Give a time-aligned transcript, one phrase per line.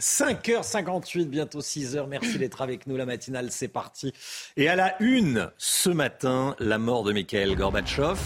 [0.00, 2.06] 5h58, bientôt 6h.
[2.06, 2.96] Merci d'être avec nous.
[2.96, 4.12] La matinale, c'est parti.
[4.56, 8.18] Et à la une, ce matin, la mort de Mikhail Gorbatchev.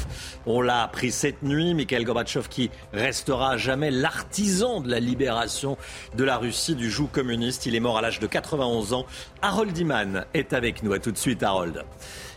[0.46, 1.74] On l'a appris cette nuit.
[1.74, 5.76] Mikhail Gorbatchev qui restera à jamais l'artisan de la libération
[6.16, 7.66] de la Russie du joug communiste.
[7.66, 9.06] Il est mort à l'âge de 91 ans.
[9.40, 10.92] Harold Iman est avec nous.
[10.92, 11.84] À tout de suite, Harold.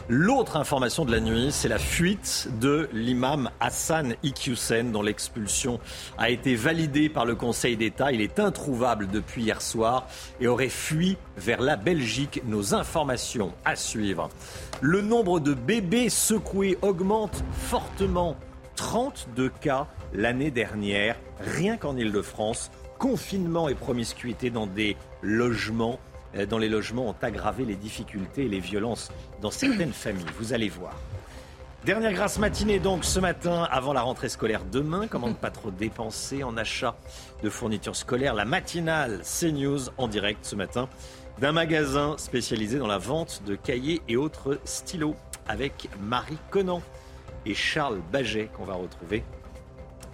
[0.09, 5.79] L'autre information de la nuit, c'est la fuite de l'imam Hassan Iqiyoussen, dont l'expulsion
[6.17, 8.11] a été validée par le Conseil d'État.
[8.11, 10.07] Il est introuvable depuis hier soir
[10.41, 12.41] et aurait fui vers la Belgique.
[12.45, 14.27] Nos informations à suivre.
[14.81, 18.35] Le nombre de bébés secoués augmente fortement.
[18.75, 22.71] 32 cas l'année dernière, rien qu'en Ile-de-France.
[22.99, 25.97] Confinement et promiscuité dans des logements
[26.35, 29.11] euh, dans les logements ont aggravé les difficultés et les violences
[29.43, 30.25] dans certaines familles.
[30.39, 30.93] Vous allez voir.
[31.85, 35.07] Dernière grâce matinée donc ce matin avant la rentrée scolaire demain.
[35.07, 36.95] Comment ne pas trop dépenser en achat
[37.43, 40.87] de fournitures scolaires La matinale CNews en direct ce matin
[41.39, 46.81] d'un magasin spécialisé dans la vente de cahiers et autres stylos avec Marie Conan
[47.45, 49.25] et Charles Baget qu'on va retrouver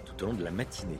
[0.06, 0.98] tout au long de la matinée.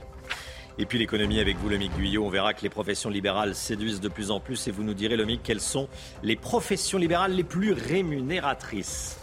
[0.79, 2.25] Et puis l'économie avec vous, Lomic Guyot.
[2.25, 4.67] On verra que les professions libérales séduisent de plus en plus.
[4.69, 5.89] Et vous nous direz, Lomic, quelles sont
[6.23, 9.20] les professions libérales les plus rémunératrices?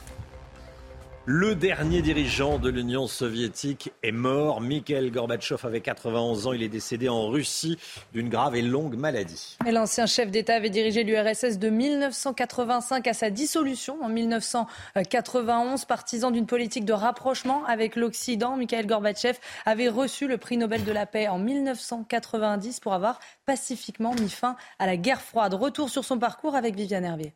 [1.30, 4.62] Le dernier dirigeant de l'Union soviétique est mort.
[4.62, 6.54] Mikhail Gorbatchev avait 91 ans.
[6.54, 7.78] Il est décédé en Russie
[8.14, 9.58] d'une grave et longue maladie.
[9.70, 15.84] L'ancien chef d'État avait dirigé l'URSS de 1985 à sa dissolution en 1991.
[15.84, 20.94] Partisan d'une politique de rapprochement avec l'Occident, Mikhail Gorbatchev avait reçu le prix Nobel de
[20.94, 25.56] la paix en 1990 pour avoir pacifiquement mis fin à la guerre froide.
[25.56, 27.34] Retour sur son parcours avec Viviane Hervier.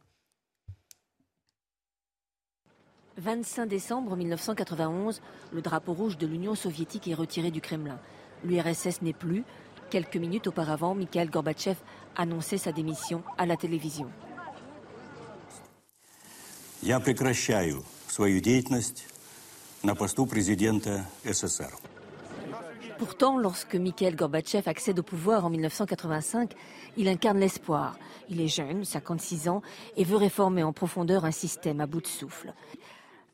[3.21, 7.99] 25 décembre 1991, le drapeau rouge de l'Union soviétique est retiré du Kremlin.
[8.45, 9.45] L'URSS n'est plus.
[9.89, 11.77] Quelques minutes auparavant, Mikhail Gorbatchev
[12.15, 14.11] annonçait sa démission à la télévision.
[16.83, 19.07] Я прекращаю свою деятельность
[19.83, 21.73] на посту президента СССР.
[22.99, 26.53] Pourtant, lorsque Mikhail Gorbatchev accède au pouvoir en 1985,
[26.97, 27.99] il incarne l'espoir.
[28.31, 29.63] Il est jeune, 56 ans,
[29.97, 32.55] et veut réformer en profondeur un système à bout de souffle.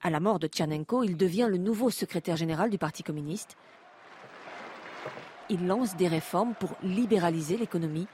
[0.01, 3.57] À la mort de Tchernenko, il devient le nouveau secrétaire général du Parti communiste.
[5.49, 8.07] Il lance des réformes pour libéraliser l'économie.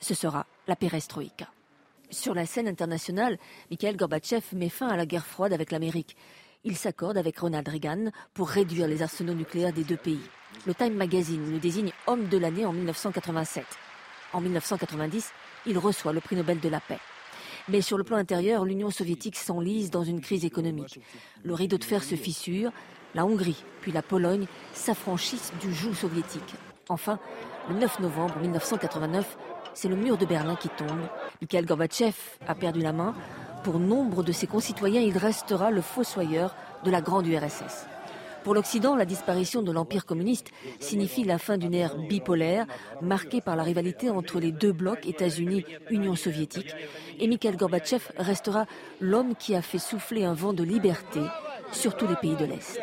[0.00, 1.48] Ce sera la perestroïka.
[2.10, 3.38] Sur la scène internationale,
[3.70, 6.16] Mikhail Gorbatchev met fin à la guerre froide avec l'Amérique.
[6.64, 10.20] Il s'accorde avec Ronald Reagan pour réduire les arsenaux nucléaires des deux pays.
[10.66, 13.64] Le Time Magazine le désigne homme de l'année en 1987.
[14.32, 15.32] En 1990,
[15.66, 16.98] il reçoit le prix Nobel de la paix.
[17.68, 21.00] Mais sur le plan intérieur, l'Union soviétique s'enlise dans une crise économique.
[21.42, 22.72] Le rideau de fer se fissure,
[23.14, 26.54] la Hongrie puis la Pologne s'affranchissent du joug soviétique.
[26.88, 27.18] Enfin,
[27.68, 29.36] le 9 novembre 1989,
[29.74, 31.08] c'est le mur de Berlin qui tombe.
[31.40, 32.14] Mikhail Gorbatchev
[32.46, 33.14] a perdu la main.
[33.64, 37.86] Pour nombre de ses concitoyens, il restera le fossoyeur de la grande URSS.
[38.44, 40.50] Pour l'Occident, la disparition de l'Empire communiste
[40.80, 42.66] signifie la fin d'une ère bipolaire
[43.02, 46.74] marquée par la rivalité entre les deux blocs États-Unis-Union soviétique.
[47.18, 48.66] Et Mikhail Gorbatchev restera
[49.00, 51.20] l'homme qui a fait souffler un vent de liberté
[51.72, 52.80] sur tous les pays de l'Est.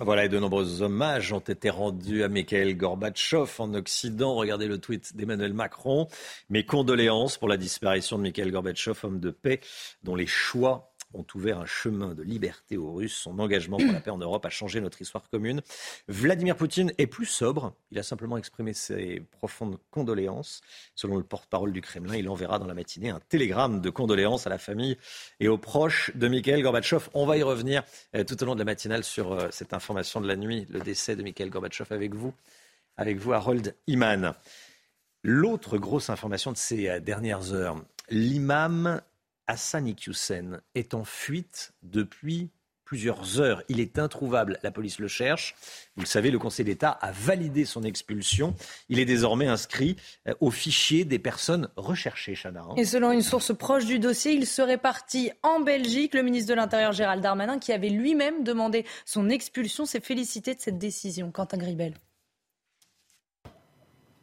[0.00, 4.34] Voilà, et de nombreux hommages ont été rendus à Mikhail Gorbatchev en Occident.
[4.34, 6.08] Regardez le tweet d'Emmanuel Macron.
[6.48, 9.60] Mes condoléances pour la disparition de Mikhail Gorbatchev, homme de paix,
[10.02, 13.14] dont les choix ont ouvert un chemin de liberté aux Russes.
[13.14, 15.62] Son engagement pour la paix en Europe a changé notre histoire commune.
[16.08, 17.74] Vladimir Poutine est plus sobre.
[17.90, 20.60] Il a simplement exprimé ses profondes condoléances.
[20.94, 24.50] Selon le porte-parole du Kremlin, il enverra dans la matinée un télégramme de condoléances à
[24.50, 24.96] la famille
[25.40, 27.08] et aux proches de Mikhail Gorbatchev.
[27.14, 27.82] On va y revenir
[28.14, 30.80] euh, tout au long de la matinale sur euh, cette information de la nuit, le
[30.80, 32.32] décès de Mikhail Gorbatchev avec vous,
[32.96, 34.34] avec vous Harold Iman.
[35.22, 37.76] L'autre grosse information de ces euh, dernières heures,
[38.10, 39.00] l'imam
[39.52, 42.48] Hassan Iqiyoussen est en fuite depuis
[42.86, 43.62] plusieurs heures.
[43.68, 44.58] Il est introuvable.
[44.62, 45.54] La police le cherche.
[45.94, 48.54] Vous le savez, le Conseil d'État a validé son expulsion.
[48.88, 49.96] Il est désormais inscrit
[50.26, 52.64] euh, au fichier des personnes recherchées, Chana.
[52.78, 56.14] Et selon une source proche du dossier, il serait parti en Belgique.
[56.14, 60.60] Le ministre de l'Intérieur, Gérald Darmanin, qui avait lui-même demandé son expulsion, s'est félicité de
[60.60, 61.30] cette décision.
[61.30, 61.92] Quentin Gribel.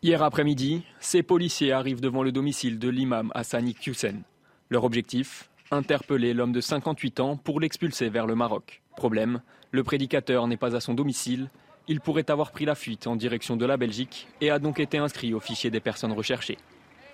[0.02, 4.24] Hier après-midi, ces policiers arrivent devant le domicile de l'imam Hassani Hussein.
[4.71, 8.83] Leur objectif Interpeller l'homme de 58 ans pour l'expulser vers le Maroc.
[8.95, 11.50] Problème, le prédicateur n'est pas à son domicile.
[11.88, 15.00] Il pourrait avoir pris la fuite en direction de la Belgique et a donc été
[15.00, 16.60] inscrit au fichier des personnes recherchées.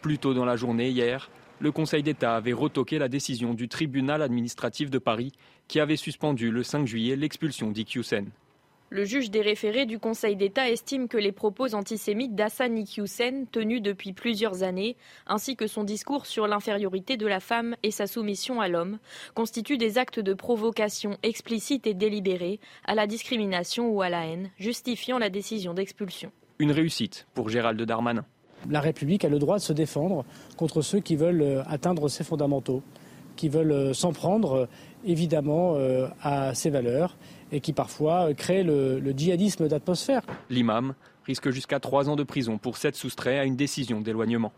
[0.01, 1.29] Plus tôt dans la journée, hier,
[1.61, 5.31] le Conseil d'État avait retoqué la décision du tribunal administratif de Paris
[5.69, 8.31] qui avait suspendu le 5 juillet l'expulsion d'Iqiyoussen.
[8.91, 13.81] Le juge des référés du Conseil d'État estime que les propos antisémites d'Hassan Iqiyoussen, tenus
[13.81, 14.95] depuis plusieurs années,
[15.25, 18.99] ainsi que son discours sur l'infériorité de la femme et sa soumission à l'homme,
[19.33, 24.51] constituent des actes de provocation explicites et délibérés à la discrimination ou à la haine,
[24.59, 26.31] justifiant la décision d'expulsion.
[26.59, 28.23] Une réussite pour Gérald Darmanin.
[28.69, 30.25] La République a le droit de se défendre
[30.57, 32.83] contre ceux qui veulent euh, atteindre ses fondamentaux,
[33.35, 34.65] qui veulent euh, s'en prendre euh,
[35.05, 35.75] évidemment
[36.23, 37.15] à ses valeurs
[37.51, 40.21] et qui parfois créent le, djihadisme d'atmosphère.
[40.50, 40.95] L'imam
[41.25, 44.53] risque jusqu'à trois ans de prison pour s'être soustrait à une décision d'éloignement.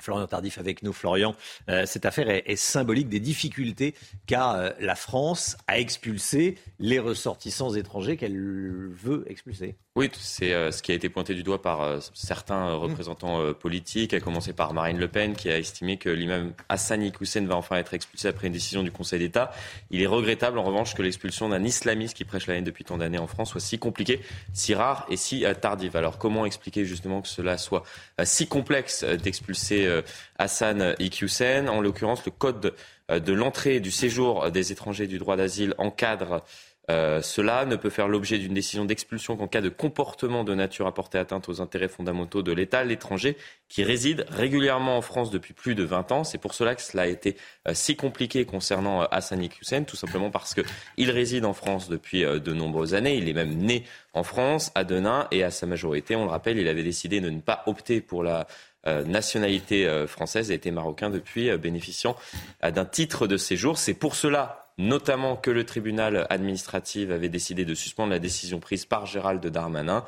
[0.00, 0.92] Florian Tardif avec nous.
[0.92, 1.34] Florian,
[1.68, 3.94] euh, cette affaire est, symbolique des difficultés
[4.26, 9.76] qu'a euh, la France à expulser les ressortissants étrangers qu'elle veut expulser.
[9.96, 12.74] Oui, c'est euh, ce qui a été pointé du doigt par certains mmh.
[12.74, 17.46] représentants politiques, à commencer par Marine Le Pen, qui a estimé que l'imam Hassani Hussein
[17.46, 19.52] va enfin être expulsé après une décision du Conseil d'État.
[19.90, 22.98] Il est regrettable, en revanche, que l'expulsion d'un islamiste qui prêche la haine depuis tant
[22.98, 24.20] d'années en France soit si compliquée,
[24.52, 25.96] si rare et si tardive.
[25.96, 27.82] Alors, comment expliquer justement que cela soit
[28.24, 30.02] si complexe d'expulser euh,
[30.38, 31.68] Hassan Iqiyoussen.
[31.68, 32.74] En l'occurrence, le code
[33.10, 36.42] euh, de l'entrée et du séjour des étrangers du droit d'asile encadre
[36.90, 40.86] euh, cela ne peut faire l'objet d'une décision d'expulsion qu'en cas de comportement de nature
[40.86, 43.36] à porter atteinte aux intérêts fondamentaux de l'État, l'étranger
[43.68, 46.24] qui réside régulièrement en France depuis plus de 20 ans.
[46.24, 47.36] C'est pour cela que cela a été
[47.72, 52.94] si compliqué concernant Hassan Hussein, tout simplement parce qu'il réside en France depuis de nombreuses
[52.94, 53.16] années.
[53.16, 53.84] Il est même né
[54.14, 57.28] en France, à Denain, et à sa majorité, on le rappelle, il avait décidé de
[57.28, 58.46] ne pas opter pour la
[58.86, 62.14] euh, nationalité euh, française et était marocain depuis, euh, bénéficiant
[62.62, 63.78] d'un titre de séjour.
[63.78, 68.84] C'est pour cela notamment que le tribunal administratif avait décidé de suspendre la décision prise
[68.84, 70.04] par Gérald Darmanin.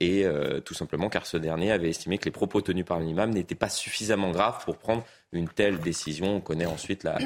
[0.00, 0.26] et
[0.64, 3.70] tout simplement car ce dernier avait estimé que les propos tenus par l'imam n'étaient pas
[3.70, 6.36] suffisamment graves pour prendre une telle décision.
[6.36, 7.18] On connaît ensuite la,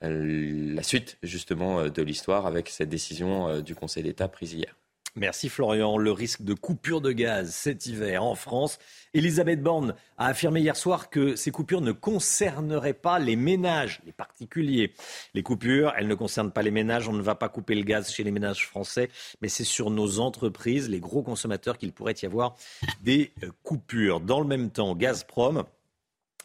[0.00, 4.74] la suite justement de l'histoire avec cette décision du Conseil d'État prise hier.
[5.16, 5.98] Merci Florian.
[5.98, 8.78] Le risque de coupure de gaz cet hiver en France.
[9.14, 14.12] Elisabeth Borne a affirmé hier soir que ces coupures ne concerneraient pas les ménages, les
[14.12, 14.92] particuliers.
[15.34, 17.08] Les coupures, elles ne concernent pas les ménages.
[17.08, 19.08] On ne va pas couper le gaz chez les ménages français,
[19.40, 22.54] mais c'est sur nos entreprises, les gros consommateurs, qu'il pourrait y avoir
[23.02, 24.20] des euh, coupures.
[24.20, 25.64] Dans le même temps, Gazprom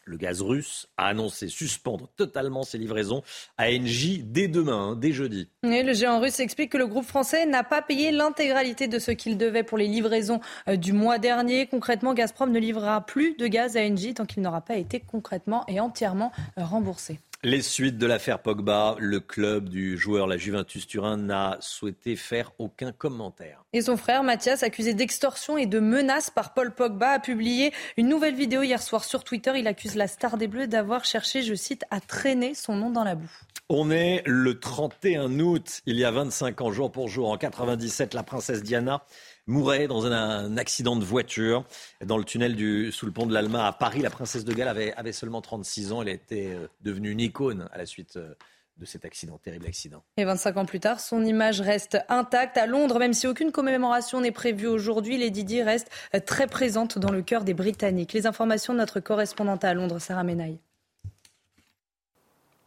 [0.06, 3.22] le gaz russe a annoncé suspendre totalement ses livraisons
[3.56, 5.48] à Engie dès demain, hein, dès jeudi.
[5.62, 9.36] le géant russe explique que le groupe français n'a pas payé l'intégralité de ce qu'il
[9.36, 11.66] devait pour les livraisons euh, du mois dernier.
[11.66, 15.64] Concrètement, Gazprom ne livrera plus de gaz à Engie tant qu'il n'aura pas été concrètement
[15.68, 17.18] et entièrement euh, remboursé.
[17.46, 22.52] Les suites de l'affaire Pogba, le club du joueur, la Juventus Turin, n'a souhaité faire
[22.58, 23.62] aucun commentaire.
[23.74, 28.08] Et son frère Mathias, accusé d'extorsion et de menaces par Paul Pogba, a publié une
[28.08, 29.52] nouvelle vidéo hier soir sur Twitter.
[29.56, 33.04] Il accuse la star des Bleus d'avoir cherché, je cite, à traîner son nom dans
[33.04, 33.30] la boue.
[33.68, 37.30] On est le 31 août, il y a 25 ans, jour pour jour.
[37.30, 39.04] En 97, la princesse Diana
[39.46, 41.64] mourait dans un, accident de voiture
[42.04, 44.00] dans le tunnel du, sous le pont de l'Alma à Paris.
[44.00, 46.02] La princesse de Galles avait, seulement 36 ans.
[46.02, 48.34] Elle était euh, devenue une icône à la suite euh,
[48.78, 50.02] de cet accident, terrible accident.
[50.16, 52.56] Et 25 ans plus tard, son image reste intacte.
[52.56, 56.98] À Londres, même si aucune commémoration n'est prévue aujourd'hui, Lady Di reste euh, très présente
[56.98, 58.12] dans le cœur des Britanniques.
[58.12, 60.58] Les informations de notre correspondante à Londres, Sarah Menaille.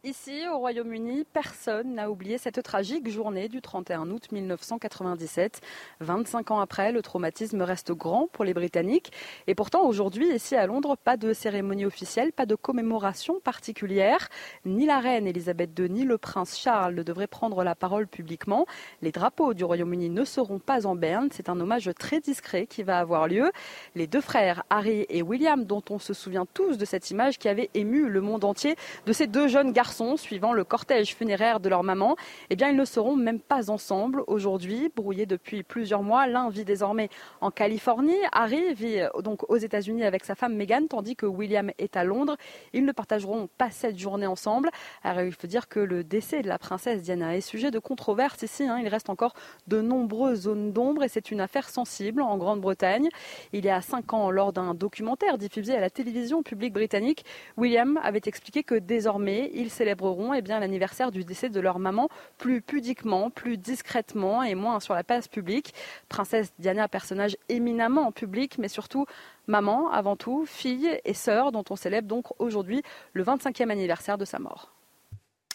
[0.04, 5.60] Ici, au Royaume-Uni, personne n'a oublié cette tragique journée du 31 août 1997.
[5.98, 9.10] 25 ans après, le traumatisme reste grand pour les Britanniques.
[9.48, 14.28] Et pourtant, aujourd'hui, ici à Londres, pas de cérémonie officielle, pas de commémoration particulière.
[14.64, 18.66] Ni la reine Elisabeth II, ni le prince Charles ne devraient prendre la parole publiquement.
[19.02, 21.28] Les drapeaux du Royaume-Uni ne seront pas en berne.
[21.32, 23.50] C'est un hommage très discret qui va avoir lieu.
[23.96, 27.48] Les deux frères, Harry et William, dont on se souvient tous de cette image qui
[27.48, 31.60] avait ému le monde entier, de ces deux jeunes garçons garçons, suivant le cortège funéraire
[31.60, 32.14] de leur maman,
[32.50, 34.90] eh bien, ils ne seront même pas ensemble aujourd'hui.
[34.94, 37.08] Brouillés depuis plusieurs mois, l'un vit désormais
[37.40, 38.18] en Californie.
[38.32, 42.04] Harry vit euh, donc aux États-Unis avec sa femme Meghan, tandis que William est à
[42.04, 42.36] Londres.
[42.74, 44.68] Ils ne partageront pas cette journée ensemble.
[45.02, 48.42] Alors, il faut dire que le décès de la princesse Diana est sujet de controverse
[48.42, 48.64] ici.
[48.64, 48.80] Hein.
[48.82, 49.32] Il reste encore
[49.68, 53.08] de nombreuses zones d'ombre et c'est une affaire sensible en Grande-Bretagne.
[53.54, 57.24] Il y a cinq ans, lors d'un documentaire diffusé à la télévision publique britannique,
[57.56, 62.60] William avait expliqué que désormais, ils célébreront eh l'anniversaire du décès de leur maman plus
[62.60, 65.72] pudiquement, plus discrètement et moins sur la place publique.
[66.08, 69.06] Princesse Diana, personnage éminemment public, mais surtout
[69.46, 72.82] maman avant tout, fille et sœur, dont on célèbre donc aujourd'hui
[73.12, 74.74] le 25e anniversaire de sa mort.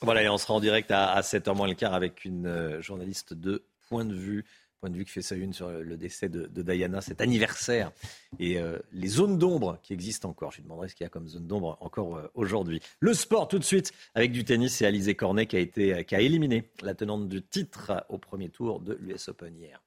[0.02, 3.34] Voilà, et on sera en direct à, 7h moins le quart avec une euh, journaliste
[3.34, 4.46] de Point de vue
[4.84, 7.94] point de vue qui fait sa une sur le décès de, Diana, cet anniversaire
[8.38, 10.52] et euh, les zones d'ombre qui existent encore.
[10.52, 12.82] Je lui demanderai ce qu'il y a comme zone d'ombre encore euh, aujourd'hui.
[13.00, 16.16] Le sport tout de suite avec du tennis et Alizé Cornet qui a, été, qui
[16.16, 19.82] a éliminé la tenante du titre au premier tour de l'US Open hier.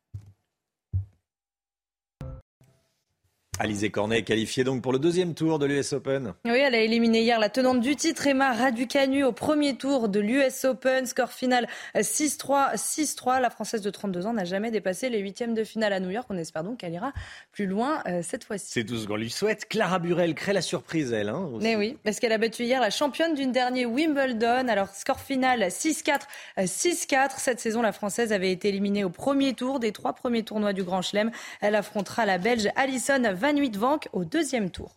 [3.59, 6.35] Alizé Cornet est qualifiée donc pour le deuxième tour de l'US Open.
[6.45, 10.21] Oui, elle a éliminé hier la tenante du titre, Emma Raducanu, au premier tour de
[10.21, 11.07] l'US Open.
[11.07, 13.41] Score final 6-3, 6-3.
[13.41, 16.27] La Française de 32 ans n'a jamais dépassé les huitièmes de finale à New York.
[16.29, 17.15] On espère donc qu'elle ira
[17.51, 18.67] plus loin euh, cette fois-ci.
[18.69, 19.67] C'est tout ce qu'on lui souhaite.
[19.69, 21.31] Clara Burel crée la surprise, elle.
[21.31, 24.69] Hein, Mais oui, parce qu'elle a battu hier la championne d'une dernière Wimbledon.
[24.69, 26.21] Alors, score final 6-4,
[26.59, 27.31] 6-4.
[27.39, 30.85] Cette saison, la Française avait été éliminée au premier tour des trois premiers tournois du
[30.85, 31.31] Grand Chelem.
[31.63, 34.97] Elle affrontera la Belge Alison Van de Vank au deuxième tour.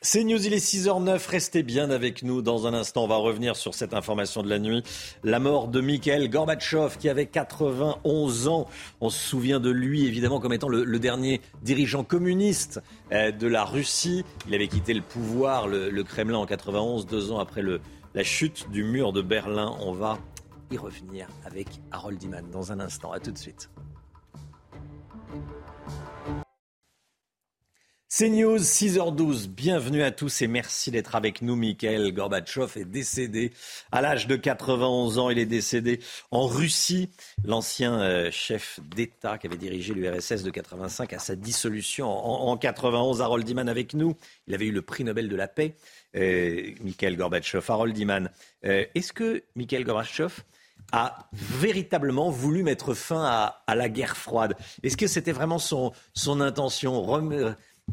[0.00, 2.40] C'est News, il est 6h09, restez bien avec nous.
[2.40, 4.82] Dans un instant, on va revenir sur cette information de la nuit.
[5.24, 8.66] La mort de Mikhail Gorbatchev, qui avait 91 ans.
[9.02, 12.80] On se souvient de lui, évidemment, comme étant le, dernier dirigeant communiste
[13.12, 14.24] euh, de la Russie.
[14.48, 18.84] Il avait quitté le pouvoir, le, Kremlin, en 91, deux ans après la chute du
[18.84, 19.76] mur de Berlin.
[19.80, 20.18] On va
[20.70, 23.12] y revenir avec Harold Iman dans un instant.
[23.12, 23.70] À tout de suite.
[28.16, 29.48] C'est News, 6h12.
[29.48, 31.56] Bienvenue à tous et merci d'être avec nous.
[31.56, 33.52] Mikhail Gorbatchev est décédé
[33.90, 35.30] à l'âge de 91 ans.
[35.30, 35.98] Il est décédé
[36.30, 37.10] en Russie.
[37.44, 43.20] L'ancien euh, chef d'État qui avait dirigé l'URSS de 85 à sa dissolution en, 91.
[43.20, 44.14] Harold Iman avec nous.
[44.46, 45.74] Il avait eu le prix Nobel de la paix.
[46.14, 47.64] Euh, Mikhail Gorbatchev.
[47.68, 48.30] Harold Iman,
[48.64, 50.44] euh, est-ce que Mikhail Gorbatchev
[50.92, 53.24] a véritablement voulu mettre fin
[53.66, 54.54] à, la guerre froide.
[54.82, 57.04] Est-ce que c'était vraiment son, son intention?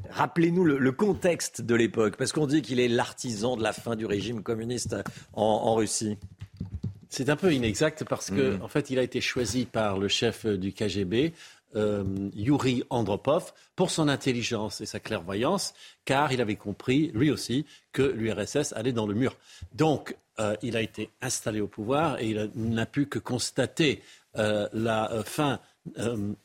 [0.10, 4.06] Rappelez-nous le, contexte de l'époque, parce qu'on dit qu'il est l'artisan de la fin du
[4.06, 4.96] régime communiste
[5.34, 6.18] en, Russie.
[7.10, 8.62] C'est un peu inexact parce que, mm.
[8.62, 11.34] en fait, il a été choisi par le chef du KGB,
[11.76, 12.04] euh,
[12.36, 15.74] Yuri Andropov, pour son intelligence et sa clairvoyance,
[16.06, 19.38] car il avait compris, lui aussi, que l'URSS allait dans le mur.
[19.74, 24.02] Donc, euh, il a été installé au pouvoir et il n'a pu que constater
[24.38, 25.60] euh, la euh, fin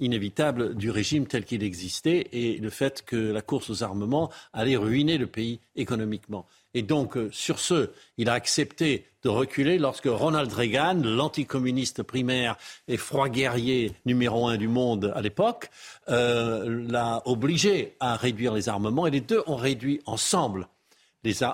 [0.00, 4.78] inévitable du régime tel qu'il existait et le fait que la course aux armements allait
[4.78, 6.46] ruiner le pays économiquement.
[6.72, 12.56] Et donc, sur ce, il a accepté de reculer lorsque Ronald Reagan, l'anticommuniste primaire
[12.88, 15.70] et froid guerrier numéro un du monde à l'époque,
[16.08, 20.66] l'a obligé à réduire les armements et les deux ont réduit ensemble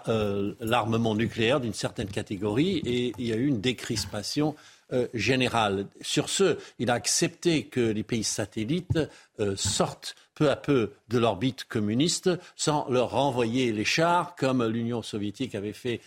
[0.09, 4.55] euh, l'armement nucléaire d'une certaine catégorie et il y a eu une décrispation
[4.93, 5.87] euh, générale.
[6.01, 8.99] Sur ce, il a accepté que les pays satellites
[9.41, 15.03] euh, sortent peu à peu de l'orbite communiste sans leur renvoyer les chars comme l'Union
[15.03, 16.01] soviétique avait fait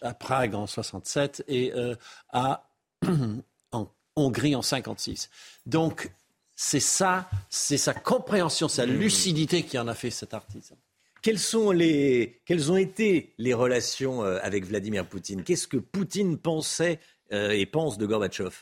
[0.00, 1.72] à Prague en 67 et
[2.32, 2.68] à,
[3.72, 5.28] en Hongrie en 56.
[5.66, 6.10] Donc
[6.54, 10.76] c'est ça, c'est sa compréhension, sa lucidité qui en a fait cet artisan.
[11.26, 15.42] Quelles, sont les, quelles ont été les relations euh, avec Vladimir Poutine?
[15.42, 17.00] Qu'est-ce que Poutine pensait
[17.32, 18.52] euh, et pense de Gorbatchev?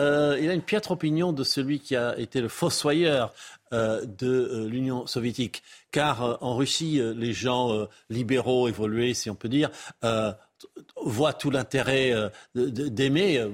[0.00, 3.34] Euh, il a une piètre opinion de celui qui a été le fossoyeur
[3.72, 9.68] de l'Union soviétique, car en Russie, les gens libéraux évolués, si on peut dire,
[11.02, 12.14] voient tout l'intérêt
[12.54, 13.44] d'aimer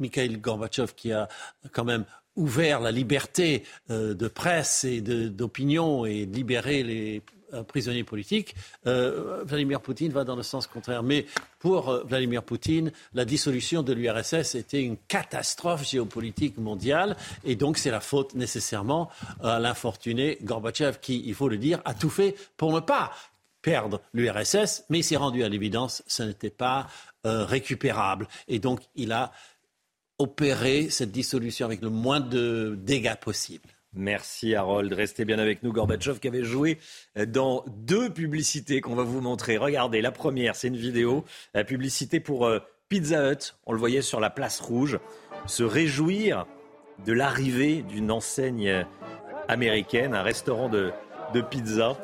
[0.00, 1.28] Mikhail Gorbatchev, qui a
[1.72, 2.04] quand même
[2.36, 7.22] ouvert la liberté de presse et d'opinion et libéré les
[7.66, 8.54] prisonnier politique,
[8.86, 11.02] euh, Vladimir Poutine va dans le sens contraire.
[11.02, 11.26] Mais
[11.58, 17.78] pour euh, Vladimir Poutine, la dissolution de l'URSS était une catastrophe géopolitique mondiale et donc
[17.78, 19.10] c'est la faute nécessairement
[19.42, 23.12] à l'infortuné Gorbatchev qui, il faut le dire, a tout fait pour ne pas
[23.62, 26.86] perdre l'URSS, mais il s'est rendu à l'évidence, ce n'était pas
[27.26, 28.28] euh, récupérable.
[28.46, 29.32] Et donc il a
[30.18, 33.68] opéré cette dissolution avec le moins de dégâts possible.
[33.96, 34.92] Merci Harold.
[34.92, 35.72] Restez bien avec nous.
[35.72, 36.78] Gorbatchev qui avait joué
[37.26, 39.56] dans deux publicités qu'on va vous montrer.
[39.56, 41.24] Regardez, la première, c'est une vidéo,
[41.54, 43.54] la publicité pour euh, Pizza Hut.
[43.64, 44.98] On le voyait sur la place rouge.
[45.46, 46.46] Se réjouir
[47.06, 48.86] de l'arrivée d'une enseigne
[49.48, 50.92] américaine, un restaurant de,
[51.32, 51.96] de pizza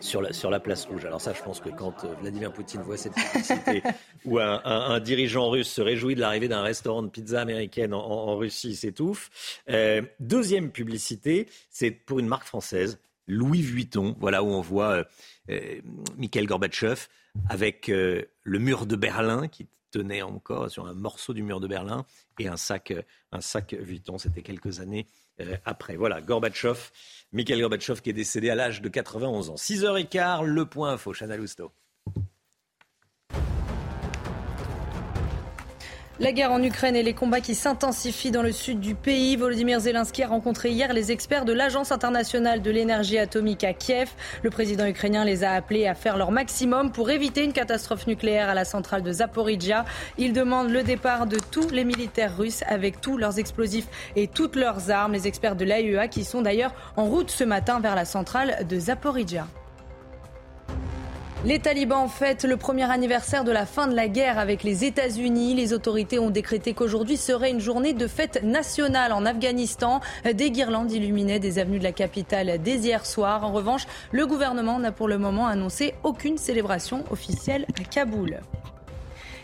[0.00, 1.04] sur la, place rouge.
[1.04, 3.82] Alors ça, je pense que quand euh, Vladimir Poutine voit cette publicité
[4.24, 8.70] où un, dirigeant russe se réjouit de l'arrivée d'un restaurant de pizza américaine en, Russie,
[8.70, 9.30] il s'étouffe.
[9.68, 15.04] Euh, deuxième publicité, c'est pour une marque française, Louis Vuitton, voilà où on voit
[15.50, 15.80] euh
[16.16, 17.06] Mikhail Gorbatchev
[17.48, 22.04] avec le mur de Berlin qui tenait encore sur un morceau du mur de Berlin
[22.38, 22.92] et un sac,
[23.32, 24.18] un sac Vuitton.
[24.18, 25.06] C'était quelques années
[25.64, 25.96] après.
[25.96, 26.78] Voilà, Gorbatchev
[27.32, 29.54] Mikhail Gorbatchev qui est décédé à l'âge de 91 ans.
[29.54, 31.70] 6h15, le point info, Chana Lousteau.
[36.20, 39.36] La guerre en Ukraine et les combats qui s'intensifient dans le sud du pays.
[39.36, 44.10] Volodymyr Zelensky a rencontré hier les experts de l'Agence internationale de l'énergie atomique à Kiev.
[44.42, 48.50] Le président ukrainien les a appelés à faire leur maximum pour éviter une catastrophe nucléaire
[48.50, 49.86] à la centrale de Zaporizhia.
[50.18, 54.56] Il demande le départ de tous les militaires russes avec tous leurs explosifs et toutes
[54.56, 55.14] leurs armes.
[55.14, 58.78] Les experts de l'AEA qui sont d'ailleurs en route ce matin vers la centrale de
[58.78, 59.46] Zaporizhia.
[61.42, 65.54] Les talibans fêtent le premier anniversaire de la fin de la guerre avec les États-Unis.
[65.54, 70.00] Les autorités ont décrété qu'aujourd'hui serait une journée de fête nationale en Afghanistan.
[70.30, 73.42] Des guirlandes illuminaient des avenues de la capitale dès hier soir.
[73.42, 78.40] En revanche, le gouvernement n'a pour le moment annoncé aucune célébration officielle à Kaboul.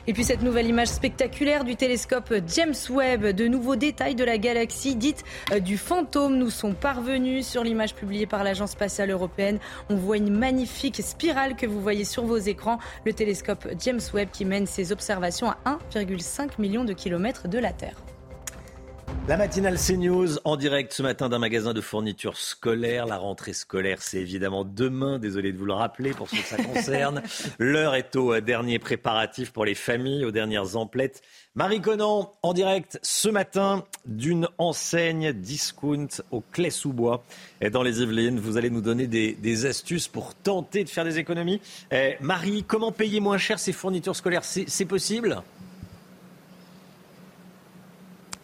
[0.08, 4.38] Et puis cette nouvelle image spectaculaire du télescope James Webb, de nouveaux détails de la
[4.38, 9.58] galaxie dite euh, du fantôme nous sont parvenus sur l'image publiée par l'Agence spatiale européenne.
[9.90, 14.28] On voit une magnifique spirale que vous voyez sur vos écrans, le télescope James Webb
[14.32, 17.96] qui mène ses observations à 1,5 million de kilomètres de la Terre.
[19.28, 23.06] La matinale CNews en direct ce matin d'un magasin de fournitures scolaires.
[23.06, 25.18] La rentrée scolaire, c'est évidemment demain.
[25.18, 27.22] Désolé de vous le rappeler pour ceux que ça concerne.
[27.58, 31.22] L'heure est au dernier préparatif pour les familles, aux dernières emplettes.
[31.56, 37.25] Marie Conan en direct ce matin d'une enseigne discount au Clé-sous-Bois
[37.72, 38.38] dans les Yvelines.
[38.38, 41.60] Vous allez nous donner des, astuces pour tenter de faire des économies.
[41.90, 44.44] Eh, Marie, comment payer moins cher ces fournitures scolaires?
[44.44, 45.42] C'est possible?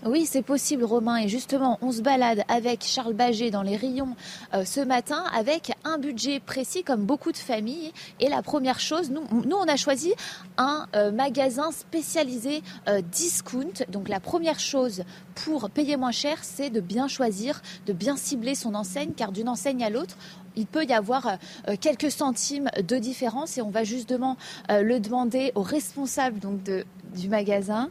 [0.04, 1.18] Oui, c'est possible, Romain.
[1.18, 4.16] Et justement, on se balade avec Charles Baget dans les rayons
[4.52, 7.92] euh, ce matin avec un budget précis, comme beaucoup de familles.
[8.18, 10.12] Et la première chose, nous, nous on a choisi
[10.59, 13.85] un euh, magasin spécialisé euh, discount.
[13.90, 15.04] Donc la première chose
[15.37, 19.49] pour payer moins cher, c'est de bien choisir, de bien cibler son enseigne, car d'une
[19.49, 20.17] enseigne à l'autre,
[20.56, 21.38] il peut y avoir
[21.80, 24.36] quelques centimes de différence et on va justement
[24.69, 26.84] le demander au responsable donc de,
[27.17, 27.88] du magasin.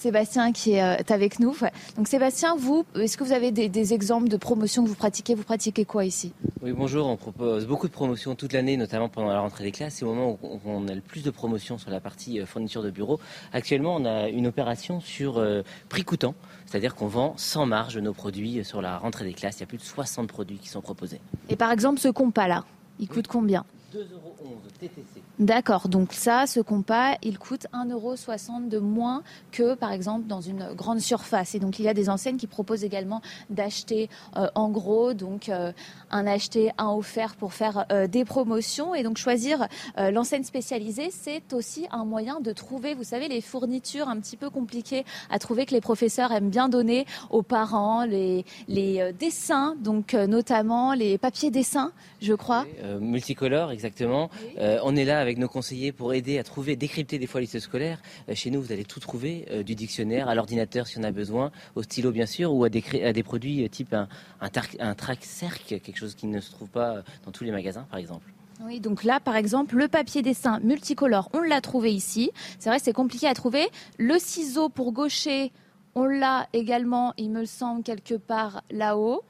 [0.00, 1.54] Sébastien qui est euh, avec nous.
[1.96, 5.34] Donc Sébastien, vous, est-ce que vous avez des, exemples de promotions que vous pratiquez?
[5.34, 6.32] Vous pratiquez quoi ici?
[6.62, 7.06] Oui, bonjour.
[7.06, 9.96] On propose beaucoup de promotions toute l'année, notamment pendant la rentrée des classes.
[9.96, 12.82] C'est au moment où on a le plus de promotions sur la partie euh, fourniture
[12.82, 13.20] de bureau.
[13.52, 16.34] Actuellement, on a une opération sur euh, prix coûtant,
[16.64, 19.58] c'est-à-dire qu'on vend sans marge nos produits sur la rentrée des classes.
[19.58, 21.20] Il y a plus de 60 produits qui sont proposés.
[21.50, 22.64] Et par exemple, ce compas-là,
[23.00, 23.66] il coûte combien?
[23.92, 24.36] 2,11 euros
[24.78, 25.22] TTC.
[25.38, 29.22] D'accord, donc ça, ce compas, il coûte 1,60€ de moins
[29.52, 31.54] que par exemple dans une grande surface.
[31.54, 35.48] Et donc il y a des enseignes qui proposent également d'acheter euh, en gros, donc
[35.48, 35.72] euh,
[36.10, 38.94] un acheté, un offert pour faire euh, des promotions.
[38.94, 44.08] Et donc choisir l'enseigne spécialisée, c'est aussi un moyen de trouver, vous savez, les fournitures
[44.08, 48.44] un petit peu compliquées à trouver que les professeurs aiment bien donner aux parents, les,
[48.68, 52.66] les dessins, donc notamment les papiers dessins, je crois.
[53.00, 54.30] multicolores, exactement.
[54.58, 57.60] on est là avec nos conseillers pour aider à trouver, décrypter des fois les listes
[57.60, 58.00] scolaires.
[58.28, 61.10] Euh, chez nous, vous allez tout trouver, euh, du dictionnaire à l'ordinateur si on a
[61.10, 64.08] besoin, au stylo bien sûr, ou à des, à des produits euh, type un,
[64.40, 67.98] un, trac cercle, quelque chose qui ne se trouve pas dans tous les magasins par
[67.98, 68.32] exemple.
[68.62, 72.30] Oui, donc là, par exemple, le papier dessin multicolore, on l'a trouvé ici.
[72.58, 73.66] C'est vrai, c'est compliqué à trouver.
[73.96, 75.50] Le ciseau pour gaucher,
[75.94, 79.22] on l'a également, il me semble, quelque part là-haut.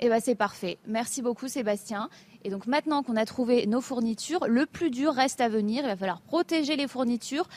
[0.00, 0.76] Eh bien, c'est parfait.
[0.86, 2.10] Merci beaucoup, Sébastien.
[2.46, 5.82] Et donc maintenant qu'on a trouvé nos fournitures, le plus dur reste à venir.
[5.82, 7.48] Il va falloir protéger les fournitures,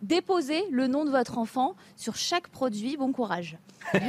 [0.00, 2.96] déposer le nom de votre enfant sur chaque produit.
[2.96, 3.58] Bon courage.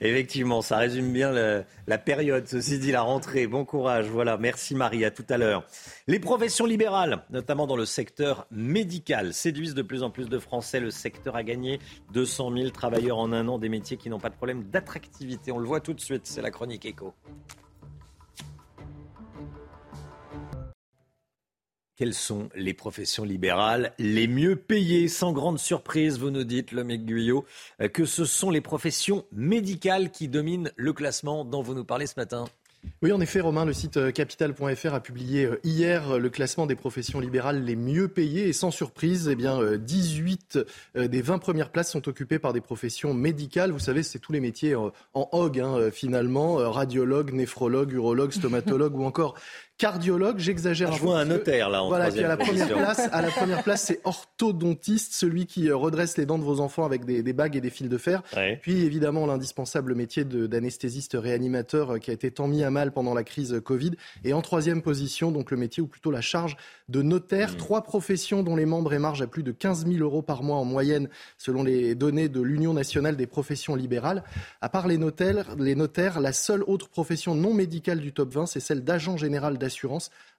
[0.00, 2.48] Effectivement, ça résume bien la, période.
[2.48, 3.46] Ceci dit, la rentrée.
[3.46, 4.06] Bon courage.
[4.06, 4.38] Voilà.
[4.38, 5.04] Merci Marie.
[5.04, 5.66] À tout à l'heure.
[6.06, 10.80] Les professions libérales, notamment dans le secteur médical, séduisent de plus en plus de Français.
[10.80, 11.80] Le secteur a gagné
[12.14, 15.52] 200 000 travailleurs en un an, des métiers qui n'ont pas de problème d'attractivité.
[15.52, 16.22] On le voit tout de suite.
[16.24, 17.12] C'est la chronique éco.
[22.00, 25.06] Quelles sont les professions libérales les mieux payées?
[25.06, 27.44] Sans grande surprise, vous nous dites, le Guyot,
[27.82, 32.06] euh, que ce sont les professions médicales qui dominent le classement dont vous nous parlez
[32.06, 32.46] ce matin.
[33.02, 36.74] Oui, en effet, Romain, le site euh, capital.fr a publié euh, hier le classement des
[36.74, 40.58] professions libérales les mieux payées et sans surprise, eh bien, 18
[40.94, 43.72] des 20 premières places sont occupées par des professions médicales.
[43.72, 49.04] Vous savez, c'est tous les métiers en hog, hein, finalement, radiologue, néphrologue, urologue, stomatologue ou
[49.04, 49.34] encore
[49.80, 53.08] cardiologue, j'exagère ah, Je vois un notaire là en voilà, à la première place.
[53.12, 56.84] À la première place, c'est orthodontiste, celui qui euh, redresse les dents de vos enfants
[56.84, 58.22] avec des, bagues et des fils de fer.
[58.60, 63.14] Puis évidemment l'indispensable métier d'anesthésiste réanimateur euh, qui a été tant mis à mal pendant
[63.14, 63.92] la crise Covid.
[64.22, 66.58] Et en troisième position, donc le métier ou plutôt la charge
[66.90, 67.52] de notaire.
[67.52, 67.56] Mmh.
[67.56, 70.66] Trois professions dont les membres émargent à plus de 15 000 euros par mois en
[70.66, 74.24] moyenne, selon les données de l'Union nationale des professions libérales.
[74.60, 78.44] À part les notaires, les notaires, la seule autre profession non médicale du top 20,
[78.44, 79.69] c'est celle d'agent général d'assurance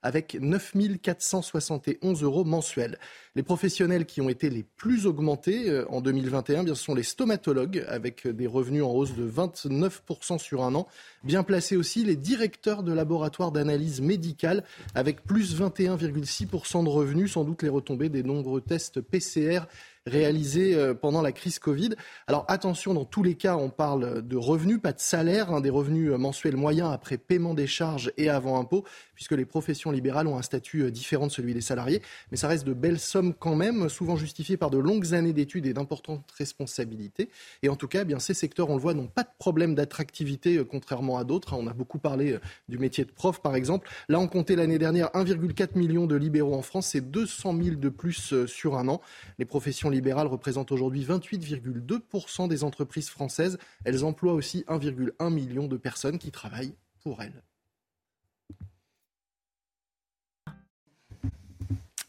[0.02, 2.98] avec 9 471 euros mensuels.
[3.34, 7.02] Les professionnels qui ont été les plus augmentés euh, en 2021, bien, ce sont les
[7.02, 10.86] stomatologues avec des revenus en hausse de 29% sur un an.
[11.24, 14.64] Bien placés aussi les directeurs de laboratoires d'analyse médicale
[14.94, 19.60] avec plus 21,6% de revenus, sans doute les retombées des nombreux tests PCR
[20.06, 21.90] réalisés euh, pendant la crise Covid.
[22.26, 25.70] Alors attention, dans tous les cas, on parle de revenus, pas de salaire, hein, des
[25.70, 28.84] revenus euh, mensuels moyens après paiement des charges et avant impôt,
[29.14, 32.02] puisque les professions libérales ont un statut euh, différent de celui des salariés.
[32.30, 35.66] Mais ça reste de belles sommes quand même, souvent justifiées par de longues années d'études
[35.66, 37.30] et d'importantes responsabilités.
[37.62, 39.74] Et en tout cas, eh bien, ces secteurs, on le voit, n'ont pas de problème
[39.74, 41.54] d'attractivité, contrairement à d'autres.
[41.54, 41.58] Hein.
[41.60, 42.38] On a beaucoup parlé
[42.68, 43.88] du métier de prof, par exemple.
[44.08, 47.88] Là, on comptait l'année dernière 1,4 million de libéraux en France, c'est 200 000 de
[47.88, 49.00] plus sur un an.
[49.38, 53.58] Les professions libérales représentent aujourd'hui 28,2% des entreprises françaises.
[53.84, 57.42] Elles emploient aussi 1,1 million de personnes qui travaillent pour elles.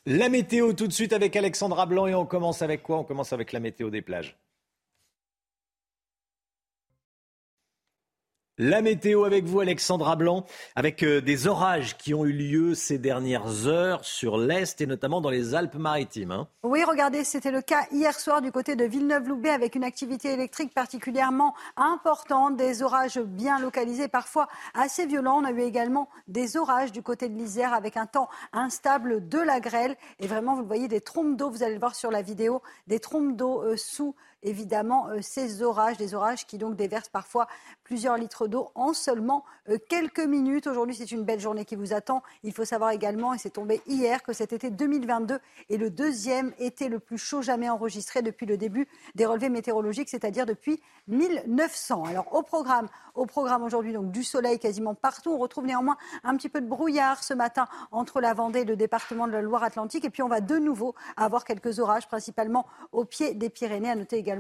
[0.06, 2.98] La météo tout de suite avec Alexandra Blanc et on commence avec quoi?
[2.98, 4.38] On commence avec la météo des plages.
[8.60, 13.00] La météo avec vous, Alexandra Blanc, avec euh, des orages qui ont eu lieu ces
[13.00, 16.30] dernières heures sur l'Est et notamment dans les Alpes-Maritimes.
[16.30, 16.48] Hein.
[16.62, 20.72] Oui, regardez, c'était le cas hier soir du côté de Villeneuve-Loubet avec une activité électrique
[20.72, 25.39] particulièrement importante, des orages bien localisés, parfois assez violents.
[25.42, 29.39] On a eu également des orages du côté de l'Isère avec un temps instable, de
[29.39, 32.22] la grêle et vraiment, vous voyez, des trompes d'eau, vous allez le voir sur la
[32.22, 37.10] vidéo, des trompes d'eau euh, sous évidemment euh, ces orages, des orages qui donc déversent
[37.10, 37.47] parfois
[37.84, 40.67] plusieurs litres d'eau en seulement euh, quelques minutes.
[40.67, 42.21] Aujourd'hui, c'est une belle journée qui vous attend.
[42.43, 46.53] Il faut savoir également, et c'est tombé hier, que cet été 2022 est le deuxième
[46.60, 52.06] été le plus chaud jamais enregistré depuis le début des relevés météorologiques, c'est-à-dire depuis 1900.
[52.06, 55.32] Alors au programme, au programme aujourd'hui donc du soleil quasiment partout.
[55.32, 58.75] On retrouve néanmoins un petit peu de brouillard ce matin entre la Vendée et le
[58.75, 60.06] département de la Loire-Atlantique.
[60.06, 63.89] Et puis on va de nouveau avoir quelques orages, principalement au pied des Pyrénées.
[63.89, 64.33] À noter également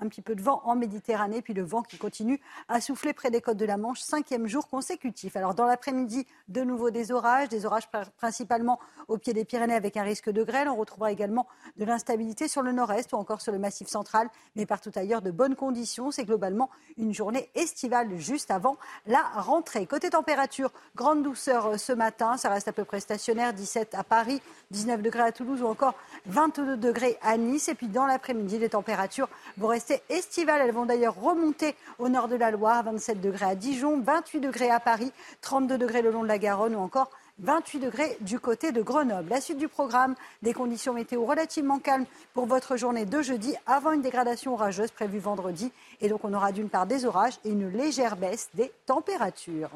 [0.00, 3.30] un petit peu de vent en Méditerranée, puis le vent qui continue à souffler près
[3.30, 5.36] des côtes de la Manche, cinquième jour consécutif.
[5.36, 9.96] Alors dans l'après-midi, de nouveau des orages, des orages principalement au pied des Pyrénées avec
[9.96, 10.68] un risque de grêle.
[10.68, 14.66] On retrouvera également de l'instabilité sur le nord-est ou encore sur le massif central, mais
[14.66, 16.10] partout ailleurs de bonnes conditions.
[16.10, 19.86] C'est globalement une journée estivale juste avant la rentrée.
[19.86, 24.04] Côté température, grande douceur euh, ce matin, ça reste à peu près stationnaire, 17 à
[24.04, 25.94] Paris, 19 degrés à Toulouse ou encore
[26.26, 27.68] 22 degrés à Nice.
[27.68, 30.60] Et puis dans l'après-midi, les températures vont rester estivales.
[30.62, 34.70] Elles vont d'ailleurs remonter au nord de la Loire, 27 degrés à Dijon, 28 degrés
[34.70, 38.70] à Paris, 32 degrés le long de la Garonne ou encore 28 degrés du côté
[38.72, 39.28] de Grenoble.
[39.30, 43.92] La suite du programme, des conditions météo relativement calmes pour votre journée de jeudi avant
[43.92, 45.72] une dégradation orageuse prévue vendredi.
[46.00, 49.70] Et donc on aura d'une part des orages et une légère baisse des températures.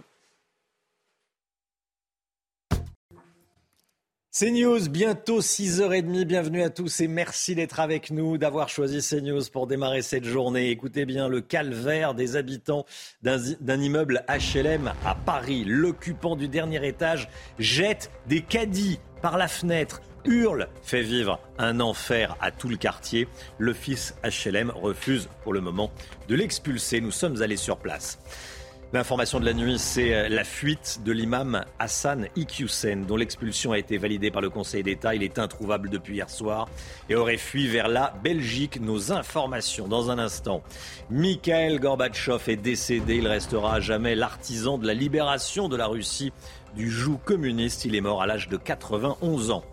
[4.36, 6.24] CNews, bientôt 6h30.
[6.24, 10.70] Bienvenue à tous et merci d'être avec nous, d'avoir choisi CNews pour démarrer cette journée.
[10.70, 12.84] Écoutez bien le calvaire des habitants
[13.22, 15.62] d'un immeuble HLM à Paris.
[15.64, 17.28] L'occupant du dernier étage
[17.60, 23.28] jette des caddies par la fenêtre hurle, fait vivre un enfer à tout le quartier.
[23.72, 25.92] Fils HLM refuse pour le moment
[26.26, 27.00] de l'expulser.
[27.00, 28.18] Nous sommes allés sur place.
[28.94, 33.78] L'information de la nuit, c'est euh, la fuite de l'imam Hassan Iqiyoussen, dont l'expulsion a
[33.80, 35.16] été validée par le Conseil d'État.
[35.16, 36.68] Il est introuvable depuis hier soir
[37.10, 38.80] et aurait fui vers la Belgique.
[38.80, 40.62] Nos informations dans un instant.
[41.10, 43.16] Mikhail Gorbatchev est décédé.
[43.16, 46.32] Il restera à jamais l'artisan de la libération de la Russie
[46.76, 47.84] du joug communiste.
[47.86, 49.64] Il est mort à l'âge de 91 ans.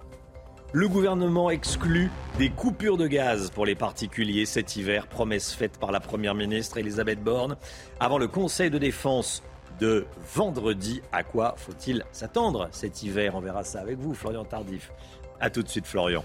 [0.74, 5.92] Le gouvernement exclut des coupures de gaz pour les particuliers cet hiver, promesse faite par
[5.92, 7.58] la Première ministre Elisabeth Borne
[8.00, 9.44] avant le Conseil de défense
[9.82, 11.02] de vendredi.
[11.12, 13.36] À quoi faut-il s'attendre cet hiver?
[13.36, 14.94] On verra ça avec vous, Florian Tardif.
[15.42, 16.24] A tout de suite, Florian.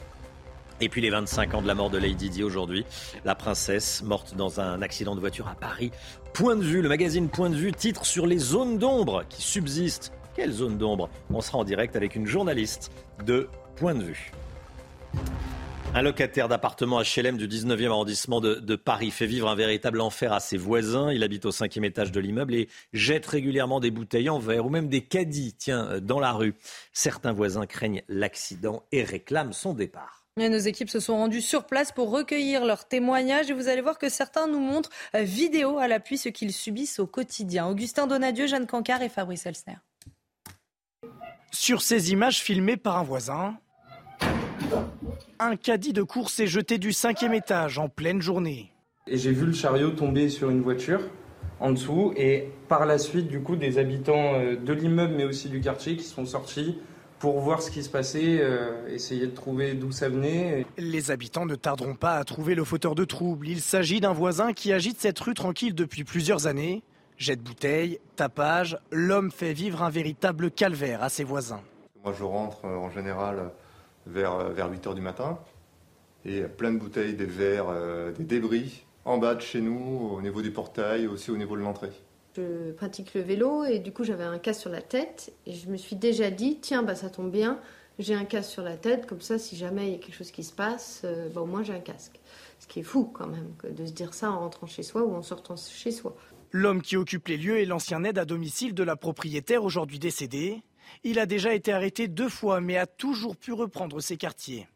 [0.81, 2.87] Et puis les 25 ans de la mort de Lady Di aujourd'hui.
[3.25, 5.91] La princesse morte dans un accident de voiture à Paris.
[6.35, 10.13] Point de vue, le magazine Point de vue titre sur les zones d'ombre qui subsistent.
[10.37, 11.11] Quelle zone d'ombre?
[11.35, 12.93] On sera en direct avec une journaliste
[13.25, 14.33] de Point de vue.
[15.95, 20.33] Un locataire d'appartement HLM du 19e arrondissement de, de, Paris fait vivre un véritable enfer
[20.33, 21.13] à ses voisins.
[21.13, 24.71] Il habite au cinquième étage de l'immeuble et jette régulièrement des bouteilles en verre ou
[24.71, 26.55] même des caddies, tiens, dans la rue.
[26.93, 30.27] Certains voisins craignent l'accident et réclament son départ.
[30.39, 33.81] Et nos équipes se sont rendues sur place pour recueillir leurs témoignages et vous allez
[33.81, 37.67] voir que certains nous montrent euh, vidéo à l'appui ce qu'ils subissent au quotidien.
[37.67, 39.77] Augustin Donadieu, Jeanne Cancard et Fabrice Elsner.
[41.53, 43.57] Sur ces images filmées par un voisin,
[45.39, 48.73] un caddie de course est jeté du cinquième étage en pleine journée.
[49.07, 51.01] Et j'ai vu le chariot tomber sur une voiture
[51.61, 55.49] en dessous et par la suite du coup des habitants euh, de l'immeuble mais aussi
[55.49, 56.79] du quartier qui sont sortis
[57.19, 60.67] pour voir ce qui se passait, euh, essayer de trouver d'où ça venait.
[60.77, 63.49] Les habitants ne tarderont pas à trouver le fauteur de troubles.
[63.49, 66.83] Il s'agit d'un voisin qui agite cette rue tranquille depuis plusieurs années.
[67.17, 71.63] Jette bouteille, tapage, l'homme fait vivre un véritable calvaire à ses voisins.
[72.05, 73.51] Moi je rentre euh, en général
[74.07, 75.39] vers, euh, vers 8 h du matin.
[76.25, 77.73] Et plein de bouteilles, des verres,
[78.19, 81.63] des débris en bas de chez nous, au niveau du portail, aussi au niveau de
[81.63, 81.93] l'entrée.
[82.37, 85.69] Je pratique le vélo et du coup j'avais un casque sur la tête et je
[85.69, 87.59] me suis déjà dit tiens bah ça tombe bien
[87.99, 90.31] j'ai un casque sur la tête comme ça si jamais il y a quelque chose
[90.31, 92.21] qui se passe euh, bah, au moins j'ai un casque.
[92.59, 95.15] Ce qui est fou quand même de se dire ça en rentrant chez soi ou
[95.15, 96.15] en sortant chez soi.
[96.53, 100.63] L'homme qui occupe les lieux est l'ancien aide à domicile de la propriétaire aujourd'hui décédée
[101.05, 104.67] il a déjà été arrêté deux fois mais a toujours pu reprendre ses quartiers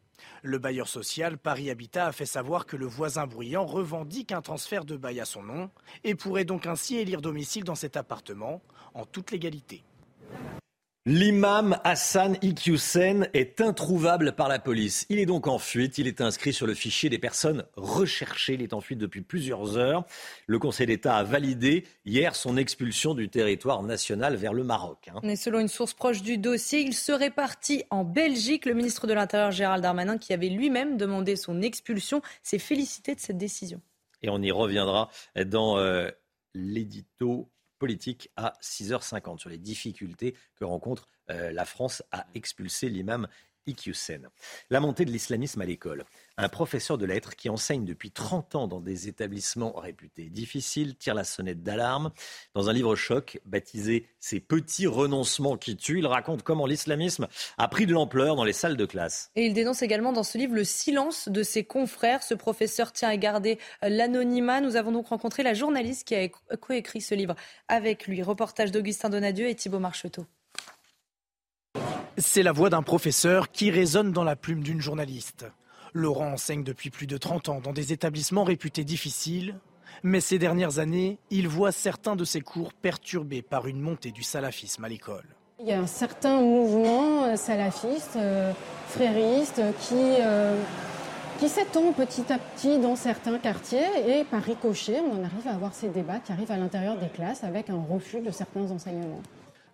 [0.42, 4.84] le bailleur social Paris Habitat a fait savoir que le voisin bruyant revendique un transfert
[4.84, 5.70] de bail à son nom
[6.04, 8.62] et pourrait donc ainsi élire domicile dans cet appartement
[8.94, 9.84] en toute légalité.
[11.06, 15.06] L'imam Hassan Iqiyoussen est introuvable par la police.
[15.08, 15.96] Il est donc en fuite.
[15.96, 18.52] Il est inscrit sur le fichier des personnes recherchées.
[18.52, 20.04] Il est en fuite depuis plusieurs heures.
[20.46, 25.08] Le Conseil d'État a validé hier son expulsion du territoire national vers le Maroc.
[25.22, 25.36] Mais hein.
[25.36, 28.66] selon une source proche du dossier, il serait parti en Belgique.
[28.66, 33.20] Le ministre de l'Intérieur Gérald Darmanin, qui avait lui-même demandé son expulsion, s'est félicité de
[33.20, 33.80] cette décision.
[34.20, 35.08] Et on y reviendra
[35.46, 36.10] dans euh,
[36.52, 37.48] l'édito
[37.80, 43.26] politique à 6h50 sur les difficultés que rencontre euh, la France à expulser l'imam
[43.66, 44.28] Iqiyoussen.
[44.70, 46.04] La montée de l'islamisme à l'école.
[46.36, 51.14] Un professeur de lettres qui enseigne depuis 30 ans dans des établissements réputés difficiles tire
[51.14, 52.12] la sonnette d'alarme.
[52.54, 57.68] Dans un livre choc baptisé Ces petits renoncements qui tuent, il raconte comment l'islamisme a
[57.68, 59.30] pris de l'ampleur dans les salles de classe.
[59.36, 62.22] Et il dénonce également dans ce livre le silence de ses confrères.
[62.22, 64.60] Ce professeur tient à garder l'anonymat.
[64.60, 67.34] Nous avons donc rencontré la journaliste qui a coécrit ce livre
[67.68, 68.22] avec lui.
[68.22, 70.26] Reportage d'Augustin Donadieu et Thibault Marcheteau.
[72.20, 75.46] C'est la voix d'un professeur qui résonne dans la plume d'une journaliste.
[75.94, 79.59] Laurent enseigne depuis plus de 30 ans dans des établissements réputés difficiles,
[80.02, 84.22] mais ces dernières années, il voit certains de ses cours perturbés par une montée du
[84.22, 85.24] salafisme à l'école.
[85.61, 88.52] Il y a un certain mouvement euh, salafiste, euh,
[88.88, 90.61] frériste, qui, euh,
[91.38, 95.54] qui s'étend petit à petit dans certains quartiers et par ricochet, on en arrive à
[95.54, 99.22] avoir ces débats qui arrivent à l'intérieur des classes avec un refus de certains enseignements.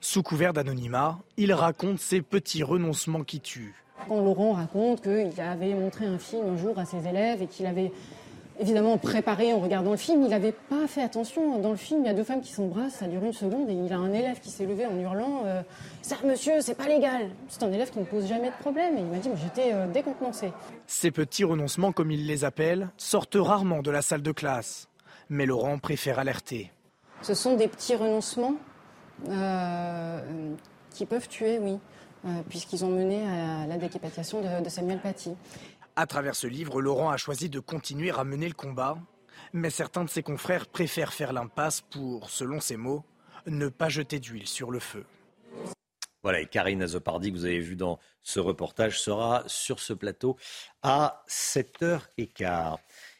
[0.01, 3.75] Sous couvert d'anonymat, il raconte ses petits renoncements qui tuent.
[4.09, 7.67] Quand Laurent raconte qu'il avait montré un film un jour à ses élèves et qu'il
[7.67, 7.91] avait
[8.61, 11.59] évidemment préparé en regardant le film, il n'avait pas fait attention.
[11.59, 13.73] Dans le film, il y a deux femmes qui s'embrassent, ça dure une seconde, et
[13.73, 15.63] il a un élève qui s'est levé en hurlant euh,
[16.03, 19.01] Ça, monsieur, c'est pas légal C'est un élève qui ne pose jamais de problème, et
[19.01, 20.53] il m'a dit J'étais euh, décontenancé.
[20.87, 24.89] Ces petits renoncements, comme il les appelle, sortent rarement de la salle de classe.
[25.29, 26.71] Mais Laurent préfère alerter.
[27.23, 28.76] Ce sont des petits renoncements euh,
[30.97, 31.79] qui peuvent tuer, oui,
[32.27, 35.35] euh, puisqu'ils ont mené à la décapitation de, Samuel Paty.
[35.95, 38.99] À travers ce livre, Laurent a choisi de continuer à mener le combat,
[39.53, 43.05] mais certains de ses confrères préfèrent faire l'impasse pour, selon ses mots,
[43.47, 45.05] ne pas jeter d'huile sur le feu.
[46.23, 50.37] Voilà, et Karine Azopardi, que vous avez vu dans ce reportage, sera sur ce plateau
[50.83, 52.79] à 7h15.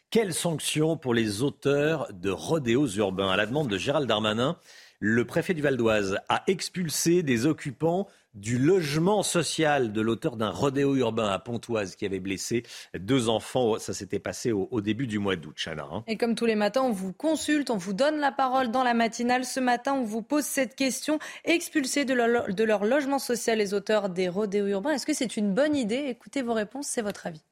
[0.09, 3.29] Quelles sanctions pour les auteurs de rodéos urbains?
[3.29, 4.57] À la demande de Gérald Darmanin,
[4.99, 10.49] le préfet du Val d'Oise a expulsé des occupants du logement social de l'auteur d'un
[10.49, 12.63] rodéo urbain à Pontoise qui avait blessé
[12.97, 13.79] deux enfants.
[13.79, 15.87] Ça s'était passé au, début du mois d'août, Chana.
[15.91, 16.03] Hein.
[16.07, 18.93] Et comme tous les matins, on vous consulte, on vous donne la parole dans la
[18.93, 19.43] matinale.
[19.45, 21.19] Ce matin, on vous pose cette question.
[21.45, 25.37] Expulser de leur, de leur logement social les auteurs des rodéos urbains, est-ce que c'est
[25.37, 26.05] une bonne idée?
[26.07, 27.43] Écoutez vos réponses, c'est votre avis.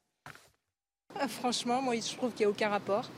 [1.20, 3.10] Ah, franchement, moi, je trouve qu'il n'y a aucun rapport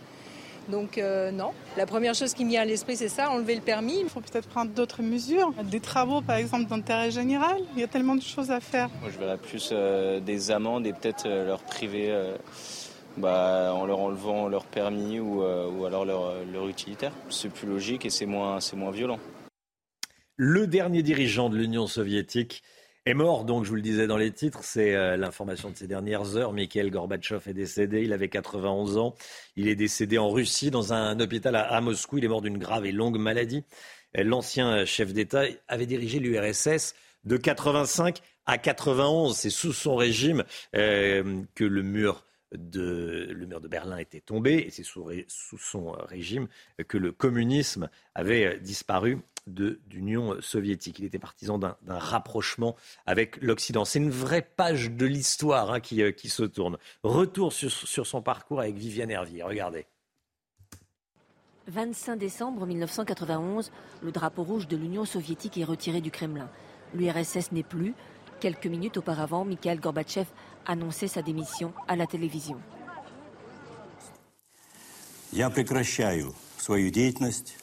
[0.70, 3.62] Donc euh, non, la première chose qui me vient à l'esprit, c'est ça, enlever le
[3.62, 4.00] permis.
[4.02, 7.58] Il faut peut-être prendre d'autres mesures, des travaux par exemple d'intérêt général.
[7.76, 8.90] Il y a tellement de choses à faire.
[9.02, 12.14] Moi, je verrais plus euh, des amendes et peut-être euh, leur priver
[13.16, 17.12] bah, en leur enlevant leur permis ou, ou alors leur, leur utilitaire.
[17.30, 19.20] C'est plus logique et c'est moins, c'est moins violent.
[20.36, 22.62] Le dernier dirigeant de l'Union soviétique
[23.08, 25.88] est mort, donc je vous le disais dans les titres, c'est euh, l'information de ces
[25.88, 26.52] dernières heures.
[26.52, 29.16] Mikhail Gorbatchev est décédé, il avait 91 ans.
[29.56, 32.18] Il est décédé en Russie dans un hôpital à, Moscou.
[32.18, 33.64] Il est mort d'une grave et longue maladie.
[34.18, 39.36] Euh, l'ancien chef d'État avait dirigé l'URSS de 85 à 91.
[39.36, 40.44] C'est sous son régime
[40.76, 45.58] euh, que le mur de, le mur de Berlin était tombé et c'est sous, sous,
[45.58, 46.48] son régime
[46.88, 50.99] que le communisme avait disparu d'Union soviétique.
[50.99, 53.85] Il était partisan d'un rapprochement avec l'Occident.
[53.85, 56.79] C'est une vraie page de l'histoire hein, qui, euh, qui, se tourne.
[57.03, 59.43] Retour sur, sur son parcours avec Viviane Hervier.
[59.43, 59.87] Regardez.
[61.69, 63.71] 25 décembre 1991,
[64.03, 66.49] le drapeau rouge de l'Union soviétique est retiré du Kremlin.
[66.95, 67.95] L'URSS n'est plus.
[68.41, 70.27] Quelques minutes auparavant, Mikhail Gorbatchev
[70.67, 72.61] annonçait sa démission à la télévision.
[75.33, 77.57] Я прекращаю свою деятельность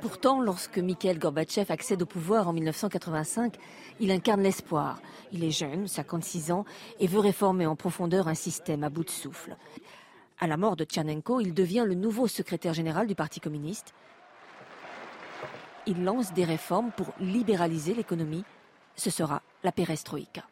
[0.00, 3.56] Pourtant, lorsque Mikhail Gorbatchev accède au pouvoir en 1985,
[4.00, 4.98] il incarne l'espoir.
[5.32, 6.64] Il est jeune, 56 ans,
[6.98, 9.56] et veut réformer en profondeur un système à bout de souffle.
[10.38, 13.92] À la mort de Tchernenko, il devient le nouveau secrétaire général du Parti communiste.
[15.86, 18.44] Il lance des réformes pour libéraliser l'économie.
[18.96, 20.44] Ce sera la perestroïka.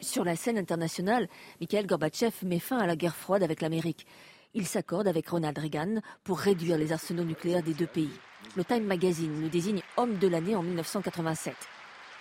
[0.00, 1.28] Sur la scène internationale,
[1.60, 4.06] Mikhail Gorbatchev met fin à la guerre froide avec l'Amérique.
[4.56, 8.12] Il s'accorde avec Ronald Reagan pour réduire les arsenaux nucléaires des deux pays.
[8.54, 11.54] Le Time Magazine le désigne homme de l'année en 1987.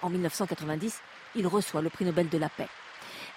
[0.02, 1.00] En 1990,
[1.36, 2.68] il reçoit le prix Nobel de la paix.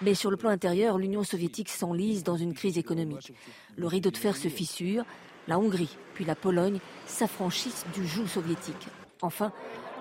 [0.01, 3.33] Mais sur le plan intérieur, l'Union soviétique s'enlise dans une crise économique.
[3.75, 5.05] Le rideau de fer se fissure,
[5.47, 8.87] la Hongrie puis la Pologne s'affranchissent du joug soviétique.
[9.21, 9.51] Enfin,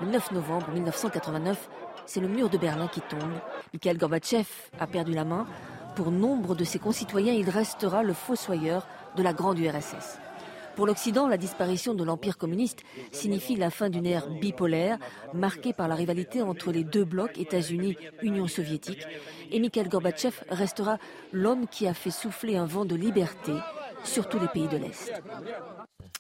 [0.01, 1.69] le 9 novembre 1989,
[2.07, 3.41] c'est le mur de Berlin qui tombe.
[3.75, 4.47] Mikhail Gorbatchev
[4.81, 5.47] a perdu la main.
[5.97, 10.19] Pour nombre de ses concitoyens, il restera le fossoyeur de la grande URSS.
[10.77, 12.83] Pour l'Occident, la disparition de l'Empire communiste
[13.13, 14.99] signifie la fin d'une ère bipolaire
[15.33, 19.07] marquée par la rivalité entre les deux blocs États-Unis-Union soviétique.
[19.51, 20.99] Et Mikhail Gorbatchev restera
[21.33, 23.53] l'homme qui a fait souffler un vent de liberté
[24.07, 25.13] sur tous les pays de l'Est.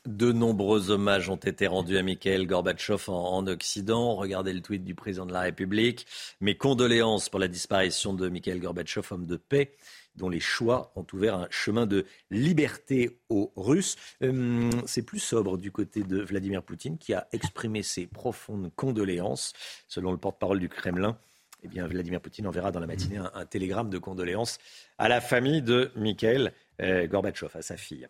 [0.07, 4.14] De nombreux hommages ont été rendus à Mikhail Gorbatchev en, Occident.
[4.16, 6.07] Regardez le tweet du président de la République.
[6.40, 9.72] Mes condoléances pour la disparition de Mikhail Gorbatchev, homme de paix,
[10.14, 13.96] dont les choix ont ouvert un chemin de liberté aux Russes.
[14.22, 19.53] Hum, c'est plus sobre du côté de Vladimir Poutine qui a exprimé ses profondes condoléances.
[19.88, 21.18] Selon le porte-parole du Kremlin,
[21.62, 24.59] eh bien, Vladimir Poutine enverra dans la matinée un, télégramme de condoléances
[24.99, 28.07] à la famille de Mikhail Gorbatchev, à sa fille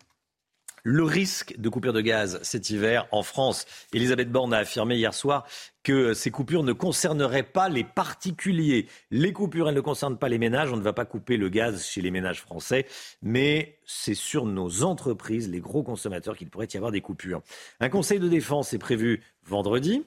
[0.87, 3.65] le risque de coupure de gaz cet hiver en France.
[3.91, 5.45] Elisabeth Borne a affirmé hier soir
[5.83, 8.87] que ces coupures ne concerneraient pas les particuliers.
[9.11, 10.71] Les coupures, elles ne concernent pas les ménages.
[10.71, 12.85] On ne va pas couper le gaz chez les ménages français,
[13.21, 17.41] mais c'est sur nos entreprises, les gros consommateurs, qu'il pourrait y avoir des coupures.
[17.81, 20.05] Un conseil de défense est prévu vendredi.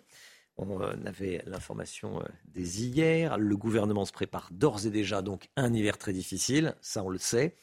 [0.57, 3.39] On euh, avait l'information euh, dès hier.
[3.39, 7.19] Le gouvernement se prépare d'ores et déjà donc un hiver très difficile, ça on le
[7.19, 7.57] sait.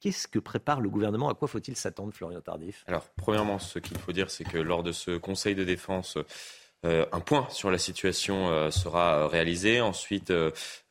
[0.00, 1.28] Qu'est-ce que prépare le gouvernement?
[1.28, 2.84] À quoi faut-il s'attendre, Florian Tardif?
[2.86, 6.18] Alors, premièrement, ce qu'il faut dire, c'est que lors de ce Conseil de défense,
[6.86, 9.80] euh, un point sur la situation sera réalisé.
[9.80, 10.32] Ensuite,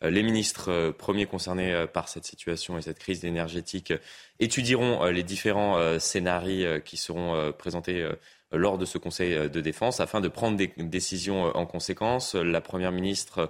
[0.01, 3.93] les ministres premiers concernés par cette situation et cette crise énergétique
[4.39, 8.05] étudieront les différents scénarios qui seront présentés
[8.51, 12.35] lors de ce Conseil de défense afin de prendre des décisions en conséquence.
[12.35, 13.49] La Première ministre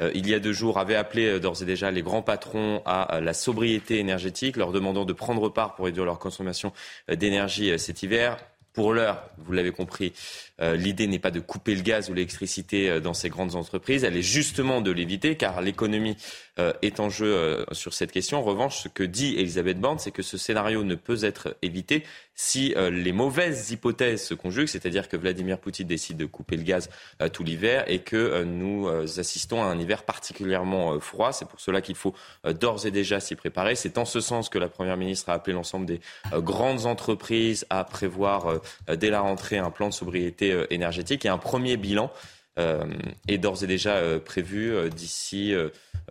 [0.00, 2.82] euh, il y a deux jours, avait appelé euh, d'ores et déjà les grands patrons
[2.84, 6.72] à la sobriété énergétique, leur demandant de prendre part pour réduire leur consommation
[7.10, 8.38] euh, d'énergie cet hiver.
[8.72, 12.90] Pour l'heure, vous l'avez compris, euh, l'idée n'est pas de couper le gaz ou l'électricité
[12.90, 16.16] euh, dans ces grandes entreprises, elle est justement de l'éviter, car l'économie
[16.58, 18.38] euh, est en jeu sur cette question.
[18.38, 22.04] En revanche, ce que dit Elisabeth Borne, c'est que ce scénario ne peut être évité
[22.34, 26.88] si les mauvaises hypothèses se conjuguent, c'est-à-dire que Vladimir Poutine décide de couper le gaz
[27.32, 31.32] tout l'hiver et que nous assistons à un hiver particulièrement froid.
[31.32, 33.74] C'est pour cela qu'il faut d'ores et déjà s'y préparer.
[33.74, 36.00] C'est en ce sens que la Première ministre a appelé l'ensemble des
[36.32, 41.24] grandes entreprises à prévoir dès la rentrée un plan de sobriété euh, énergétique.
[41.24, 42.10] Et un premier bilan
[42.58, 42.84] euh,
[43.28, 45.54] est d'ores et déjà euh, prévu d'ici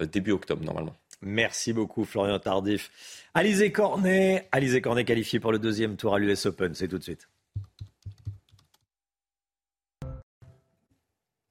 [0.02, 0.96] début octobre, normalement.
[1.22, 2.92] Merci beaucoup, Florian Tardif.
[3.34, 6.74] Alizé Cornet, Alizé Cornet qualifié pour le deuxième tour à l'US Open.
[6.76, 7.28] C'est tout de suite.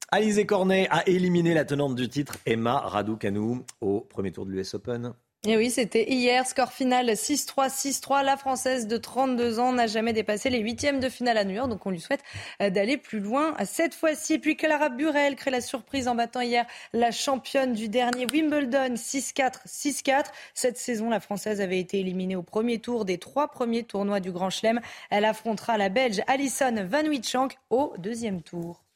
[0.09, 4.73] Alizé Cornet a éliminé la tenante du titre, Emma Raducanu, au premier tour de l'US
[4.73, 5.13] Open.
[5.45, 8.23] Et oui, c'était hier, score final 6-3, 6-3.
[8.23, 11.69] La Française de 32 ans n'a jamais dépassé les huitièmes de finale à New York,
[11.69, 12.23] donc on lui souhaite
[12.61, 14.39] euh, d'aller plus loin cette fois-ci.
[14.39, 19.67] Puis Clara Burel crée la surprise en battant hier la championne du dernier Wimbledon 6-4,
[19.67, 20.25] 6-4.
[20.55, 24.31] Cette saison, la Française avait été éliminée au premier tour des trois premiers tournois du
[24.31, 24.81] Grand Chelem.
[25.11, 28.86] Elle affrontera la Belge Alison Van Witschank au deuxième tour.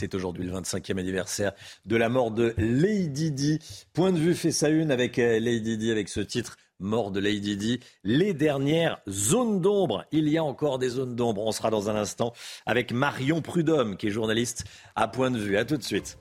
[0.00, 1.52] C'est aujourd'hui le 25e anniversaire
[1.84, 3.58] de la mort de Lady Di.
[3.92, 7.20] Point de vue fait sa une avec euh, Lady Di, avec ce titre Mort de
[7.20, 7.80] Lady Di.
[8.02, 10.06] Les dernières zones d'ombre.
[10.10, 11.42] Il y a encore des zones d'ombre.
[11.44, 12.32] On sera dans un instant
[12.64, 14.64] avec Marion Prudhomme, qui est journaliste
[14.96, 15.58] à Point de vue.
[15.58, 16.16] À tout de suite.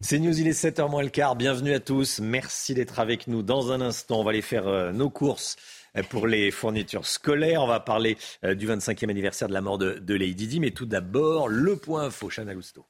[0.00, 1.36] C'est News, il est 7h moins le quart.
[1.36, 2.18] Bienvenue à tous.
[2.18, 3.44] Merci d'être avec nous.
[3.44, 5.54] Dans un instant, on va aller faire euh, nos courses
[6.08, 7.62] pour les fournitures scolaires.
[7.62, 10.60] On va parler euh, du 25e anniversaire de la mort de, Lady Di.
[10.60, 12.86] Mais tout d'abord, le point info, Chana Lousteau.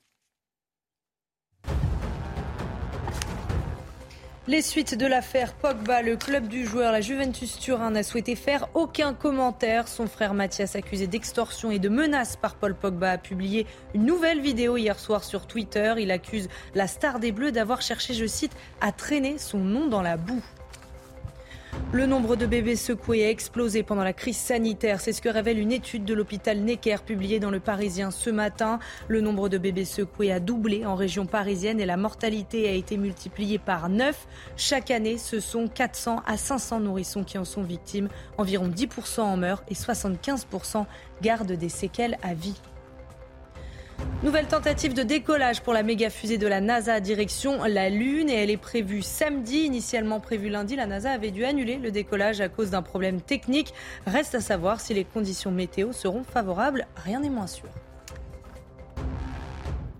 [4.49, 8.69] Les suites de l'affaire Pogba, le club du joueur, la Juventus Turin, n'a souhaité faire
[8.75, 9.87] aucun commentaire.
[9.87, 14.41] Son frère Mathias, accusé d'extorsion et de menaces par Paul Pogba, a publié une nouvelle
[14.41, 15.95] vidéo hier soir sur Twitter.
[15.99, 20.03] Il accuse la star des Bleus d'avoir cherché, je cite, à traîner son nom dans
[20.03, 20.43] la boue.
[21.93, 25.01] Le nombre de bébés secoués a explosé pendant la crise sanitaire.
[25.01, 28.79] C'est ce que révèle une étude de l'hôpital Necker publiée dans le Parisien ce matin.
[29.09, 32.97] Le nombre de bébés secoués a doublé en région parisienne et la mortalité a été
[32.97, 34.27] multipliée par 9.
[34.57, 38.09] Chaque année, ce sont 400 à 500 nourrissons qui en sont victimes.
[38.39, 40.87] Environ 10% en meurent et 75%
[41.23, 42.61] gardent des séquelles à vie.
[44.23, 48.35] Nouvelle tentative de décollage pour la méga fusée de la NASA direction la Lune et
[48.35, 49.61] elle est prévue samedi.
[49.61, 53.73] Initialement prévue lundi, la NASA avait dû annuler le décollage à cause d'un problème technique.
[54.07, 56.87] Reste à savoir si les conditions météo seront favorables.
[56.97, 57.71] Rien n'est moins sûr.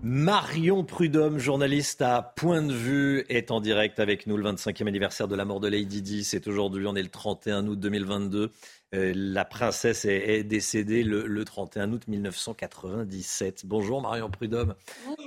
[0.03, 4.35] Marion Prudhomme, journaliste à Point de Vue, est en direct avec nous.
[4.35, 7.67] Le 25e anniversaire de la mort de Lady Di, c'est aujourd'hui, on est le 31
[7.67, 8.51] août 2022.
[8.93, 13.65] Euh, la princesse est, décédée le, 31 août 1997.
[13.65, 14.75] Bonjour Marion Prudhomme.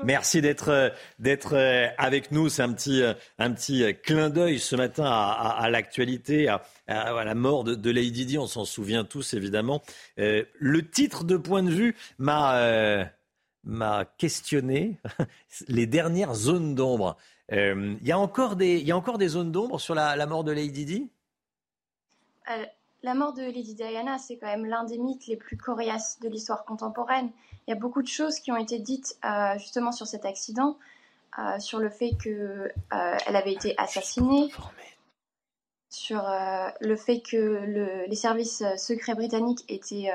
[0.04, 0.90] Merci d'être euh,
[1.52, 2.50] euh, avec nous.
[2.50, 3.02] C'est un petit,
[3.38, 8.36] un petit clin d'œil ce matin à, l'actualité, à, la mort de, Lady Di.
[8.36, 9.82] On s'en souvient tous évidemment.
[10.18, 13.08] le titre de point de vue m'a
[13.66, 14.98] m'a questionné
[15.68, 17.16] les dernières zones d'ombre.
[17.50, 20.44] Il y, a encore des, y a encore des zones d'ombre sur la, la, mort
[20.44, 21.08] de Lady Di?
[23.04, 26.28] La mort de Lady Diana, c'est quand même l'un des mythes les plus coriaces de
[26.28, 27.30] l'histoire contemporaine.
[27.66, 30.78] Il y a beaucoup de choses qui ont été dites euh, justement sur cet accident,
[31.38, 34.50] euh, sur le fait qu'elle euh, avait été assassinée,
[35.90, 36.24] sur
[36.80, 40.10] le fait que les services secrets britanniques étaient,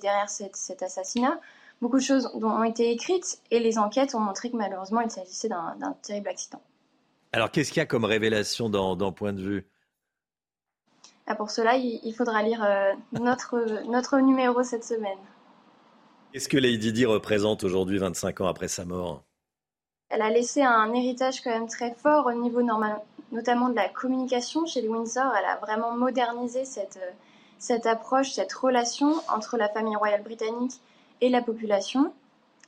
[0.00, 1.38] derrière cet assassinat.
[1.82, 5.48] Beaucoup de choses ont été écrites et les enquêtes ont montré que malheureusement il s'agissait
[5.48, 6.62] d'un terrible accident.
[7.32, 9.66] Alors qu'est-ce qu'il y a comme révélation dans Point de vue?
[11.30, 15.18] Ah, pour cela, il, faudra lire euh, notre, notre numéro cette semaine.
[16.32, 19.22] Qu'est-ce que Lady Di représente aujourd'hui, 25 ans après sa mort?
[20.08, 22.98] Elle a laissé un héritage quand même très fort au niveau normal,
[23.30, 25.30] notamment de la communication chez les Windsor.
[25.38, 27.10] Elle a vraiment modernisé cette, euh,
[27.58, 30.80] cette approche, cette relation entre la famille royale britannique
[31.20, 32.10] et la population,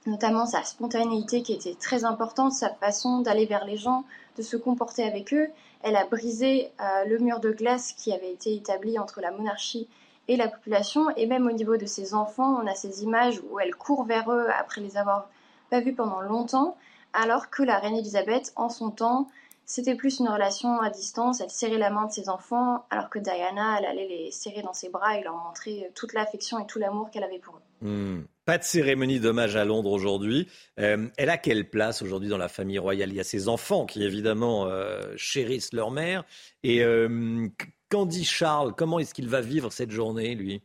[0.04, 4.04] notamment sa spontanéité qui était très importante, sa façon d'aller vers les gens,
[4.36, 5.48] de se comporter avec eux.
[5.82, 9.88] Elle a brisé euh, le mur de glace qui avait été établi entre la monarchie
[10.28, 11.10] et la population.
[11.16, 14.30] Et même au niveau de ses enfants, on a ces images où elle court vers
[14.30, 15.28] eux après les avoir
[15.70, 16.76] pas vus pendant longtemps,
[17.12, 19.28] alors que la reine Elisabeth, en son temps,
[19.64, 21.40] c'était plus une relation à distance.
[21.40, 24.72] Elle serrait la main de ses enfants, alors que Diana, elle allait les serrer dans
[24.72, 27.86] ses bras et leur montrer toute l'affection et tout l'amour qu'elle avait pour eux.
[27.86, 28.22] Hmm.
[28.50, 30.48] Pas de cérémonie d'hommage à Londres aujourd'hui.
[30.80, 33.10] Euh, elle a quelle place aujourd'hui dans la famille royale?
[33.10, 36.24] Il y a ses enfants qui évidemment euh, chérissent leur mère.
[36.64, 37.46] Et euh,
[37.92, 38.74] qu'en dit Charles?
[38.76, 40.62] Comment est-ce qu'il va vivre cette journée, lui?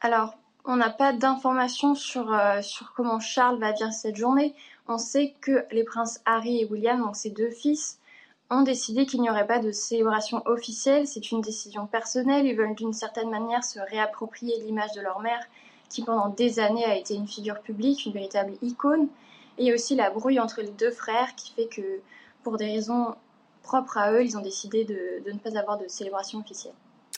[0.00, 4.56] Alors, on n'a pas d'informations sur, sur comment Charles va vivre cette journée.
[4.88, 8.00] On sait que les princes Harry et William, donc ses deux fils,
[8.50, 11.06] ont décidé qu'il n'y aurait pas de célébration officielle.
[11.06, 12.44] C'est une décision personnelle.
[12.44, 15.46] Ils veulent d'une certaine manière se réapproprier l'image de leur mère
[15.88, 19.08] qui pendant des années a été une figure publique, une véritable icône.
[19.58, 22.00] Et il y a aussi la brouille entre les deux frères qui fait que,
[22.42, 23.14] pour des raisons
[23.62, 26.74] propres à eux, ils ont décidé de, ne pas avoir de célébration officielle.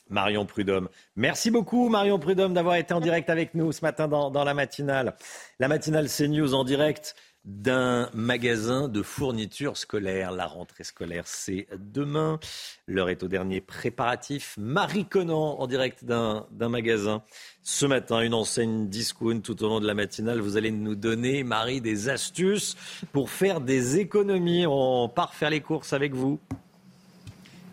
[0.08, 0.88] Marion Prudhomme.
[1.16, 5.16] Merci beaucoup Marion Prudhomme d'avoir été en direct avec nous ce matin dans, la matinale.
[5.58, 10.32] La matinale CNews en direct d'un magasin de fournitures scolaires.
[10.32, 12.40] La rentrée scolaire, c'est demain.
[12.88, 14.56] L'heure est au dernier préparatif.
[14.58, 17.22] Marie Conan, en direct d'un magasin.
[17.62, 20.40] Ce matin, une enseigne discount tout au long de la matinale.
[20.40, 22.76] Vous allez nous donner, Marie, des astuces
[23.12, 24.66] pour faire des économies.
[24.66, 26.40] On part faire les courses avec vous.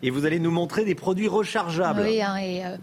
[0.02, 2.02] Et vous allez nous montrer des produits rechargeables.
[2.02, 2.76] Oui, hein, et euh,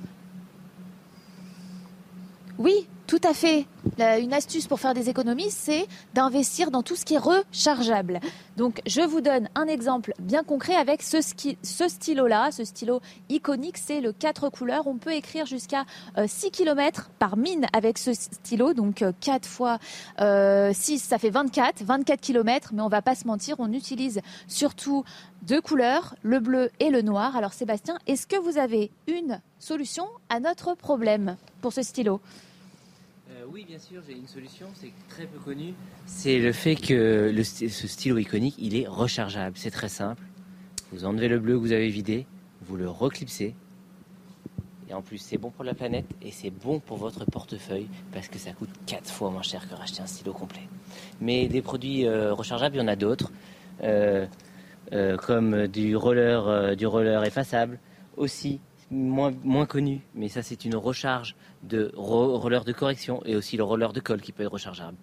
[2.57, 3.65] oui, tout à fait.
[3.99, 8.21] une astuce pour faire des économies, c'est d'investir dans tout ce qui est rechargeable.
[8.55, 11.19] Donc, je vous donne un exemple bien concret avec ce,
[11.61, 14.87] stylo-là, ce stylo iconique, c'est le 4 couleurs.
[14.87, 15.83] On peut écrire jusqu'à
[16.25, 18.73] 6 euh, km par mine avec ce stylo.
[18.73, 19.79] Donc, 4 euh, fois
[20.17, 22.71] 6, euh, ça fait 24, 24 km.
[22.73, 25.03] Mais on va pas se mentir, on utilise surtout
[25.41, 27.35] deux couleurs, le bleu et le noir.
[27.35, 32.21] Alors, Sébastien, est-ce que vous avez une solution à notre problème pour ce stylo?
[33.53, 35.73] Oui, bien sûr, j'ai une solution, c'est très peu connu.
[36.05, 39.57] C'est le fait que ce stylo iconique, il est rechargeable.
[39.57, 40.23] C'est très simple.
[40.91, 42.25] Vous enlevez le bleu que vous avez vidé,
[42.61, 43.55] vous le reclipsez.
[44.89, 48.27] Et en plus, c'est bon pour la planète et c'est bon pour votre portefeuille parce
[48.27, 50.67] que ça coûte 4 fois moins cher que racheter un stylo complet.
[51.21, 53.31] Mais des produits euh, rechargeables, il y en a d'autres,
[53.83, 54.27] euh,
[55.17, 57.79] comme du roller, du roller effaçable.
[58.17, 58.59] Aussi,
[58.91, 63.63] moins, moins connu, mais ça c'est une recharge de roller de correction et aussi le
[63.63, 64.97] roller de colle qui peut être rechargeable.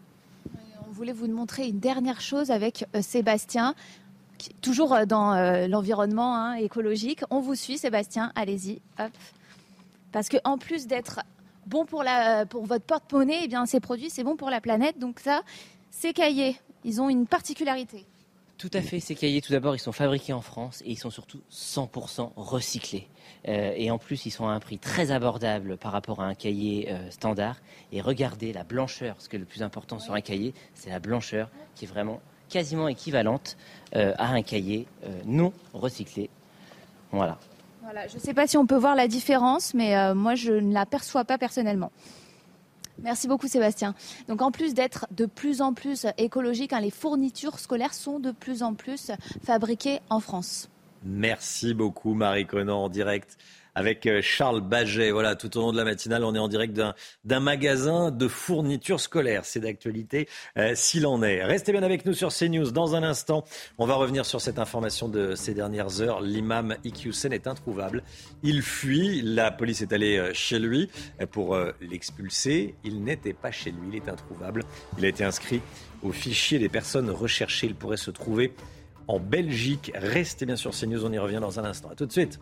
[0.89, 3.75] On voulait vous montrer une dernière chose avec euh, Sébastien,
[4.61, 7.23] toujours euh, dans euh, l'environnement hein, écologique.
[7.31, 8.81] On vous suit Sébastien, allez-y.
[10.13, 11.21] Parce qu'en plus d'être
[11.67, 14.99] bon pour, la, pour votre porte-monnaie, eh ces produits c'est bon pour la planète.
[14.99, 15.43] Donc ça,
[15.91, 18.07] ces cahiers, ils ont une particularité.
[18.59, 21.11] Tout à fait, ces cahiers, tout d'abord, ils sont fabriqués en France et ils sont
[21.11, 23.07] surtout 100% recyclés.
[23.47, 26.35] Euh, et en plus, ils sont à un prix très abordable par rapport à un
[26.35, 27.57] cahier euh, standard.
[27.93, 30.99] Et regardez la blancheur, ce qui est le plus important sur un cahier, c'est la
[30.99, 33.57] blancheur qui est vraiment quasiment équivalente
[33.95, 34.89] euh, à un cahier
[35.25, 36.29] non recyclé.
[37.13, 37.39] Voilà.
[37.83, 40.75] Voilà, je ne sais pas si on peut voir la différence, mais moi, je ne
[40.75, 41.93] la perçois pas personnellement.
[43.03, 43.95] Merci beaucoup Sébastien.
[44.29, 48.33] Donc en plus d'être de plus en plus écologiques, hein, les fournitures scolaires sont de
[48.33, 49.13] plus en plus
[49.45, 50.69] fabriquées en France.
[51.05, 53.39] Merci beaucoup Marie Conan en direct
[53.75, 55.11] avec euh, Charles Baget.
[55.11, 56.79] Voilà, tout au long de la matinale, on est en direct
[57.25, 59.45] d'un magasin de fournitures scolaires.
[59.45, 61.45] C'est d'actualité euh, s'il en est.
[61.45, 62.71] Restez bien avec nous sur CNews.
[62.71, 63.45] Dans un instant,
[63.79, 66.21] on va revenir sur cette information de ces dernières heures.
[66.21, 68.03] L'imam Iqiyoussen est introuvable.
[68.43, 69.23] Il fuit.
[69.23, 70.91] La police est allée euh, chez lui
[71.31, 72.75] pour l'expulser.
[72.85, 73.89] Il n'était pas chez lui.
[73.93, 74.65] Il est introuvable.
[74.99, 75.61] Il a été inscrit
[76.03, 77.67] au fichier des personnes recherchées.
[77.67, 78.53] Il pourrait se trouver
[79.09, 79.91] en Belgique.
[79.95, 81.05] Restez bien sur CNews.
[81.05, 81.91] On y revient dans un instant.
[81.91, 82.39] À tout de suite.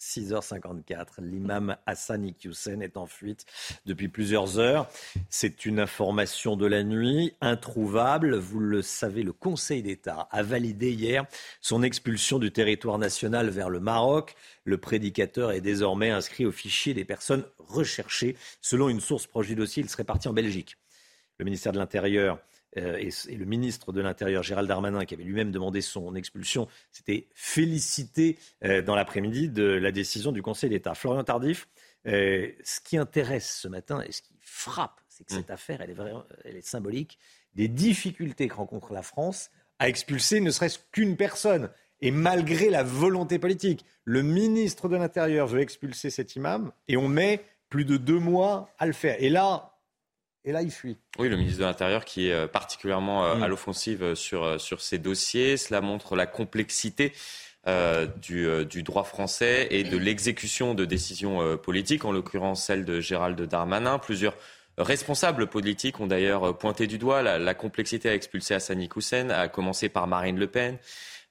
[0.00, 1.20] 6h54.
[1.20, 3.44] L'imam Hassan Iqiyoussen est en fuite
[3.86, 4.88] depuis plusieurs heures.
[5.28, 8.36] C'est une information de la nuit, introuvable.
[8.36, 11.26] Vous le savez, le Conseil d'État a validé hier
[11.60, 14.34] son expulsion du territoire national vers le Maroc.
[14.64, 18.36] Le prédicateur est désormais inscrit au fichier des personnes recherchées.
[18.60, 20.76] Selon une source proche du dossier, il serait parti en Belgique.
[21.38, 22.38] Le ministère de l'Intérieur
[22.76, 28.38] et, le ministre de l'Intérieur, Gérald Darmanin, qui avait lui-même demandé son expulsion, s'était félicité
[28.64, 30.94] euh, dans l'après-midi de la décision du Conseil d'État.
[30.94, 31.68] Florian Tardif,
[32.06, 35.52] euh, ce qui intéresse ce matin et ce qui frappe, c'est que cette mmh.
[35.52, 35.96] affaire, elle est,
[36.44, 37.18] elle est symbolique
[37.54, 41.70] des difficultés que rencontre la France à expulser ne serait-ce qu'une personne.
[42.00, 47.08] Et malgré la volonté politique, le ministre de l'Intérieur veut expulser cet imam et on
[47.08, 49.16] met plus de deux mois à le faire.
[49.22, 49.69] Et là,
[50.44, 50.96] et là, il fuit.
[51.18, 53.46] Oui, le ministre de l'Intérieur qui est euh, particulièrement euh, à mm.
[53.46, 55.56] l'offensive euh, sur, sur ces dossiers.
[55.56, 57.12] Cela montre la complexité
[58.22, 63.38] du, du, droit français et de l'exécution de décisions politiques, en l'occurrence celle de Gérald
[63.38, 63.98] Darmanin.
[63.98, 64.34] Plusieurs
[64.78, 69.48] responsables politiques ont d'ailleurs pointé du doigt la, la complexité à expulser Hassani Hussein, à
[69.48, 70.78] commencer par Marine Le Pen.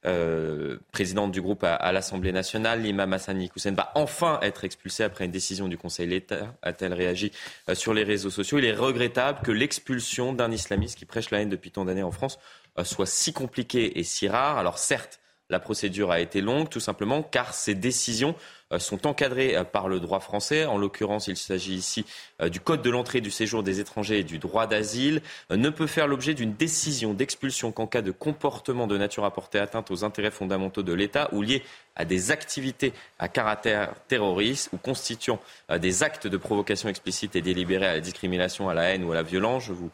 [0.06, 2.80] Euh, présidente du groupe à, l'Assemblée nationale.
[2.80, 7.32] L'imam Hassani Hussein va enfin être expulsé après une décision du Conseil d'État, a-t-elle réagi
[7.68, 8.56] euh, sur les réseaux sociaux?
[8.56, 12.12] Il est regrettable que l'expulsion d'un islamiste qui prêche la haine depuis tant d'années en
[12.12, 12.38] France
[12.78, 14.56] euh, soit si compliquée et si rare.
[14.56, 15.20] Alors certes,
[15.50, 18.34] la procédure a été longue, tout simplement car ces décisions
[18.78, 20.64] sont encadrées euh, par le droit français.
[20.64, 22.04] En l'occurrence, il s'agit ici
[22.40, 25.22] euh, du Code de l'entrée du séjour des étrangers et du droit d'asile.
[25.50, 29.58] Ne peut faire l'objet d'une décision d'expulsion qu'en cas de comportement de nature à porter
[29.58, 31.62] atteinte aux intérêts fondamentaux de l'État ou lié
[31.96, 35.40] à des activités à caractère terroriste ou constituant
[35.78, 39.14] des actes de provocation explicite et délibérée à la discrimination, à la haine ou à
[39.14, 39.64] la violence.
[39.64, 39.90] Je vous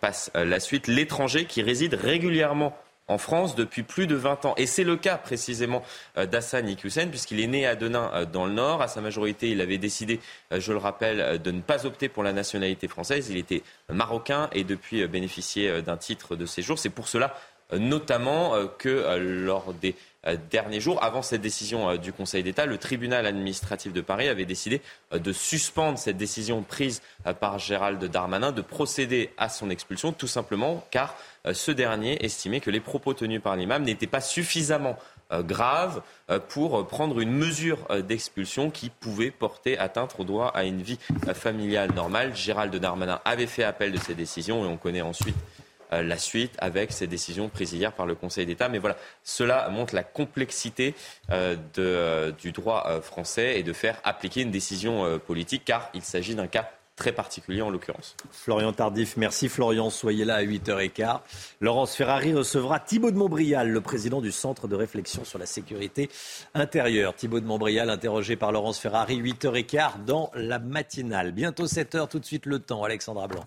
[0.00, 0.86] passe la suite.
[0.86, 2.76] L'étranger qui réside régulièrement
[3.10, 4.54] en France depuis plus de 20 ans.
[4.56, 5.82] Et c'est le cas précisément
[6.16, 8.82] d'Hassan Iqiyoussen, puisqu'il est né à Denain dans le Nord.
[8.82, 12.32] À sa majorité, il avait décidé, je le rappelle, de ne pas opter pour la
[12.32, 13.28] nationalité française.
[13.30, 16.78] Il était marocain et depuis bénéficiait d'un titre de séjour.
[16.78, 17.34] C'est pour cela
[17.72, 20.09] notamment que lors des euh,
[20.50, 21.02] derniers jours.
[21.02, 25.18] Avant cette décision euh, du Conseil d'État, le tribunal administratif de Paris avait décidé euh,
[25.18, 27.02] de suspendre cette décision prise
[27.40, 31.16] par Gérald Darmanin de procéder à son expulsion, tout simplement car
[31.52, 34.96] ce dernier estimait que les propos tenus par l'imam n'étaient pas suffisamment
[35.30, 36.02] graves
[36.48, 40.98] pour prendre une mesure d'expulsion qui pouvait porter atteinte au droit à une vie
[41.34, 42.34] familiale normale.
[42.34, 45.59] Gérald Darmanin avait fait appel de ces décisions et on connaît ensuite euh,
[45.92, 48.68] la suite avec ces décisions prises hier par le Conseil d'État.
[48.68, 50.94] Mais voilà, cela montre la complexité
[51.30, 56.34] euh, euh, du droit français et de faire appliquer une décision politique, car il s'agit
[56.34, 56.70] d'un cas
[57.00, 58.14] très particulier en l'occurrence.
[58.30, 61.20] Florian Tardif, merci Florian, soyez là à 8h15.
[61.62, 66.10] Laurence Ferrari recevra Thibault de Montbrial, le président du Centre de réflexion sur la sécurité
[66.52, 67.14] intérieure.
[67.14, 71.32] Thibault de Montbrial, interrogé par Laurence Ferrari, 8h15 dans la matinale.
[71.32, 73.46] Bientôt 7h, tout de suite le temps, Alexandra Blanc.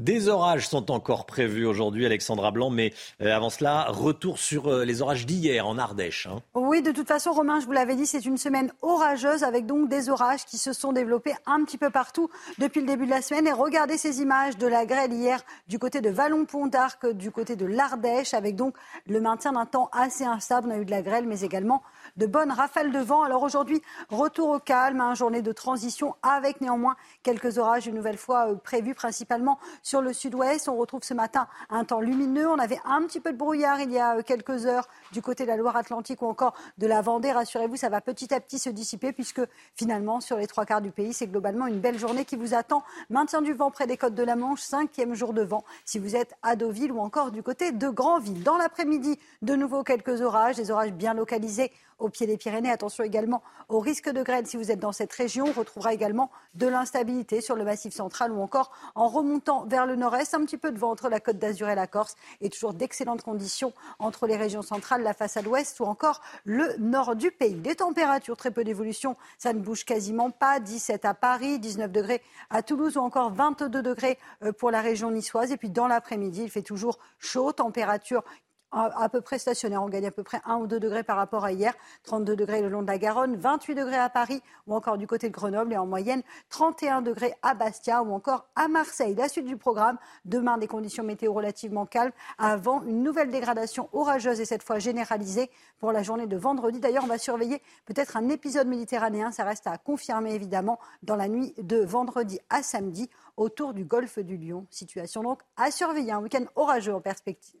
[0.00, 4.82] Des orages sont encore prévus aujourd'hui, Alexandra Blanc, mais euh, avant cela, retour sur euh,
[4.86, 6.26] les orages d'hier en Ardèche.
[6.26, 6.40] Hein.
[6.54, 9.90] Oui, de toute façon, Romain, je vous l'avais dit, c'est une semaine orageuse avec donc
[9.90, 13.20] des orages qui se sont développés un petit peu partout depuis le début de la
[13.20, 13.46] semaine.
[13.46, 17.54] Et regardez ces images de la grêle hier du côté de Vallon-Pont d'Arc, du côté
[17.54, 18.76] de l'Ardèche, avec donc
[19.06, 20.68] le maintien d'un temps assez instable.
[20.70, 21.82] On a eu de la grêle, mais également
[22.16, 23.22] de bonnes rafales de vent.
[23.22, 28.18] Alors aujourd'hui, retour au calme, hein, journée de transition avec néanmoins quelques orages une nouvelle
[28.18, 30.68] fois euh, prévus principalement sur le sud-ouest.
[30.68, 32.48] On retrouve ce matin un temps lumineux.
[32.48, 35.44] On avait un petit peu de brouillard il y a euh, quelques heures du côté
[35.44, 37.32] de la Loire-Atlantique ou encore de la Vendée.
[37.32, 39.42] Rassurez-vous, ça va petit à petit se dissiper puisque
[39.74, 42.82] finalement, sur les trois quarts du pays, c'est globalement une belle journée qui vous attend.
[43.08, 46.16] Maintien du vent près des côtes de la Manche, cinquième jour de vent si vous
[46.16, 48.42] êtes à Deauville ou encore du côté de Granville.
[48.42, 52.70] Dans l'après-midi, de nouveau quelques orages, des orages bien localisés au pied des Pyrénées.
[52.70, 55.46] Attention également au risque de grêle si vous êtes dans cette région.
[55.48, 59.96] On retrouvera également de l'instabilité sur le massif central ou encore en remontant vers le
[59.96, 62.74] nord-est, un petit peu de vent entre la côte d'Azur et la Corse et toujours
[62.74, 67.54] d'excellentes conditions entre les régions centrales, la façade ouest ou encore le nord du pays.
[67.54, 70.60] Des températures, très peu d'évolution, ça ne bouge quasiment pas.
[70.60, 75.10] 17 à Paris, 19 degrés à Toulouse ou encore 22 degrés euh, pour la région
[75.10, 75.52] niçoise.
[75.52, 78.24] Et puis dans l'après-midi, il fait toujours chaud, température
[78.72, 79.82] à, peu près stationnaire.
[79.82, 81.74] On gagne à peu près 1 ou 2 degrés par rapport à hier.
[82.04, 85.28] 32 degrés le long de la Garonne, 28 degrés à Paris ou encore du côté
[85.28, 89.14] de Grenoble et en moyenne 31 degrés à Bastia ou encore à Marseille.
[89.14, 94.40] La suite du programme, demain des conditions météo relativement calmes avant une nouvelle dégradation orageuse
[94.40, 96.80] et cette fois généralisée pour la journée de vendredi.
[96.80, 99.32] D'ailleurs, on va surveiller peut-être un épisode méditerranéen.
[99.32, 104.18] Ça reste à confirmer évidemment dans la nuit de vendredi à samedi autour du golfe
[104.18, 104.66] du Lion.
[104.70, 106.12] Situation donc à surveiller.
[106.12, 107.60] Un week-end orageux en perspective.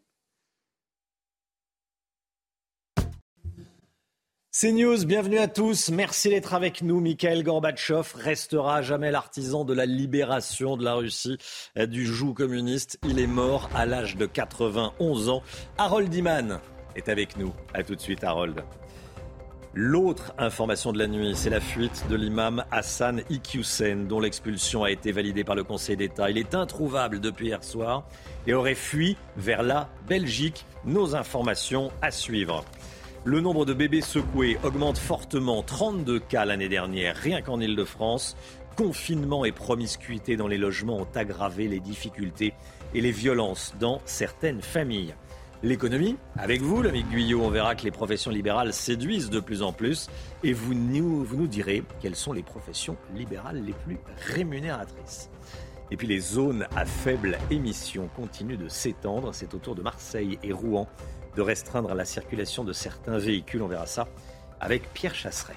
[4.62, 5.88] C'est News, bienvenue à tous.
[5.88, 7.00] Merci d'être avec nous.
[7.00, 11.38] Mikhail Gorbatchev restera jamais l'artisan de la libération de la Russie
[11.78, 12.98] euh, du joug communiste.
[13.08, 15.42] Il est mort à l'âge de 91 ans.
[15.78, 16.60] Harold Iman
[16.94, 17.54] est avec nous.
[17.72, 18.62] A tout de suite, Harold.
[19.72, 24.90] L'autre information de la nuit, c'est la fuite de l'imam Hassan Iqiyoussen, dont l'expulsion a
[24.90, 26.28] été validée par le Conseil d'État.
[26.28, 28.06] Il est introuvable depuis hier soir
[28.46, 30.66] et aurait fui vers la Belgique.
[30.84, 32.62] Nos informations à suivre.
[33.24, 38.34] Le nombre de bébés secoués augmente fortement, 32 cas l'année dernière, rien qu'en Ile-de-France.
[38.76, 42.54] Confinement et promiscuité dans les logements ont aggravé les difficultés
[42.94, 45.14] et les violences dans certaines familles.
[45.62, 49.74] L'économie, avec vous, l'ami Guyot, on verra que les professions libérales séduisent de plus en
[49.74, 50.08] plus
[50.42, 53.98] et vous nous, direz quelles sont les professions libérales les plus
[54.34, 55.28] rémunératrices.
[55.90, 59.34] Et puis les zones à faible émission continuent de s'étendre.
[59.34, 60.88] C'est autour de Marseille et Rouen
[61.36, 63.62] de restreindre la circulation de certains véhicules.
[63.62, 64.08] On verra ça
[64.60, 65.56] avec Pierre Chasseret.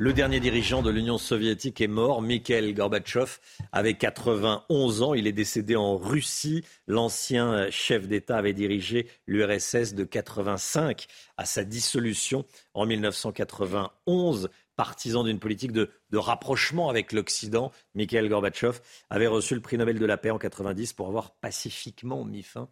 [0.00, 3.38] Le dernier dirigeant de l'Union soviétique est mort, Mikhail Gorbatchev,
[3.72, 5.12] avait 91 ans.
[5.12, 6.64] Il est décédé en Russie.
[6.86, 14.50] L'ancien chef d'État avait dirigé l'URSS de 85 à sa dissolution en 1991.
[14.76, 18.78] Partisan d'une politique de, rapprochement avec l'Occident, Mikhail Gorbatchev
[19.10, 22.68] avait reçu le prix Nobel de la paix en 90 pour avoir pacifiquement mis fin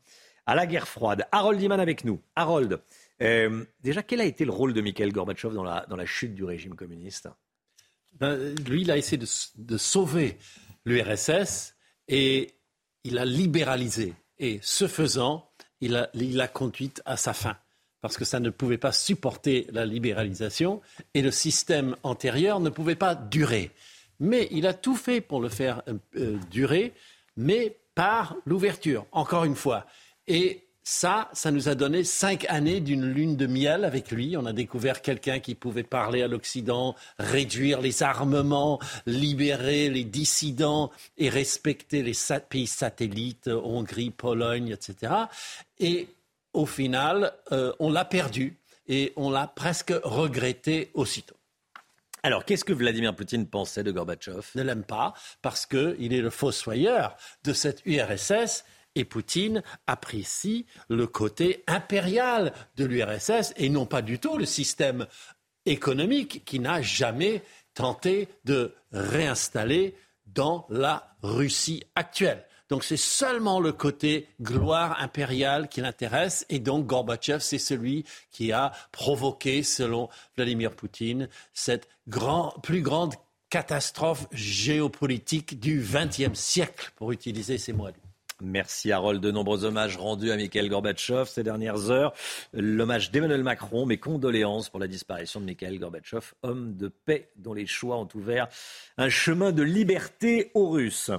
[0.55, 1.27] la guerre froide.
[1.33, 2.21] Harold Iman avec nous.
[2.37, 2.81] Harold,
[3.23, 6.35] euh, déjà, quel a été le rôle de Mikhail Gorbatchev dans la, dans la chute
[6.35, 7.29] du régime communiste?
[8.21, 10.39] Ben, Lui, il a essayé de, sauver
[10.85, 11.75] l'URSS
[12.09, 12.55] et
[13.05, 14.15] il a libéralisé.
[14.39, 17.57] Et ce faisant, il l'a il a conduite à sa fin.
[18.01, 20.81] Parce que ça ne pouvait pas supporter la libéralisation
[21.15, 23.71] et le système antérieur ne pouvait pas durer.
[24.21, 25.83] Mais il a tout fait pour le faire
[26.17, 26.93] euh, durer,
[27.37, 29.87] mais par l'ouverture, encore une fois.
[30.29, 34.37] Et ça, ça nous a donné cinq années d'une lune de miel avec lui.
[34.37, 40.93] On a découvert quelqu'un qui pouvait parler à l'Occident, réduire les armements, libérer les dissidents
[41.19, 42.13] et respecter les
[42.49, 45.13] pays satellites, Hongrie, Pologne, etc.
[45.81, 46.07] Et
[46.53, 48.57] au final, euh, on l'a perdu
[48.87, 51.35] et on l'a presque regretté aussitôt.
[52.23, 54.43] Alors, qu'est-ce que Vladimir Poutine pensait de Gorbatchev?
[54.55, 58.65] Ne l'aime pas parce qu'il est le fossoyeur de cette URSS
[58.97, 65.07] et Poutine apprécie le côté impérial de l'URSS et non pas du tout le système
[65.67, 67.43] économique qui n'a jamais
[67.75, 69.95] tenté de réinstaller
[70.27, 72.45] dans la Russie actuelle.
[72.69, 76.45] Donc c'est seulement le côté gloire impériale qui l'intéresse.
[76.49, 81.89] Et donc Gorbatchev, c'est celui qui a provoqué, selon Vladimir Poutine, cette
[82.63, 83.15] plus grande
[83.51, 87.89] catastrophe géopolitique du XXe siècle, pour utiliser ces mots.
[88.43, 89.23] Merci Harold.
[89.23, 92.13] De nombreux hommages rendus à Mikhail Gorbatchev ces dernières heures.
[92.53, 97.55] L'hommage d'Emmanuel Macron, mes condoléances pour la disparition de Mikhail Gorbatchev, homme de paix dont
[97.55, 98.49] les choix ont ouvert
[98.99, 101.11] un chemin de liberté aux Russes.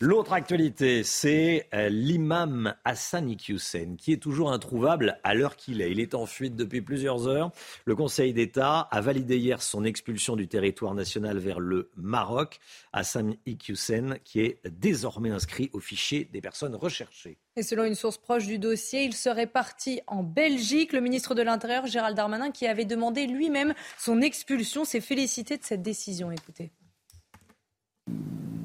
[0.00, 5.90] L'autre actualité, c'est euh, l'imam Hassan Iqiyoussen, qui est toujours introuvable à l'heure qu'il est.
[5.90, 7.50] Il est en fuite depuis plusieurs heures.
[7.84, 12.60] Le Conseil d'État a validé hier son expulsion du territoire national vers le Maroc.
[12.92, 17.36] Hassan Iqiyoussen, qui est désormais inscrit au fichier des personnes recherchées.
[17.56, 20.92] Et selon une source proche du dossier, il serait parti en Belgique.
[20.92, 25.64] Le ministre de l'Intérieur, Gérald Darmanin, qui avait demandé lui-même son expulsion, s'est félicité de
[25.64, 26.30] cette décision.
[26.30, 26.70] Écoutez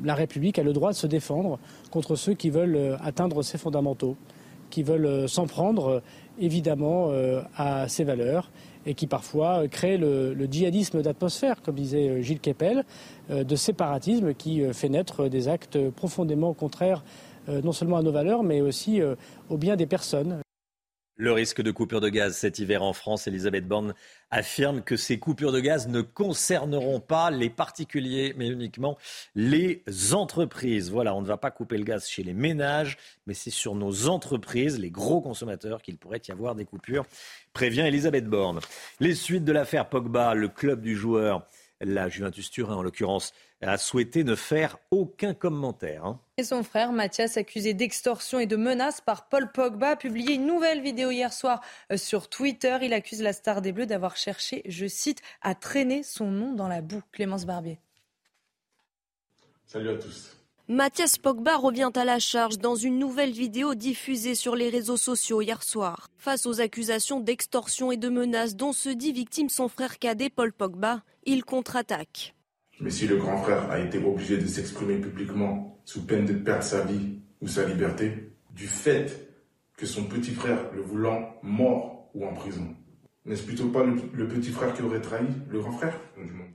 [0.04, 1.60] la République a le droit de se défendre
[1.92, 4.16] contre ceux qui veulent euh, atteindre ses fondamentaux,
[4.70, 6.00] qui veulent euh, s'en prendre euh,
[6.40, 7.12] évidemment
[7.56, 8.50] à ses valeurs
[8.88, 12.86] et qui parfois créent le, djihadisme d'atmosphère, comme disait Gilles Kepel,
[13.30, 17.04] de séparatisme qui fait naître des actes profondément contraires
[17.48, 19.00] non seulement à nos valeurs, mais aussi
[19.52, 20.40] au bien des personnes.
[21.16, 23.94] Le risque de coupure de gaz cet hiver en France, Elisabeth Borne
[24.32, 28.98] affirme que ces coupures de gaz ne concerneront pas les particuliers, mais uniquement
[29.36, 29.84] les
[30.14, 30.90] entreprises.
[30.90, 32.98] Voilà, on ne va pas couper le gaz chez les ménages,
[33.28, 37.06] mais c'est sur nos entreprises, les gros consommateurs, qu'il pourrait y avoir des coupures,
[37.54, 38.60] prévient Elisabeth Borne.
[39.00, 41.48] Les suites de l'affaire Pogba, le club du joueur
[41.86, 43.34] la Juventus Turin, en l'occurrence,
[43.70, 46.06] a souhaité ne faire aucun commentaire.
[46.06, 46.20] Hein.
[46.38, 50.46] Et son frère Mathias, accusé d'extorsion et de menaces par Paul Pogba, a publié une
[50.46, 51.62] nouvelle vidéo hier soir
[51.92, 52.78] euh, sur Twitter.
[52.82, 56.68] Il accuse la star des Bleus d'avoir cherché, je cite, à traîner son nom dans
[56.68, 57.02] la boue.
[57.12, 57.80] Clémence Barbier.
[59.66, 60.36] Salut à tous.
[60.70, 65.42] Mathias Pogba revient à la charge dans une nouvelle vidéo diffusée sur les réseaux sociaux
[65.42, 66.08] hier soir.
[66.18, 70.54] Face aux accusations d'extorsion et de menaces dont se dit victime son frère cadet Paul
[70.54, 72.34] Pogba, il contre-attaque.
[72.80, 76.64] Mais si le grand frère a été obligé de s'exprimer publiquement sous peine de perdre
[76.64, 79.30] sa vie ou sa liberté, du fait
[79.78, 82.76] que son petit frère le voulant mort ou en prison,
[83.26, 86.00] n'est-ce plutôt pas le, petit frère qui aurait trahi le grand frère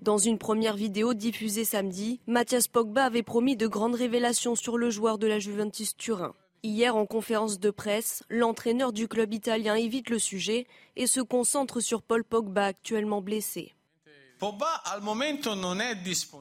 [0.03, 4.91] Dans une première vidéo diffusée samedi, Mathias Pogba avait promis de grandes révélations sur le
[4.91, 6.35] joueur de la Juventus Turin.
[6.63, 10.67] Hier, en conférence de presse, l'entraîneur du club italien évite le sujet
[10.97, 13.75] et se concentre sur Paul Pogba, actuellement blessé.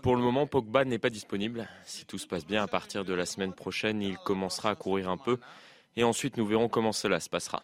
[0.02, 1.68] Pour le moment, Pogba n'est pas disponible.
[1.86, 5.10] Si tout se passe bien, à partir de la semaine prochaine, il commencera à courir
[5.10, 5.40] un peu.
[5.96, 7.64] Et ensuite, nous verrons comment cela se passera.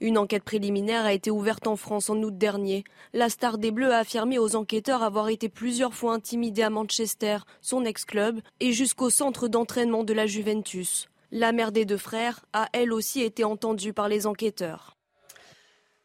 [0.00, 2.84] Une enquête préliminaire a été ouverte en France en août dernier.
[3.12, 7.38] La star des Bleus a affirmé aux enquêteurs avoir été plusieurs fois intimidée à Manchester,
[7.60, 11.10] son ex-club, et jusqu'au centre d'entraînement de la Juventus.
[11.32, 14.96] La mère des deux frères a elle aussi été entendue par les enquêteurs.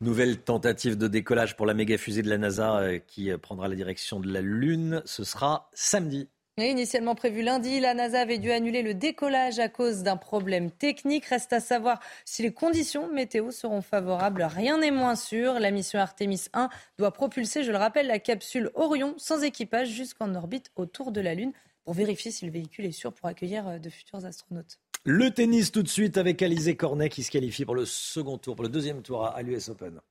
[0.01, 3.69] Nouvelle tentative de décollage pour la méga fusée de la NASA euh, qui euh, prendra
[3.69, 5.01] la direction de la Lune.
[5.05, 6.27] Ce sera samedi
[6.63, 11.25] initialement prévu lundi, la NASA avait dû annuler le décollage à cause d'un problème technique.
[11.25, 14.43] Reste à savoir si les conditions météo seront favorables.
[14.43, 15.59] Rien n'est moins sûr.
[15.59, 20.33] La mission Artemis 1 doit propulser, je le rappelle, la capsule Orion sans équipage jusqu'en
[20.33, 21.51] orbite autour de la Lune
[21.83, 24.79] pour vérifier si le véhicule est sûr pour accueillir euh, de futurs astronautes.
[25.07, 28.55] Le tennis tout de suite avec Alizé Cornet qui se qualifie pour le second tour,
[28.55, 30.01] pour le deuxième tour à l'US Open.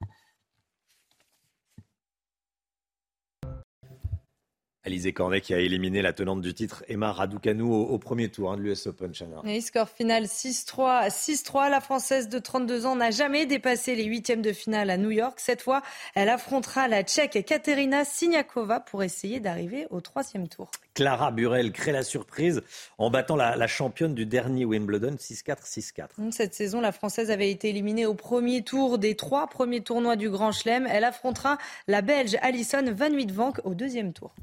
[4.87, 8.59] Alizé Cornet qui a éliminé la tenante du titre Emma Raducanu au, premier tour hein,
[8.59, 9.15] de l'US Open.
[9.15, 9.41] Chana.
[9.47, 11.09] Et score final 6-3.
[11.09, 11.71] 6-3.
[11.71, 15.41] La Française de 32 ans n'a jamais dépassé les huitièmes de finale à New York.
[15.41, 15.81] Cette fois,
[16.15, 20.71] elle affrontera la Tchèque Katerina Siniakova pour essayer d'arriver au troisième tour.
[20.93, 22.63] Clara Burel crée la surprise
[22.99, 26.31] en battant la, la championne du dernier Wimbledon 6-4, 6-4.
[26.31, 30.29] Cette saison, la Française avait été éliminée au premier tour des trois premiers tournois du
[30.29, 30.87] Grand Chelem.
[30.91, 31.57] Elle affrontera
[31.89, 34.35] la Belge Alison Van Uytvanck au deuxième tour.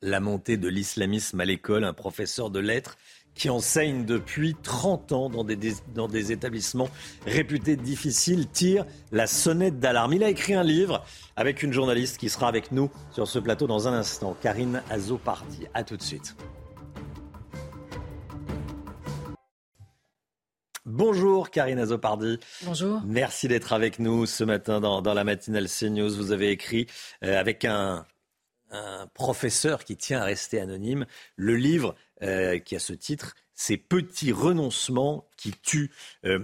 [0.00, 2.96] La montée de l'islamisme à l'école, un professeur de lettres
[3.34, 5.58] qui enseigne depuis 30 ans dans des,
[5.92, 6.88] dans des établissements
[7.26, 10.12] réputés difficiles, tire la sonnette d'alarme.
[10.12, 13.66] Il a écrit un livre avec une journaliste qui sera avec nous sur ce plateau
[13.66, 15.66] dans un instant, Karine Azopardi.
[15.74, 16.36] A tout de suite.
[20.86, 22.38] Bonjour Karine Azopardi.
[22.62, 23.02] Bonjour.
[23.04, 26.14] Merci d'être avec nous ce matin dans, la matinale CNews.
[26.14, 26.86] Vous avez écrit
[27.24, 28.06] euh, avec un,
[28.70, 31.06] un professeur qui tient à rester anonyme
[31.36, 35.90] le livre euh, qui a ce titre, Ces petits renoncements qui tuent.
[36.24, 36.40] Euh,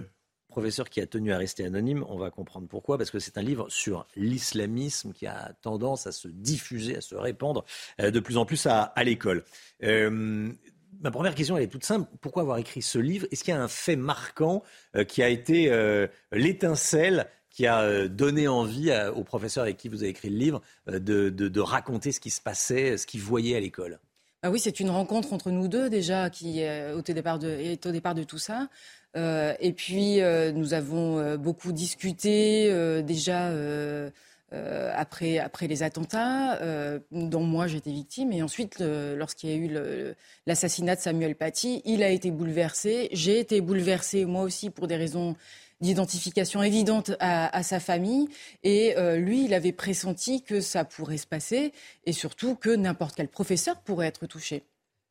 [0.47, 3.41] professeur qui a tenu à rester anonyme, on va comprendre pourquoi, parce que c'est un
[3.41, 7.65] livre sur l'islamisme qui a tendance à se diffuser, à se répandre
[7.99, 9.43] euh, de plus en plus à, l'école.
[9.81, 12.09] ma première question, elle est toute simple.
[12.21, 13.27] Pourquoi avoir écrit ce livre?
[13.31, 14.63] Est-ce qu'il y a un fait marquant
[15.09, 15.69] qui a été
[16.31, 21.29] l'étincelle qui a donné envie aux professeurs avec qui vous avez écrit le livre de,
[21.29, 23.99] de raconter ce qui se passait, ce qu'ils voyaient à l'école
[24.43, 26.61] ah oui, c'est une rencontre entre nous deux déjà qui
[26.93, 28.69] au départ de, est au départ de tout ça.
[29.15, 32.71] Euh, et puis euh, nous avons euh, beaucoup discuté
[33.03, 33.51] déjà
[34.95, 36.59] après, après les attentats,
[37.11, 38.31] dont moi j'étais victime.
[38.31, 43.09] Et ensuite, lorsqu'il y a eu l'assassinat de Samuel Paty, il a été bouleversé.
[43.11, 45.35] J'ai été bouleversée moi aussi pour des raisons
[45.81, 48.27] d'identification évidente à, sa famille.
[48.63, 51.73] Et euh, lui, il avait pressenti que ça pourrait se passer
[52.05, 54.63] et surtout que n'importe quel professeur pourrait être touché.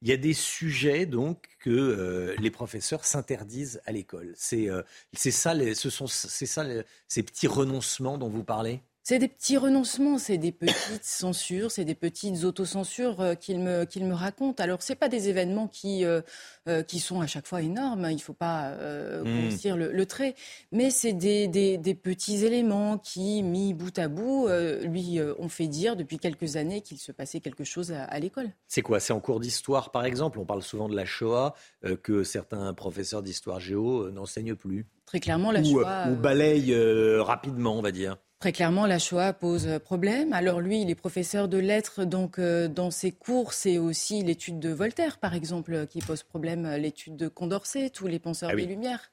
[0.02, 4.34] Il y a des sujets donc que euh, les professeurs s'interdisent à l'école.
[4.36, 4.82] C'est euh,
[5.14, 6.66] ça, ce sont c'est ça
[7.08, 8.80] ces petits renoncements dont vous parlez?
[9.06, 13.84] C'est des petits renoncements, c'est des petites censures, c'est des petites autocensures euh, qu'il me,
[13.84, 14.60] qu'il me raconte.
[14.60, 16.22] Alors, ce pas des événements qui, euh,
[16.68, 19.74] euh, qui sont à chaque fois énormes, il ne faut pas euh, mmh.
[19.74, 20.34] le, trait,
[20.72, 24.48] mais c'est des, des, des, petits éléments qui, mis bout à bout,
[24.84, 28.48] lui ont fait dire depuis quelques années qu'il se passait quelque chose à, l'école.
[28.68, 29.00] C'est quoi?
[29.00, 30.38] C'est en cours d'histoire, par exemple?
[30.38, 31.54] On parle souvent de la Shoah,
[32.02, 34.86] que certains professeurs d'histoire géo n'enseignent plus.
[35.04, 36.08] Très clairement, la Shoah...
[36.10, 36.74] Ou balayent
[37.18, 38.16] rapidement, on va dire.
[38.44, 40.34] Très clairement, la Shoah pose problème.
[40.34, 44.60] Alors lui, il est professeur de lettres, donc euh, dans ses cours, c'est aussi l'étude
[44.60, 48.66] de Voltaire, par exemple, qui pose problème, l'étude de Condorcet, tous les penseurs ah des
[48.66, 49.10] Lumières.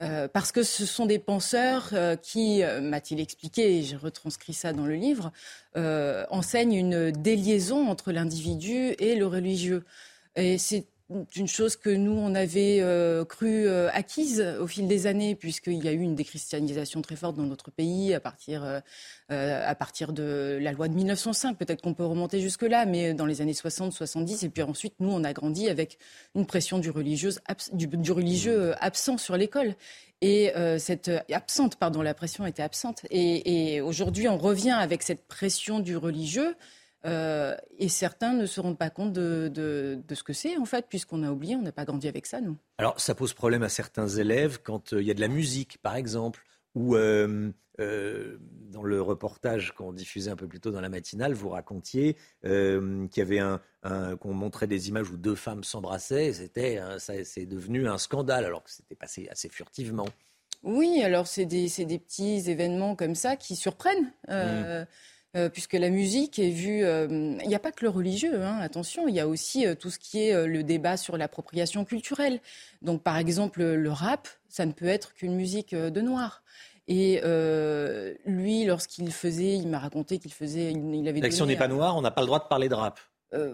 [0.00, 4.72] Euh, parce que ce sont des penseurs euh, qui, m'a-t-il expliqué, et j'ai retranscrit ça
[4.72, 5.30] dans le livre,
[6.30, 9.84] enseignent une déliaison entre l'individu et le religieux.
[10.36, 10.86] Et c'est
[11.36, 15.82] une chose que nous, on avait euh, cru euh, acquise au fil des années, puisqu'il
[15.84, 20.12] y a eu une déchristianisation très forte dans notre pays à partir, euh, à partir
[20.12, 21.56] de la loi de 1905.
[21.56, 24.44] Peut-être qu'on peut remonter jusque-là, mais dans les années 60, 70.
[24.44, 25.98] Et puis ensuite, nous, on a grandi avec
[26.34, 26.92] une pression du,
[27.72, 29.74] du, religieux absent sur l'école.
[30.22, 33.06] Et cette absente, pardon, la pression était absente.
[33.10, 36.54] Et, et aujourd'hui, on revient avec cette pression du religieux.
[37.06, 41.22] Euh, et certains ne se rendent pas compte de, ce que c'est, en fait, puisqu'on
[41.22, 42.56] a oublié, on n'a pas grandi avec ça, nous.
[42.78, 45.78] Alors, ça pose problème à certains élèves quand euh, il y a de la musique,
[45.78, 46.44] par exemple,
[46.74, 51.48] ou euh, dans le reportage qu'on diffusait un peu plus tôt dans la matinale, vous
[51.48, 53.58] racontiez qu'il y avait un,
[54.16, 58.70] qu'on montrait des images où deux femmes s'embrassaient, c'était, c'est devenu un scandale, alors que
[58.70, 60.04] c'était passé assez furtivement.
[60.62, 64.12] Oui, alors c'est des, des, petits événements comme ça qui surprennent.
[64.28, 64.84] Mmh.
[65.36, 66.84] Euh, puisque la musique est vue.
[66.84, 67.06] Euh,
[67.40, 69.88] il n'y a pas que le religieux, hein, attention, il y a aussi euh, tout
[69.88, 72.40] ce qui est le débat sur l'appropriation culturelle.
[72.82, 76.42] Donc, par exemple, le rap, ça ne peut être qu'une musique de noir.
[76.88, 77.20] Et
[78.26, 80.72] lui, lorsqu'il faisait, il m'a raconté qu'il faisait.
[80.72, 81.20] Il, avait.
[81.20, 82.98] L'action n'est pas noire, on n'a pas le droit de parler de rap.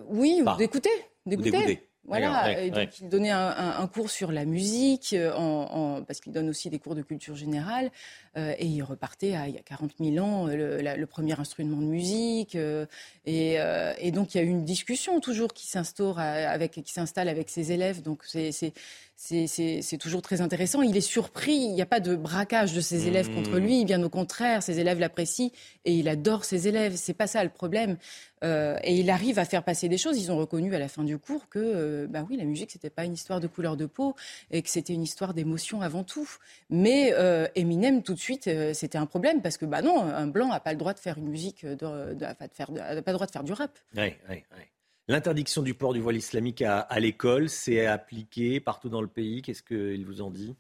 [0.09, 0.91] oui, d'écouter.
[1.27, 1.87] D'écouter.
[2.07, 6.49] Voilà, et donc il donnait un, cours sur la musique, euh, en, parce qu'il donne
[6.49, 7.91] aussi des cours de culture générale,
[8.37, 11.87] euh, et il repartait à il y a 40 000 ans, le, premier instrument de
[11.87, 12.87] musique, euh,
[13.25, 17.51] et, donc il y a eu une discussion toujours qui s'instaure avec, qui s'installe avec
[17.51, 18.73] ses élèves, donc c'est
[19.19, 20.83] c'est toujours très intéressant.
[20.83, 23.65] Il est surpris, il n'y a pas de braquage de ses élèves contre mmh.
[23.65, 25.51] lui, bien au contraire, ses élèves l'apprécient
[25.85, 26.97] et il adore ses élèves.
[26.97, 27.97] C'est pas ça le problème.
[28.45, 30.19] Euh, et il arrive à faire passer des choses.
[30.19, 32.91] Ils ont reconnu à la fin du cours que, euh, bah oui, la musique c'était
[32.91, 34.15] pas une histoire de couleur de peau
[34.51, 36.29] et que c'était une histoire d'émotion avant tout.
[36.69, 40.49] Mais euh, Eminem tout de suite, c'était un problème parce que bah non, un blanc
[40.49, 43.33] n'a pas le droit de faire une musique, de, de, faire, pas le droit de
[43.33, 43.79] faire du rap.
[43.97, 44.63] Oui, oui, oui.
[45.09, 49.41] L'interdiction du port du voile islamique à, l'école, c'est appliqué partout dans le pays?
[49.41, 50.57] Qu'est-ce qu'il vous en dit?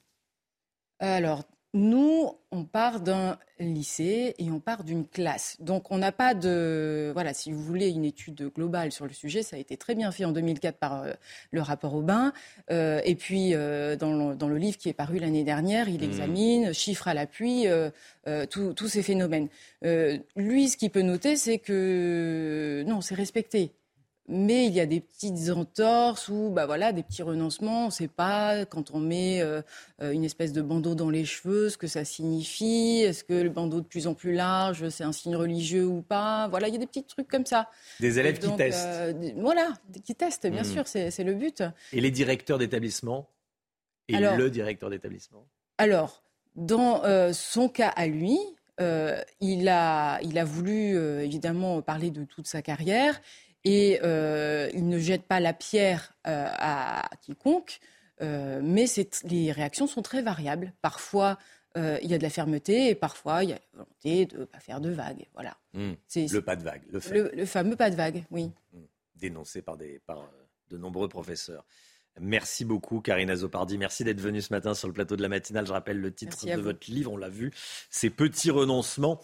[1.00, 1.42] Alors,
[1.74, 5.56] nous, on part d'un lycée et on part d'une classe.
[5.58, 7.10] Donc, on n'a pas de.
[7.12, 10.12] Voilà, si vous voulez une étude globale sur le sujet, ça a été très bien
[10.12, 11.12] fait en 2004 par euh,
[11.50, 12.32] le rapport Aubin.
[12.70, 16.00] Euh, et puis, euh, dans, le, dans, le, livre qui est paru l'année dernière, il
[16.00, 16.04] mmh.
[16.04, 17.66] examine, chiffre à l'appui,
[18.48, 19.48] tous ces phénomènes.
[19.82, 22.84] lui, ce qu'il peut noter, c'est que.
[22.86, 23.72] Non, c'est respecté
[24.28, 27.84] mais il y a des petites entorses ou bah voilà, des petits renoncements.
[27.84, 29.62] On ne sait pas quand on met euh,
[30.02, 33.02] euh, une espèce de bandeau dans les cheveux, ce que ça signifie.
[33.04, 36.48] Est-ce que le bandeau de plus en plus large, c'est un signe religieux ou pas?
[36.48, 37.70] Voilà, il y a des petits trucs comme ça.
[38.00, 38.86] Des élèves qui testent.
[38.86, 39.68] Euh, voilà,
[40.04, 40.64] qui testent, bien hmm.
[40.64, 41.62] sûr, c'est le but.
[41.92, 43.28] Et les directeurs d'établissement
[44.08, 45.46] Et le directeur d'établissement?
[45.78, 46.22] Alors,
[46.56, 47.02] dans
[47.32, 48.38] son cas à lui,
[49.40, 53.20] il, a, il a voulu évidemment parler de toute sa carrière
[53.66, 57.80] et euh, il ne jette pas la pierre euh, à quiconque,
[58.22, 58.84] euh, mais
[59.24, 60.72] les réactions sont très variables.
[60.82, 61.36] Parfois,
[61.74, 64.44] il y a de la fermeté et parfois, il y a la volonté de ne
[64.46, 65.26] pas faire de vagues.
[65.34, 65.58] Voilà.
[65.74, 65.92] Mmh.
[66.14, 68.50] le pas de vague, le, fameux pas de vague, oui.
[68.72, 68.78] Mmh.
[69.16, 70.26] Dénoncé par, des, par
[70.70, 71.66] de nombreux professeurs.
[72.18, 73.76] Merci beaucoup, Karina Zopardi.
[73.76, 75.66] Merci d'être venue ce matin sur le plateau de la matinale.
[75.66, 77.52] Je rappelle le titre de votre livre, on l'a vu.
[77.90, 79.20] Ces petits renoncements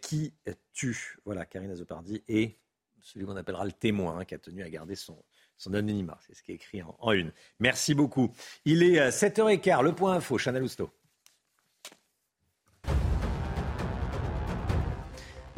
[0.00, 0.34] qui
[0.72, 1.18] tuent.
[1.24, 2.58] Voilà, Karina Zopardi et
[3.00, 5.22] celui qu'on appellera le témoin, hein, qui a tenu à garder son,
[5.56, 6.18] son anonymat.
[6.26, 7.32] C'est ce qui est écrit en, une.
[7.58, 8.32] Merci beaucoup.
[8.64, 10.90] Il est 7h15, le point info, Chanel Housteau.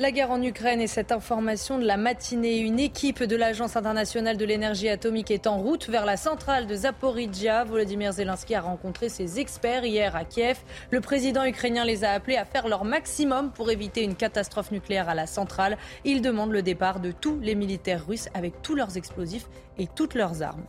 [0.01, 2.57] La guerre en Ukraine et cette information de la matinée.
[2.61, 6.75] Une équipe de l'Agence internationale de l'énergie atomique est en route vers la centrale de
[6.75, 7.65] Zaporizhia.
[7.65, 10.57] Volodymyr Zelensky a rencontré ses experts hier à Kiev.
[10.91, 15.11] Le président ukrainien les a appelés à faire leur maximum pour éviter une catastrophe nucléaire
[15.11, 15.77] à la centrale.
[16.07, 20.15] Il demande le départ de tous les militaires russes avec tous leurs explosifs et toutes
[20.15, 20.65] leurs armes.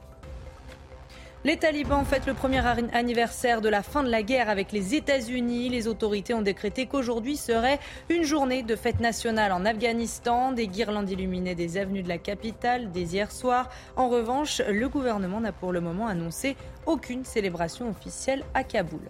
[1.43, 2.61] Les talibans fêtent le premier
[2.93, 5.69] anniversaire de la fin de la guerre avec les États-Unis.
[5.69, 7.79] Les autorités ont décrété qu'aujourd'hui serait
[8.09, 10.51] une journée de fête nationale en Afghanistan.
[10.51, 13.71] Des guirlandes illuminaient des avenues de la capitale dès hier soir.
[13.95, 19.01] En revanche, le gouvernement n'a pour le moment annoncé aucune célébration officielle à Kaboul.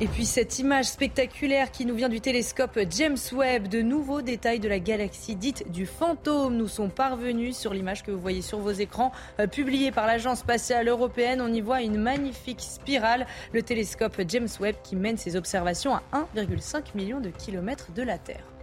[0.00, 4.58] Et puis cette image spectaculaire qui nous vient du télescope James Webb, de nouveaux détails
[4.58, 8.58] de la galaxie dite du fantôme nous sont parvenus sur l'image que vous voyez sur
[8.58, 11.40] vos écrans, euh, publiée par l'Agence spatiale européenne.
[11.40, 16.02] On y voit une magnifique spirale, le télescope James Webb qui mène ses observations à
[16.12, 18.53] 1,5 million de kilomètres de la Terre.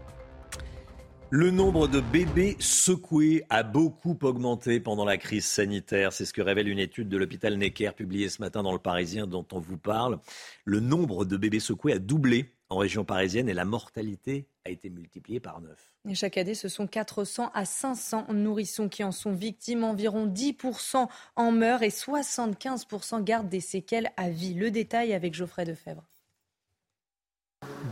[1.34, 6.12] Le nombre de bébés secoués a beaucoup augmenté pendant la crise sanitaire.
[6.12, 9.28] C'est ce que révèle une étude de l'hôpital Necker publiée ce matin dans le Parisien
[9.28, 10.20] dont on vous parle.
[10.66, 14.90] Le nombre de bébés secoués a doublé en région parisienne et la mortalité a été
[14.90, 15.94] multipliée par neuf.
[16.06, 19.86] Et chaque année, ce sont 400 à 500 nourrissons qui en sont victimes.
[19.86, 21.08] Environ 10%
[21.38, 24.54] en meurent et 75% gardent des séquelles à vie.
[24.54, 26.04] Le détail avec Geoffrey Defebvre.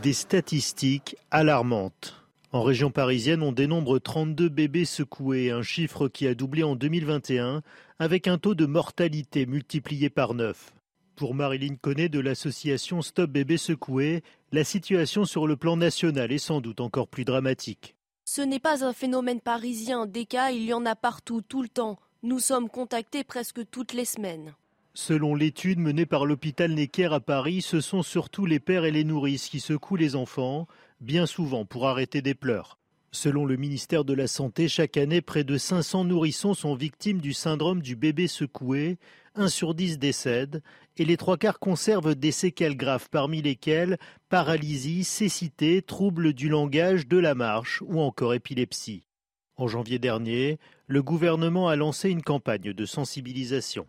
[0.02, 2.19] Des statistiques alarmantes.
[2.52, 7.62] En région parisienne, on dénombre 32 bébés secoués, un chiffre qui a doublé en 2021,
[8.00, 10.72] avec un taux de mortalité multiplié par 9.
[11.14, 16.38] Pour Marilyn Connet de l'association Stop Bébés Secoués, la situation sur le plan national est
[16.38, 17.94] sans doute encore plus dramatique.
[18.24, 21.68] Ce n'est pas un phénomène parisien, des cas, il y en a partout, tout le
[21.68, 22.00] temps.
[22.24, 24.54] Nous sommes contactés presque toutes les semaines.
[24.94, 29.04] Selon l'étude menée par l'hôpital Necker à Paris, ce sont surtout les pères et les
[29.04, 30.66] nourrices qui secouent les enfants,
[31.00, 32.78] bien souvent pour arrêter des pleurs.
[33.12, 37.32] Selon le ministère de la Santé, chaque année, près de 500 nourrissons sont victimes du
[37.32, 38.98] syndrome du bébé secoué.
[39.34, 40.62] Un sur dix décède
[40.96, 43.98] et les trois quarts conservent des séquelles graves, parmi lesquelles
[44.28, 49.06] paralysie, cécité, troubles du langage, de la marche ou encore épilepsie.
[49.56, 53.86] En janvier dernier, le gouvernement a lancé une campagne de sensibilisation.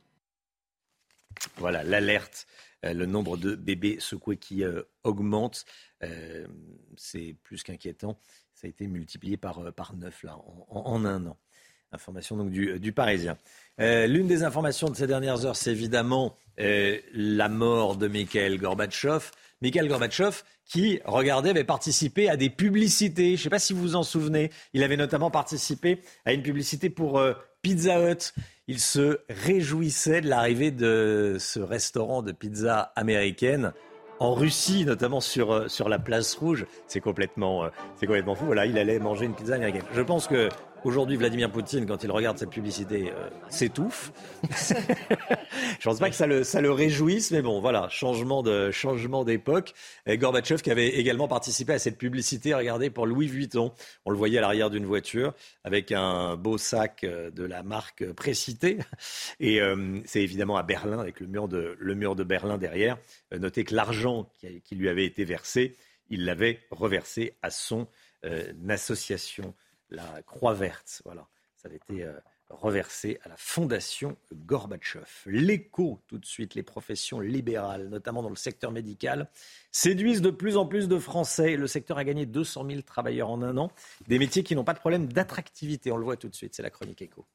[1.57, 2.45] Voilà l'alerte,
[2.83, 5.65] le nombre de bébés secoués qui euh, augmente.
[6.03, 6.47] Euh,
[6.97, 8.17] c'est plus qu'inquiétant.
[8.53, 10.37] Ça a été multiplié par, euh, par 9 là,
[10.69, 11.37] en, un an.
[11.93, 13.37] Information donc du, du Parisien.
[13.81, 19.31] Euh, l'une des informations de ces dernières heures, c'est évidemment la mort de Mikhail Gorbatchev.
[19.61, 23.29] Mikhail Gorbatchev, qui, regardez, avait participé à des publicités.
[23.29, 24.51] Je ne sais pas si vous vous en souvenez.
[24.73, 27.19] Il avait notamment participé à une publicité pour
[27.63, 28.33] Pizza Hut.
[28.71, 33.73] Il se réjouissait de l'arrivée de ce restaurant de pizza américaine
[34.21, 36.65] en Russie, notamment sur, euh, la place rouge.
[36.87, 37.69] C'est complètement, euh,
[38.33, 38.53] fou.
[38.53, 39.83] Il allait manger une pizza américaine.
[39.91, 40.47] Je pense que
[40.83, 44.11] Aujourd'hui, Vladimir Poutine, quand il regarde cette publicité, euh, s'étouffe.
[45.79, 49.23] Je pense pas que ça le, ça le réjouisse, mais bon, voilà, changement de changement
[49.23, 49.75] d'époque.
[50.07, 53.71] Gorbatchev qui avait également participé à cette publicité, regardez, pour Louis Vuitton.
[54.05, 58.79] On le voyait à l'arrière d'une voiture avec un beau sac de la marque précitée.
[59.39, 59.59] Et
[60.05, 62.97] c'est évidemment à Berlin, avec le mur de, le mur de Berlin derrière.
[63.31, 65.75] notez que l'argent qui, lui avait été versé,
[66.09, 67.87] il l'avait reversé à son
[68.23, 69.55] euh, association,
[69.91, 71.01] la Croix Verte.
[71.05, 72.13] Voilà, ça avait été euh,
[72.49, 75.05] reversé à la Fondation Gorbatchev.
[75.25, 79.29] L'écho, tout de suite, les professions libérales, notamment dans le secteur médical,
[79.71, 81.55] séduisent de plus en plus de Français.
[81.55, 83.71] Le secteur a gagné 200 000 travailleurs en un an,
[84.07, 85.91] des métiers qui n'ont pas de problème d'attractivité.
[85.91, 87.25] On le voit tout de suite, c'est la chronique écho.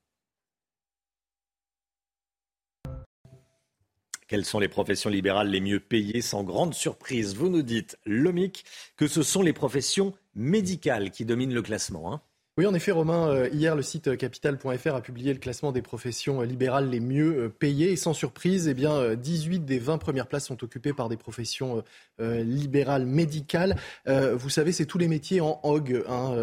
[4.29, 8.65] Quelles sont les professions libérales les mieux payées Sans grande surprise, vous nous dites, Lomic,
[8.97, 12.13] que ce sont les professions médicales qui dominent le classement.
[12.13, 12.21] Hein.
[12.59, 16.41] Oui, en effet, Romain, euh, hier, le site capital.fr a publié le classement des professions
[16.41, 17.93] euh, libérales les mieux euh, payées.
[17.93, 21.83] Et sans surprise, eh bien, 18 des 20 premières places sont occupées par des professions
[22.19, 23.77] libérales médicales.
[24.07, 26.35] Vous savez, c'est tous les métiers en HOG, hein,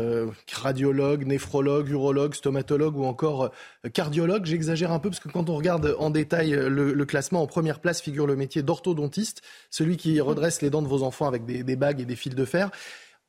[0.51, 3.51] radiologue, néphrologue, urologue, stomatologue ou encore
[3.93, 4.45] cardiologue.
[4.45, 8.01] J'exagère un peu parce que quand on regarde en détail le, classement, en première place
[8.01, 11.75] figure le métier d'orthodontiste, celui qui redresse les dents de vos enfants avec des, des
[11.75, 12.69] bagues et des fils de fer.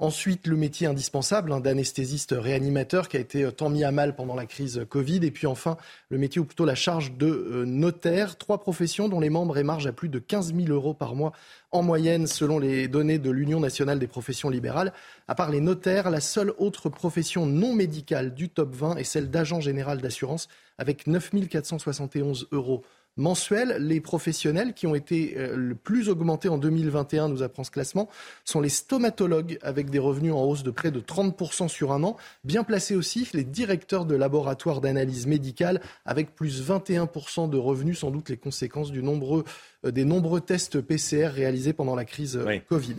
[0.00, 4.16] Ensuite, le métier indispensable hein, d'anesthésiste réanimateur qui a été euh, tant mis à mal
[4.16, 5.24] pendant la crise Covid.
[5.24, 5.76] Et puis enfin,
[6.08, 8.36] le métier ou plutôt la charge de euh, notaire.
[8.36, 11.32] Trois professions dont les membres émargent à plus de 15 000 euros par mois
[11.70, 14.92] en moyenne selon les données de l'Union nationale des professions libérales.
[15.28, 19.30] À part les notaires, la seule autre profession non médicale du top 20 est celle
[19.30, 22.82] d'agent général d'assurance avec 9 471 euros
[23.16, 23.76] mensuels.
[23.80, 28.08] Les professionnels qui ont été euh, le plus augmentés en 2021, nous apprend ce classement,
[28.44, 32.16] sont les stomatologues avec des revenus en hausse de près de 30% sur un an.
[32.44, 38.10] Bien placés aussi, les directeurs de laboratoires d'analyse médicale avec plus 21% de revenus, sans
[38.10, 39.44] doute les conséquences du nombreux,
[39.84, 42.96] euh, des nombreux tests PCR réalisés pendant la crise euh, Covid.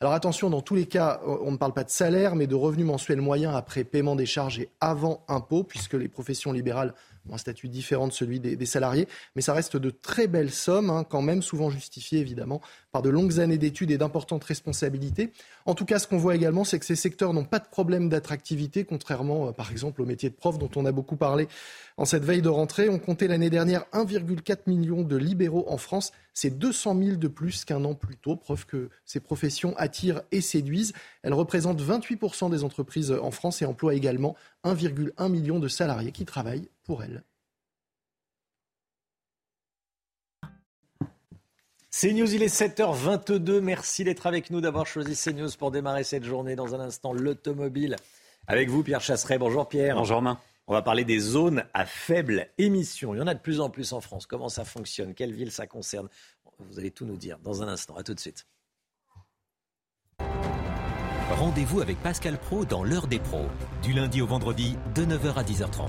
[0.00, 2.86] Alors attention, dans tous les cas, on ne parle pas de salaire, mais de revenus
[2.86, 6.94] mensuels moyens après paiement des charges et avant impôt, puisque les professions libérales
[7.32, 11.04] un statut différent de celui des, salariés, mais ça reste de très belles sommes, hein,
[11.08, 12.60] quand même, souvent justifiées évidemment
[12.92, 15.32] par de longues années d'études et d'importantes responsabilités.
[15.66, 18.08] En tout cas, ce qu'on voit également, c'est que ces secteurs n'ont pas de problème
[18.08, 21.48] d'attractivité, contrairement euh, par exemple au métier de prof dont on a beaucoup parlé
[21.96, 22.88] en cette veille de rentrée.
[22.88, 26.12] On comptait l'année dernière 1,4 million de libéraux en France.
[26.32, 30.40] C'est 200 000 de plus qu'un an plus tôt, preuve que ces professions attirent et
[30.40, 30.92] séduisent.
[31.22, 36.24] Elles représentent 28% des entreprises en France et emploient également 1,1 million de salariés qui
[36.24, 37.22] travaillent pour elles.
[41.90, 43.60] CNews, il est 7h22.
[43.60, 46.56] Merci d'être avec nous, d'avoir choisi CNews pour démarrer cette journée.
[46.56, 47.96] Dans un instant, l'automobile.
[48.46, 49.36] Avec vous, Pierre Chasseret.
[49.36, 49.96] Bonjour Pierre.
[49.96, 50.40] Bonjour Romain.
[50.66, 53.14] On va parler des zones à faible émission.
[53.14, 54.26] Il y en a de plus en plus en France.
[54.26, 55.12] Comment ça fonctionne?
[55.12, 56.08] Quelle ville ça concerne?
[56.58, 57.96] Vous allez tout nous dire dans un instant.
[57.96, 58.46] À tout de suite.
[61.30, 63.46] Rendez-vous avec Pascal Pro dans l'heure des pros,
[63.82, 65.88] du lundi au vendredi de 9h à 10h30.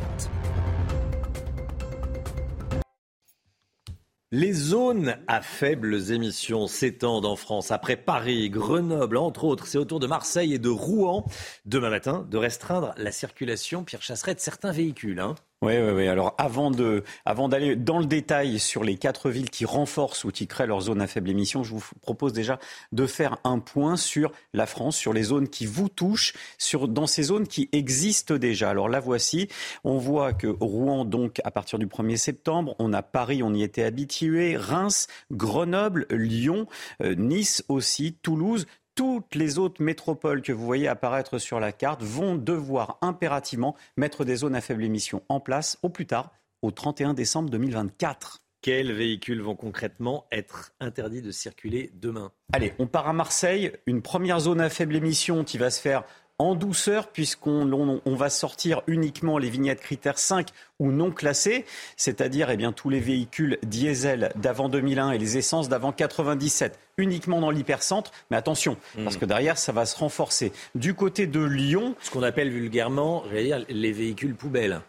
[4.32, 7.72] Les zones à faibles émissions s'étendent en France.
[7.72, 11.26] Après Paris, Grenoble, entre autres, c'est au tour de Marseille et de Rouen,
[11.66, 15.20] demain matin, de restreindre la circulation, Pierre Chasseret, de certains véhicules.
[15.20, 15.34] Hein.
[15.62, 16.08] Oui, oui, oui.
[16.08, 20.32] Alors avant de, avant d'aller dans le détail sur les quatre villes qui renforcent ou
[20.32, 22.60] qui créent leur zone à faible émission, je vous propose déjà
[22.94, 27.08] de faire un point sur la France, sur les zones qui vous touchent, sur dans
[27.08, 28.70] ces zones qui existent déjà.
[28.70, 29.50] Alors là, voici.
[29.84, 33.62] On voit que Rouen, donc à partir du 1er septembre, on a Paris, on y
[33.62, 36.68] était habitué, Reims, Grenoble, Lyon,
[37.04, 38.66] euh, Nice aussi, Toulouse
[39.00, 44.26] toutes les autres métropoles que vous voyez apparaître sur la carte vont devoir impérativement mettre
[44.26, 48.42] des zones à faible émission en place au plus tard au 31 décembre 2024.
[48.62, 52.34] Quels véhicules vont concrètement être interdits de circuler demain?
[52.52, 53.72] Allez, on part à Marseille.
[53.86, 56.04] Une première zone à faible émission qui va se faire
[56.40, 57.72] en douceur puisqu'on
[58.06, 60.48] on, va sortir uniquement les vignettes critères 5
[60.80, 61.66] ou non classées,
[61.98, 67.42] c'est-à-dire eh bien tous les véhicules diesel d'avant 2001 et les essences d'avant 97, uniquement
[67.42, 68.12] dans l'hypercentre.
[68.32, 69.04] Mais attention, hmm.
[69.04, 70.54] parce que derrière ça va se renforcer.
[70.76, 74.82] Du côté de Lyon, ce qu'on appelle vulgairement, dire, les véhicules poubelles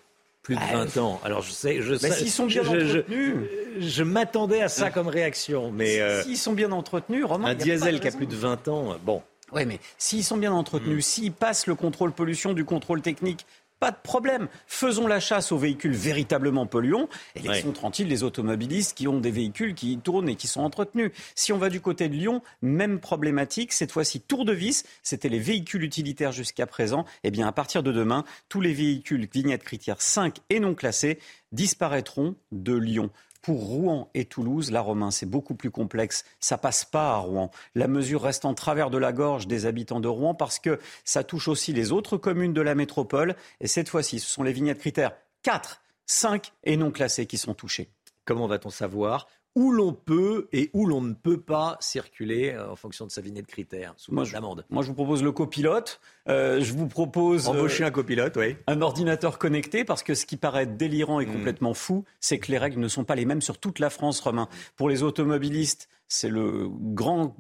[0.43, 1.21] plus de 20 ah, ans.
[1.25, 2.13] Alors je sais, je sais.
[2.13, 3.35] S'ils sont bien entretenus.
[3.79, 4.91] Je, m'attendais à ça hein.
[4.91, 8.35] comme réaction, mais euh, s'ils sont bien entretenus, Romain, un diesel qui a plus de
[8.35, 9.23] 20 ans, bon.
[9.53, 11.01] Oui, mais s'ils sont bien entretenus, mm.
[11.01, 13.47] s'ils passent le contrôle pollution du contrôle technique,
[13.81, 14.49] pas de problème.
[14.67, 19.31] Faisons la chasse aux véhicules véritablement polluants et laissons tranquilles les automobilistes qui ont des
[19.31, 21.13] véhicules qui tournent et qui sont entretenus.
[21.35, 23.73] Si on va du côté de Lyon, même problématique.
[23.73, 27.07] Cette fois-ci, tour de vis, c'était les véhicules utilitaires jusqu'à présent.
[27.25, 31.19] Eh bien, à partir de demain, tous les véhicules vignettes critères 5 et non classés
[31.53, 33.11] disparaîtront de Lyon.
[33.43, 36.25] Pour Rouen et Toulouse, la Romain, c'est beaucoup plus complexe.
[36.41, 37.51] Ça passe pas à Rouen.
[37.75, 41.25] La mesure reste en travers de la gorge des habitants de Rouen parce que ça
[41.25, 43.37] touche aussi les autres communes de la métropole.
[43.61, 45.13] Et cette fois-ci, ce sont les vignettes critères
[45.43, 47.91] 4, 5 et non classées qui sont touchées.
[48.27, 49.27] Comment va-t-on savoir
[49.57, 53.21] où l'on peut et où l'on ne peut pas circuler euh, en fonction de sa
[53.21, 54.65] vignette critère sous moi, l'amende.
[54.71, 56.01] Moi, je vous propose le copilote.
[56.29, 58.57] Euh, je vous propose embaucher un copilote, oui.
[58.67, 61.33] Un ordinateur connecté, parce que ce qui paraît délirant et Hmm.
[61.33, 64.21] complètement fou, c'est que les règles ne sont pas les mêmes sur toute la France,
[64.21, 64.49] Romain.
[64.77, 67.37] Pour les automobilistes, c'est le grand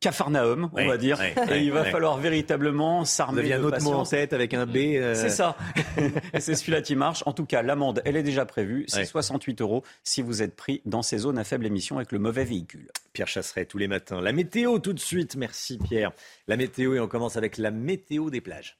[0.00, 1.18] Cafarnaum, on Oui, va dire.
[1.20, 4.54] oui, et oui, il va falloir véritablement s'armer de un autre mot en tête avec
[4.54, 4.76] un B.
[4.76, 5.56] euh, C'est ça.
[6.34, 7.22] Et c'est celui-là qui marche.
[7.26, 8.84] En tout cas, l'amende, elle est déjà prévue.
[8.88, 9.04] C'est Ouais.
[9.04, 12.44] 68 euros si vous êtes pris dans ces zones à faible émission avec le mauvais
[12.44, 12.88] véhicule.
[13.12, 14.20] Pierre Chasseret tous les matins.
[14.20, 16.12] La météo tout de suite, merci Pierre.
[16.46, 18.78] La météo et on commence avec la météo des plages.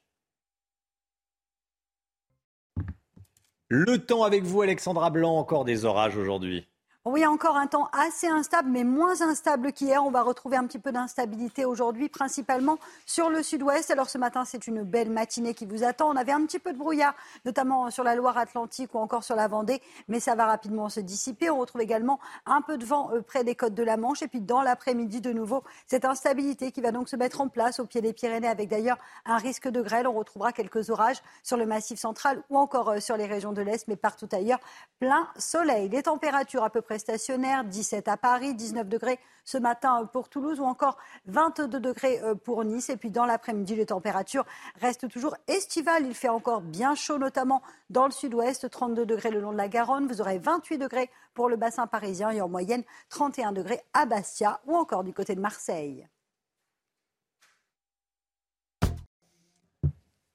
[3.67, 6.67] Le temps avec vous Alexandra Blanc, encore des orages aujourd'hui.
[7.11, 10.05] Oui, encore un temps assez instable, mais moins instable qu'hier.
[10.05, 12.77] On va retrouver un petit peu d'instabilité aujourd'hui, principalement
[13.07, 13.89] sur le sud-ouest.
[13.89, 16.11] Alors ce matin, c'est une belle matinée qui vous attend.
[16.11, 17.15] On avait un petit peu de brouillard,
[17.45, 21.49] notamment sur la Loire-Atlantique ou encore sur la Vendée, mais ça va rapidement se dissiper.
[21.49, 24.21] On retrouve également un peu de vent euh, près des côtes de la Manche.
[24.21, 27.79] Et puis dans l'après-midi, de nouveau, cette instabilité qui va donc se mettre en place
[27.79, 30.05] au pied des Pyrénées, avec d'ailleurs un risque de grêle.
[30.05, 33.63] On retrouvera quelques orages sur le massif central ou encore euh, sur les régions de
[33.63, 34.59] l'Est, mais partout ailleurs,
[34.99, 35.89] plein soleil.
[35.89, 40.59] Les températures à peu près stationnaires, 17 à Paris, 19 degrés ce matin pour Toulouse
[40.59, 42.89] ou encore 22 degrés euh, pour Nice.
[42.89, 44.45] Et puis dans l'après-midi, les températures
[44.79, 46.05] restent toujours estivales.
[46.05, 49.67] Il fait encore bien chaud, notamment dans le sud-ouest, 32 degrés le long de la
[49.67, 50.07] Garonne.
[50.07, 54.59] Vous aurez 28 degrés pour le bassin parisien et en moyenne 31 degrés à Bastia
[54.67, 56.07] ou encore du côté de Marseille.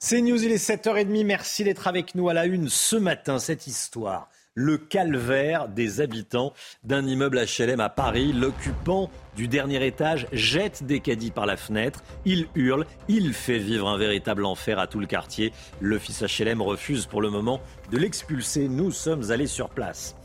[0.07, 1.25] C'est News, il est 7h30.
[1.25, 3.39] Merci d'être avec nous à la une ce matin.
[3.39, 6.53] Cette histoire, le calvaire des habitants
[6.85, 8.33] d'un immeuble HLM à Paris.
[8.33, 12.03] L'occupant du dernier étage jette des caddies par la fenêtre.
[12.25, 15.53] Il hurle, il fait vivre un véritable enfer à tout le quartier.
[15.81, 17.61] L'office HLM refuse pour le moment
[17.91, 18.69] de l'expulser.
[18.69, 20.17] Nous sommes allés sur place.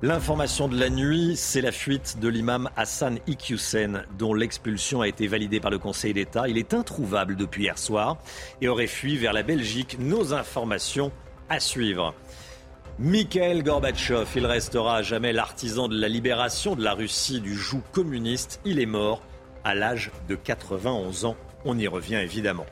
[0.00, 5.26] L'information de la nuit, c'est la fuite de l'imam Hassan Iqiyoussen, dont l'expulsion a été
[5.26, 6.48] validée par le Conseil d'État.
[6.48, 8.18] Il est introuvable depuis hier soir
[8.60, 9.96] et aurait fui vers la Belgique.
[9.98, 11.10] Nos informations
[11.48, 12.14] à suivre.
[13.00, 17.80] Mikhail Gorbatchev, il restera à jamais l'artisan de la libération de la Russie du joug
[17.92, 18.60] communiste.
[18.64, 19.22] Il est mort
[19.62, 21.36] à l'âge de 91 ans.
[21.64, 22.66] On y revient évidemment.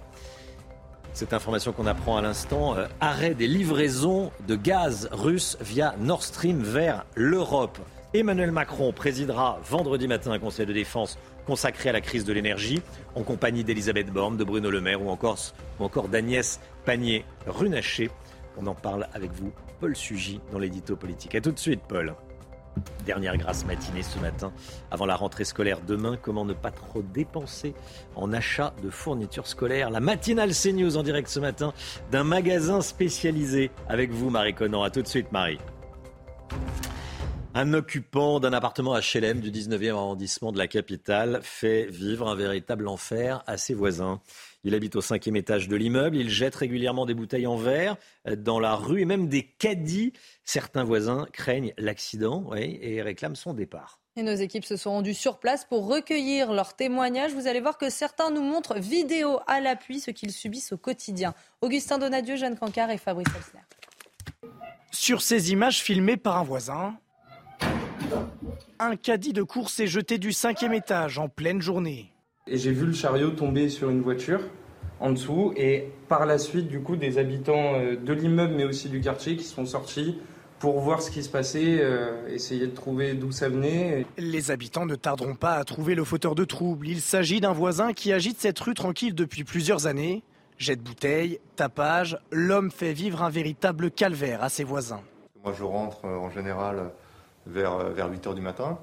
[1.12, 6.24] Cette information qu'on apprend à l'instant, euh, arrêt des livraisons de gaz russe via Nord
[6.24, 7.78] Stream vers l'Europe.
[8.12, 12.82] Emmanuel Macron présidera vendredi matin un conseil de défense consacré à la crise de l'énergie,
[13.14, 15.38] en compagnie d'Elisabeth Borne, de Bruno Le Maire ou encore,
[15.78, 18.10] ou encore d'Agnès Pannier-Runacher.
[18.58, 21.34] On en parle avec vous, Paul Sugy, dans l'édito politique.
[21.34, 22.14] A tout de suite, Paul.
[23.06, 24.52] Dernière grasse matinée ce matin,
[24.90, 26.18] avant la rentrée scolaire demain.
[26.20, 27.74] Comment ne pas trop dépenser
[28.14, 29.90] en achat de fournitures scolaires?
[29.90, 31.72] La matinale CNews en direct ce matin
[32.10, 33.70] d'un magasin spécialisé.
[33.88, 34.82] Avec vous, Marie Conan.
[34.82, 35.58] A tout de suite, Marie.
[37.54, 42.86] Un occupant d'un appartement HLM du 19e arrondissement de la capitale fait vivre un véritable
[42.86, 44.20] enfer à ses voisins.
[44.66, 46.16] Il habite au cinquième étage de l'immeuble.
[46.16, 47.96] Il jette régulièrement des bouteilles en verre
[48.36, 50.12] dans la rue et même des caddies.
[50.44, 54.00] Certains voisins craignent l'accident oui, et réclament son départ.
[54.16, 57.32] Et nos équipes se sont rendues sur place pour recueillir leurs témoignages.
[57.32, 61.32] Vous allez voir que certains nous montrent vidéo à l'appui ce qu'ils subissent au quotidien.
[61.60, 64.52] Augustin Donadieu, Jeanne Cancard et Fabrice Elsner.
[64.90, 66.98] Sur ces images filmées par un voisin,
[68.80, 72.15] un caddie de course est jeté du cinquième étage en pleine journée.
[72.48, 74.40] Et j'ai vu le chariot tomber sur une voiture
[75.00, 78.88] en dessous et par la suite du coup des habitants euh, de l'immeuble mais aussi
[78.88, 80.20] du quartier qui sont sortis
[80.60, 84.06] pour voir ce qui se passait, euh, essayer de trouver d'où ça venait.
[84.16, 86.86] Les habitants ne tarderont pas à trouver le fauteur de troubles.
[86.86, 90.22] Il s'agit d'un voisin qui agite cette rue tranquille depuis plusieurs années.
[90.56, 95.02] Jette bouteilles, tapage, l'homme fait vivre un véritable calvaire à ses voisins.
[95.42, 96.92] Moi je rentre euh, en général
[97.44, 98.78] vers, vers 8h du matin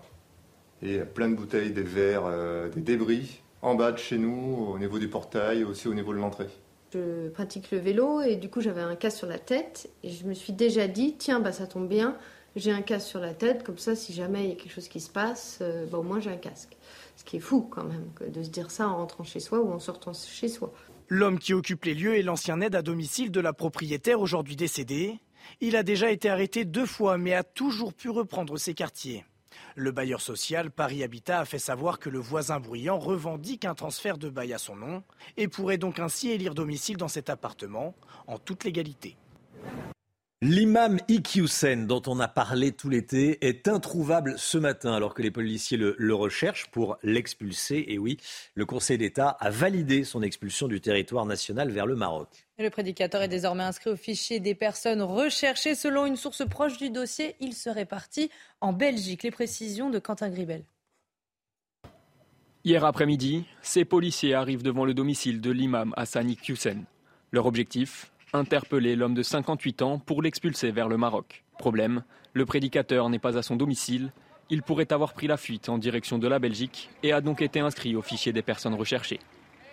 [0.81, 4.77] et plein de bouteilles, des verres, euh, des débris en bas de chez nous, au
[4.77, 6.47] niveau du portail aussi au niveau de l'entrée.
[6.93, 10.25] Je pratique le vélo et du coup j'avais un casque sur la tête et je
[10.25, 12.17] me suis déjà dit tiens bah ça tombe bien,
[12.55, 14.89] j'ai un casque sur la tête comme ça si jamais il y a quelque chose
[14.89, 16.77] qui se passe, euh, bah, au moins j'ai un casque.
[17.15, 19.71] Ce qui est fou quand même de se dire ça en rentrant chez soi ou
[19.71, 20.71] en sortant chez soi.
[21.07, 25.19] L'homme qui occupe les lieux est l'ancien aide à domicile de la propriétaire aujourd'hui décédée.
[25.61, 29.23] Il a déjà été arrêté deux fois mais a toujours pu reprendre ses quartiers.
[29.75, 34.17] Le bailleur social Paris Habitat a fait savoir que le voisin bruyant revendique un transfert
[34.17, 35.03] de bail à son nom
[35.37, 37.95] et pourrait donc ainsi élire domicile dans cet appartement
[38.27, 39.17] en toute légalité.
[40.45, 45.31] L'imam Iqiyoussen, dont on a parlé tout l'été, est introuvable ce matin alors que les
[45.31, 47.85] policiers le, le recherchent pour l'expulser.
[47.87, 48.17] Et oui,
[48.53, 52.27] le Conseil d'État a validé son expulsion du territoire national vers le Maroc.
[52.59, 55.75] Le prédicateur est désormais inscrit au fichier des personnes recherchées.
[55.75, 58.29] Selon une source proche du dossier, il serait parti
[58.59, 59.23] en Belgique.
[59.23, 60.65] Les précisions de Quentin Gribel.
[62.65, 66.83] Hier après-midi, ces policiers arrivent devant le domicile de l'imam Hassani Iqiyoussen.
[67.31, 71.43] Leur objectif interpeller l'homme de 58 ans pour l'expulser vers le Maroc.
[71.59, 72.03] Problème,
[72.33, 74.11] le prédicateur n'est pas à son domicile.
[74.49, 77.59] Il pourrait avoir pris la fuite en direction de la Belgique et a donc été
[77.59, 79.19] inscrit au fichier des personnes recherchées.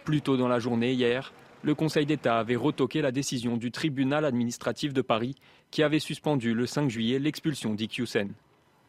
[0.05, 1.33] Plus tôt dans la journée, hier,
[1.63, 5.37] le Conseil d'État avait retoqué la décision du tribunal administratif de Paris
[5.71, 8.31] qui avait suspendu le 5 juillet l'expulsion d'Iqiyoussen.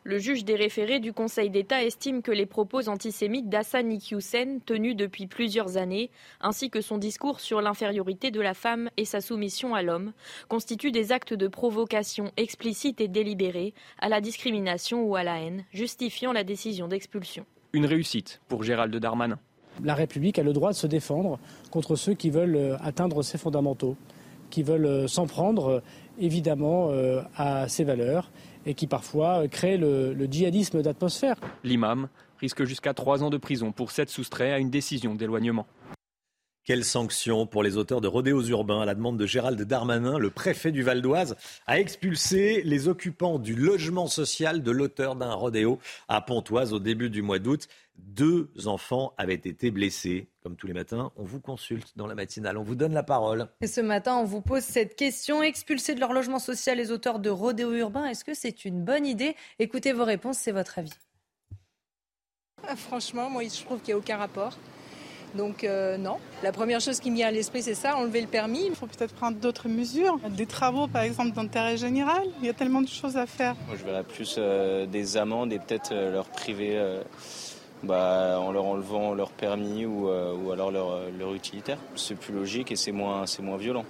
[0.04, 4.96] Le juge des référés du Conseil d'État estime que les propos antisémites d'Hassan Iqiyoussen, tenus
[4.96, 6.10] depuis plusieurs années,
[6.42, 10.14] ainsi que son discours sur l'infériorité de la femme et sa soumission à l'homme,
[10.48, 15.66] constituent des actes de provocation explicites et délibérés à la discrimination ou à la haine,
[15.72, 17.46] justifiant la décision d'expulsion.
[17.74, 19.38] Une réussite pour Gérald Darmanin.
[19.84, 21.38] La République a le droit de se défendre
[21.70, 23.96] contre ceux qui veulent euh, atteindre ses fondamentaux,
[24.50, 25.80] qui veulent euh, s'en prendre euh,
[26.20, 26.92] évidemment
[27.38, 28.30] à ses valeurs
[28.66, 31.36] et qui parfois créent le, le djihadisme d'atmosphère.
[31.64, 32.08] L'imam
[32.40, 35.68] risque jusqu'à trois ans de prison pour s'être soustrait à une décision d'éloignement.
[36.64, 40.30] Quelle sanction pour les auteurs de rodéos urbains À la demande de Gérald Darmanin, le
[40.30, 41.36] préfet du Val d'Oise
[41.66, 47.10] a expulsé les occupants du logement social de l'auteur d'un rodéo à Pontoise au début
[47.10, 47.68] du mois d'août.
[47.98, 50.28] Deux enfants avaient été blessés.
[50.44, 53.48] Comme tous les matins, on vous consulte dans la matinale, on vous donne la parole.
[53.62, 55.42] Et ce matin, on vous pose cette question.
[55.42, 59.08] Expulser de leur logement social les auteurs de rodéos urbains, est-ce que c'est une bonne
[59.08, 59.36] idée?
[59.58, 60.94] Écoutez vos réponses, c'est votre avis.
[62.68, 64.56] Ah, franchement, moi, je trouve qu'il n'y a aucun rapport.
[65.36, 66.18] Donc euh, non.
[66.44, 68.66] La première chose qui me vient à l'esprit, c'est ça, enlever le permis.
[68.66, 72.24] Il faut peut-être prendre d'autres mesures, des travaux par exemple d'intérêt général.
[72.42, 73.56] Il y a tellement de choses à faire.
[73.68, 77.02] Moi, je verrais plus euh, des amendes et peut-être euh, leur priver euh,
[77.84, 81.78] bah, en leur enlevant leur permis ou, euh, ou alors leur, leur utilitaire.
[81.96, 83.86] C'est plus logique et c'est moins, c'est moins violent.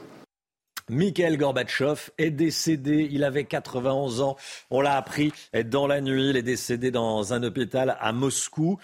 [0.90, 3.08] Mikhail Gorbatchev est décédé.
[3.12, 4.36] Il avait 91 ans.
[4.70, 5.32] On l'a appris
[5.66, 6.32] dans la nuit.
[6.32, 8.78] Il est décédé dans un hôpital à Moscou.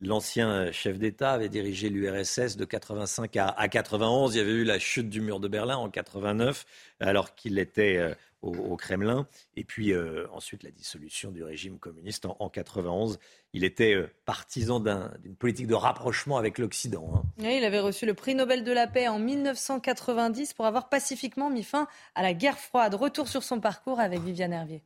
[0.00, 4.34] L'ancien chef d'État avait dirigé l'URSS de 85 à, à 91.
[4.34, 6.64] Il y avait eu la chute du mur de Berlin en 89,
[7.00, 9.26] alors qu'il était euh, au, Kremlin.
[9.56, 13.18] Et puis euh, ensuite la dissolution du régime communiste en, en 91.
[13.54, 17.10] Il était euh, partisan d'un- d'une politique de rapprochement avec l'Occident.
[17.16, 17.22] hein.
[17.42, 21.64] Il avait reçu le prix Nobel de la paix en 1990 pour avoir pacifiquement mis
[21.64, 22.94] fin à la guerre froide.
[22.94, 24.82] Retour sur son parcours avec Viviane Hervier.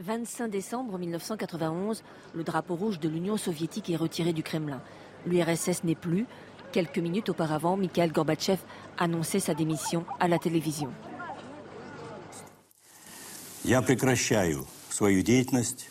[0.00, 2.02] 25 décembre 1991,
[2.34, 4.82] le drapeau rouge de l'Union soviétique est retiré du Kremlin.
[5.26, 6.26] L'URSS n'est plus.
[6.72, 8.58] Quelques minutes auparavant, Mikhail Gorbatchev
[8.98, 10.90] annonçait sa démission à la télévision.
[13.64, 15.88] Я прекращаю свою деятельность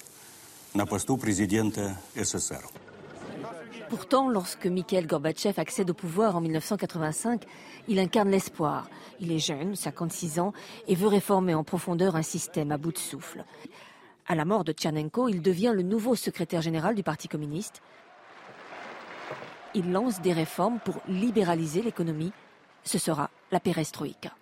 [0.75, 2.61] на посту президента СССР.
[3.89, 7.43] Pourtant, lorsque Mikhail Gorbatchev accède au pouvoir en 1985,
[7.87, 8.89] il incarne l'espoir.
[9.19, 10.51] Il est jeune, 56 ans,
[10.87, 13.45] et veut réformer en profondeur un système à bout de souffle.
[14.30, 17.80] À la mort de Tchernenko, il devient le nouveau secrétaire général du Parti communiste.
[19.74, 22.32] Il lance des réformes pour libéraliser l'économie.
[22.84, 24.32] Ce sera la perestroïka.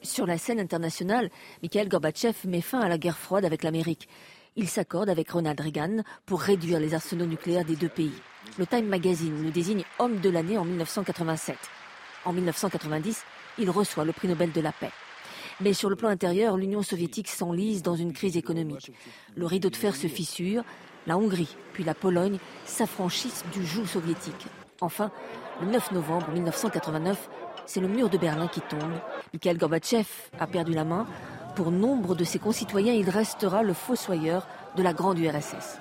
[0.00, 1.28] Sur la scène internationale,
[1.62, 4.08] Mikhail Gorbatchev met fin à la guerre froide avec l'Amérique.
[4.56, 8.22] Il s'accorde avec Ronald Reagan pour réduire les arsenaux nucléaires des deux pays.
[8.58, 11.58] Le Time Magazine le désigne homme de l'année en 1987.
[12.24, 13.22] En 1990,
[13.58, 14.92] il reçoit le prix Nobel de la paix.
[15.60, 18.92] Mais sur le plan intérieur, l'Union soviétique s'enlise dans une crise économique.
[19.34, 20.64] Le rideau de fer se fissure,
[21.06, 24.46] la Hongrie puis la Pologne s'affranchissent du joug soviétique.
[24.80, 25.10] Enfin,
[25.60, 27.28] le 9 novembre 1989,
[27.64, 29.00] c'est le mur de Berlin qui tombe.
[29.32, 30.06] Mikhail Gorbatchev
[30.38, 31.06] a perdu la main.
[31.54, 34.46] Pour nombre de ses concitoyens, il restera le fossoyeur
[34.76, 35.78] de la grande URSS.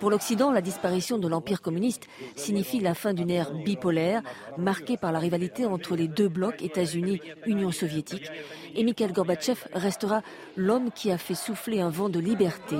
[0.00, 4.22] Pour l'Occident, la disparition de l'Empire communiste signifie la fin d'une ère bipolaire
[4.56, 8.30] marquée par la rivalité entre les deux blocs États-Unis-Union soviétique.
[8.74, 10.22] Et Mikhail Gorbatchev restera
[10.56, 12.76] l'homme qui a fait souffler un vent de liberté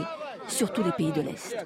[0.49, 1.57] sur tous les pays de l'Est.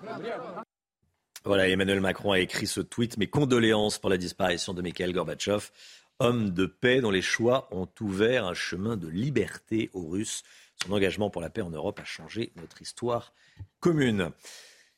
[1.44, 3.16] Voilà, Emmanuel Macron a écrit ce tweet.
[3.16, 5.70] Mes condoléances pour la disparition de Mikhail Gorbatchev,
[6.18, 10.42] homme de paix dont les choix ont ouvert un chemin de liberté aux Russes.
[10.82, 13.32] Son engagement pour la paix en Europe a changé notre histoire
[13.78, 14.30] commune.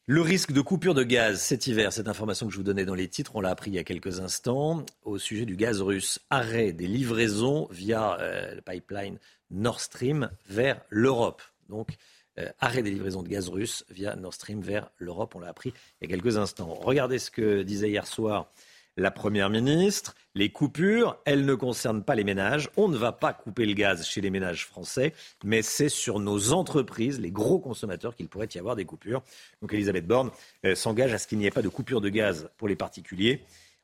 [0.08, 2.94] Le risque de coupure de gaz cet hiver, cette information que je vous donnais dans
[2.94, 6.20] les titres, on l'a appris il y a quelques instants au sujet du gaz russe.
[6.30, 9.18] Arrêt des livraisons via euh, le pipeline
[9.50, 11.42] Nord Stream vers l'Europe.
[11.68, 11.96] Donc,
[12.38, 15.34] euh, arrêt des livraisons de gaz russe via Nord Stream vers l'Europe.
[15.34, 16.72] On l'a appris il y a quelques instants.
[16.74, 18.52] Regardez ce que disait hier soir
[18.96, 20.14] la Première ministre.
[20.34, 22.70] Les coupures, elles ne concernent pas les ménages.
[22.76, 25.14] On ne va pas couper le gaz chez les ménages français,
[25.44, 29.22] mais c'est sur nos entreprises, les gros consommateurs, qu'il pourrait y avoir des coupures.
[29.62, 30.30] Donc Elisabeth Borne
[30.64, 33.42] euh, s'engage à ce qu'il n'y ait pas de coupure de gaz pour les particuliers.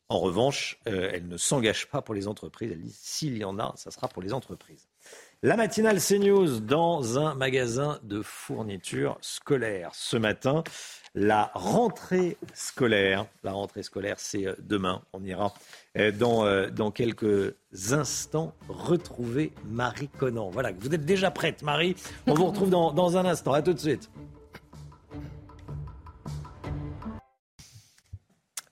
[0.09, 2.70] En revanche, euh, elle ne s'engage pas pour les entreprises.
[2.70, 4.89] Elle dit s'il y en a, ça sera pour les entreprises.
[5.44, 9.90] La matinale CNews dans un magasin de fournitures scolaires.
[9.93, 10.62] Ce matin,
[11.16, 13.27] la rentrée scolaire.
[13.43, 15.02] La rentrée scolaire, c'est euh, demain.
[15.12, 15.52] On ira
[15.98, 17.56] euh, dans, euh, dans quelques
[17.90, 20.48] instants retrouver Marie Conan.
[20.51, 21.97] Voilà, vous êtes déjà prête, Marie.
[22.28, 23.52] On vous retrouve dans, dans un instant.
[23.52, 24.12] À tout de suite.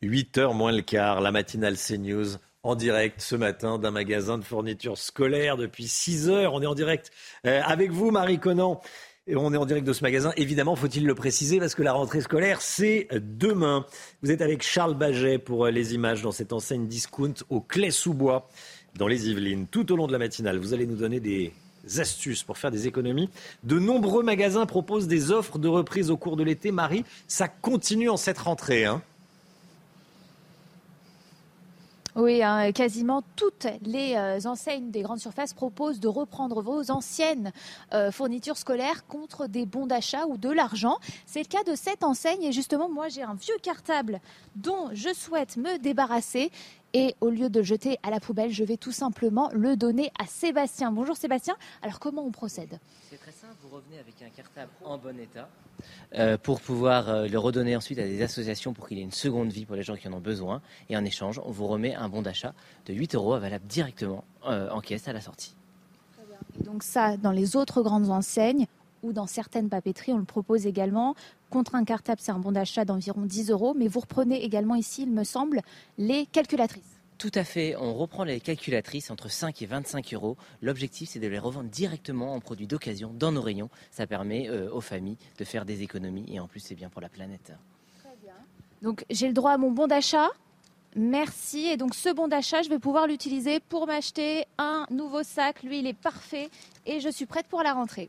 [0.05, 4.99] 8h moins le quart, la matinale CNews en direct ce matin d'un magasin de fournitures
[4.99, 6.55] scolaires depuis 6 heures.
[6.55, 7.11] On est en direct
[7.47, 8.81] euh, avec vous, Marie Conan.
[9.27, 10.33] Et on est en direct de ce magasin.
[10.37, 13.87] Évidemment, faut-il le préciser, parce que la rentrée scolaire, c'est demain.
[14.23, 18.49] Vous êtes avec Charles Baget pour euh, les images dans cette enseigne discount au Clé-sous-Bois,
[18.97, 19.67] dans les Yvelines.
[19.67, 21.53] Tout au long de la matinale, vous allez nous donner des
[21.99, 23.31] astuces pour faire des économies.
[23.63, 26.73] De nombreux magasins proposent des offres de reprise au cours de l'été.
[26.73, 28.85] Marie, ça continue en cette rentrée.
[28.85, 29.03] Hein
[32.17, 37.53] oui, hein, quasiment toutes les euh, enseignes des grandes surfaces proposent de reprendre vos anciennes
[37.95, 40.99] euh, fournitures scolaires contre des bons d'achat ou de l'argent.
[41.27, 44.21] C'est le cas de cette enseigne et justement, moi j'ai un vieux cartable
[44.57, 46.51] dont je souhaite me débarrasser.
[46.93, 50.11] Et au lieu de le jeter à la poubelle, je vais tout simplement le donner
[50.19, 50.91] à Sébastien.
[50.91, 51.55] Bonjour Sébastien.
[51.83, 52.81] Alors comment on procède?
[53.71, 55.49] Vous revenez avec un cartable en bon état
[56.15, 59.53] euh, pour pouvoir euh, le redonner ensuite à des associations pour qu'il ait une seconde
[59.53, 60.61] vie pour les gens qui en ont besoin.
[60.89, 62.53] Et en échange, on vous remet un bon d'achat
[62.87, 65.55] de 8 euros valable directement euh, en caisse à la sortie.
[66.59, 68.67] Et donc ça, dans les autres grandes enseignes
[69.05, 71.15] ou dans certaines papeteries, on le propose également.
[71.49, 75.03] Contre un cartable, c'est un bon d'achat d'environ 10 euros, mais vous reprenez également ici,
[75.03, 75.61] il me semble,
[75.97, 77.00] les calculatrices.
[77.21, 80.39] Tout à fait, on reprend les calculatrices entre 5 et 25 euros.
[80.63, 83.69] L'objectif, c'est de les revendre directement en produits d'occasion dans nos rayons.
[83.91, 87.03] Ça permet euh, aux familles de faire des économies et en plus, c'est bien pour
[87.03, 87.53] la planète.
[87.99, 88.33] Très bien.
[88.81, 90.29] Donc, j'ai le droit à mon bon d'achat.
[90.97, 91.67] Merci.
[91.67, 95.63] Et donc, ce bon d'achat, je vais pouvoir l'utiliser pour m'acheter un nouveau sac.
[95.63, 96.49] Lui, il est parfait
[96.87, 98.09] et je suis prête pour la rentrée.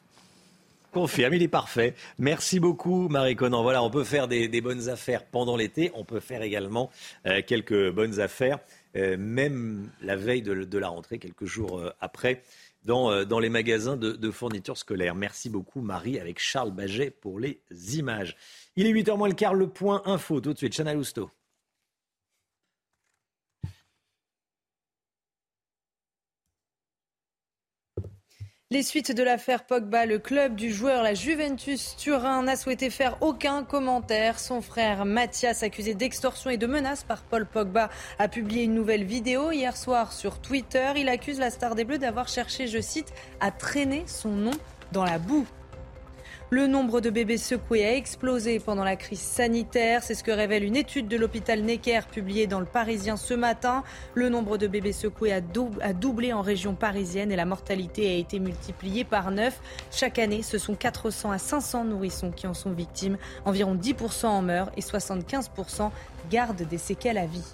[0.92, 1.96] Confirme, il est parfait.
[2.20, 3.64] Merci beaucoup, Marie Conan.
[3.64, 5.90] Voilà, on peut faire des, bonnes affaires pendant l'été.
[5.96, 6.90] On peut faire également
[7.26, 8.60] euh, quelques bonnes affaires,
[8.96, 12.44] même la veille de, la rentrée, quelques jours euh, après,
[12.84, 15.16] dans, dans, les magasins de, fournitures scolaires.
[15.16, 17.62] Merci beaucoup, Marie, avec Charles Baget pour les
[17.94, 18.36] images.
[18.76, 20.42] Il est 8h moins le quart, le point info.
[20.42, 20.74] Tout de suite.
[28.72, 33.18] Les suites de l'affaire Pogba, le club du joueur, la Juventus Turin, n'a souhaité faire
[33.20, 34.40] aucun commentaire.
[34.40, 39.04] Son frère Mathias, accusé d'extorsion et de menaces par Paul Pogba, a publié une nouvelle
[39.04, 40.94] vidéo hier soir sur Twitter.
[40.96, 43.12] Il accuse la star des Bleus d'avoir cherché, je cite,
[43.42, 44.52] à traîner son nom
[44.94, 45.46] dans la boue.
[46.54, 50.04] Le nombre de bébés secoués a explosé pendant la crise sanitaire.
[50.04, 53.86] C'est ce que révèle une étude de l'hôpital Necker publiée dans le Parisien ce matin.
[54.16, 58.40] Le nombre de bébés secoués a, doublé en région parisienne et la mortalité a été
[58.40, 59.62] multipliée par 9.
[59.92, 63.18] Chaque année, ce sont 400 à 500 nourrissons qui en sont victimes.
[63.46, 65.90] Environ 10% en meurent et 75%
[66.30, 67.48] gardent des séquelles à vie.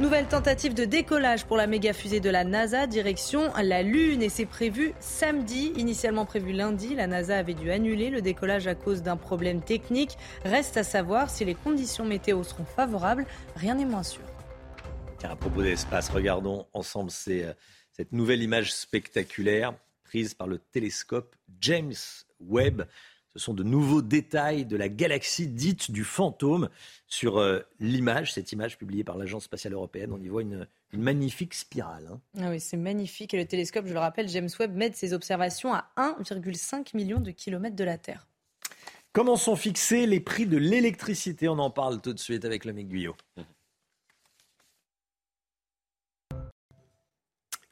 [0.00, 4.22] Nouvelle tentative de décollage pour la méga fusée de la NASA, direction la Lune.
[4.22, 6.96] Et c'est prévu samedi, initialement prévu lundi.
[6.96, 10.18] La NASA avait dû annuler le décollage à cause d'un problème technique.
[10.44, 13.24] Reste à savoir si les conditions météo seront favorables.
[13.54, 14.24] Rien n'est moins sûr.
[15.22, 17.52] à propos d'espace, regardons ensemble euh,
[17.92, 21.94] cette nouvelle image spectaculaire prise par le télescope James
[22.40, 22.82] Webb.
[23.36, 26.68] Ce sont de nouveaux détails de la galaxie dite du fantôme
[27.08, 30.12] sur euh, l'image, cette image publiée par l'Agence spatiale européenne.
[30.12, 32.08] On y voit une, magnifique spirale.
[32.12, 32.20] Hein.
[32.38, 33.34] Ah oui, c'est magnifique.
[33.34, 37.32] Et le télescope, je le rappelle, James Webb met ses observations à 1,5 million de
[37.32, 38.28] kilomètres de la Terre.
[39.12, 41.48] Comment sont fixés les prix de l'électricité?
[41.48, 43.16] On en parle tout de suite avec le Guyot.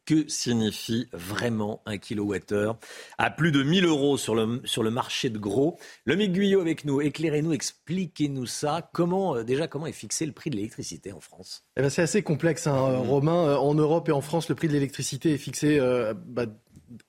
[0.06, 2.78] Que signifie vraiment un kilowattheure
[3.18, 5.78] à plus de 1000 euros sur le, sur le marché de gros.
[6.04, 8.90] Le Guyot avec nous, éclairez-nous, expliquez-nous ça.
[8.92, 11.64] Comment, euh, déjà, comment est fixé le prix de l'électricité en France?
[11.76, 13.08] Eh ben, C'est assez complexe, hein, mmh.
[13.08, 13.48] Romain.
[13.48, 16.46] Euh, en Europe et en France, le prix de l'électricité est fixé euh, bah,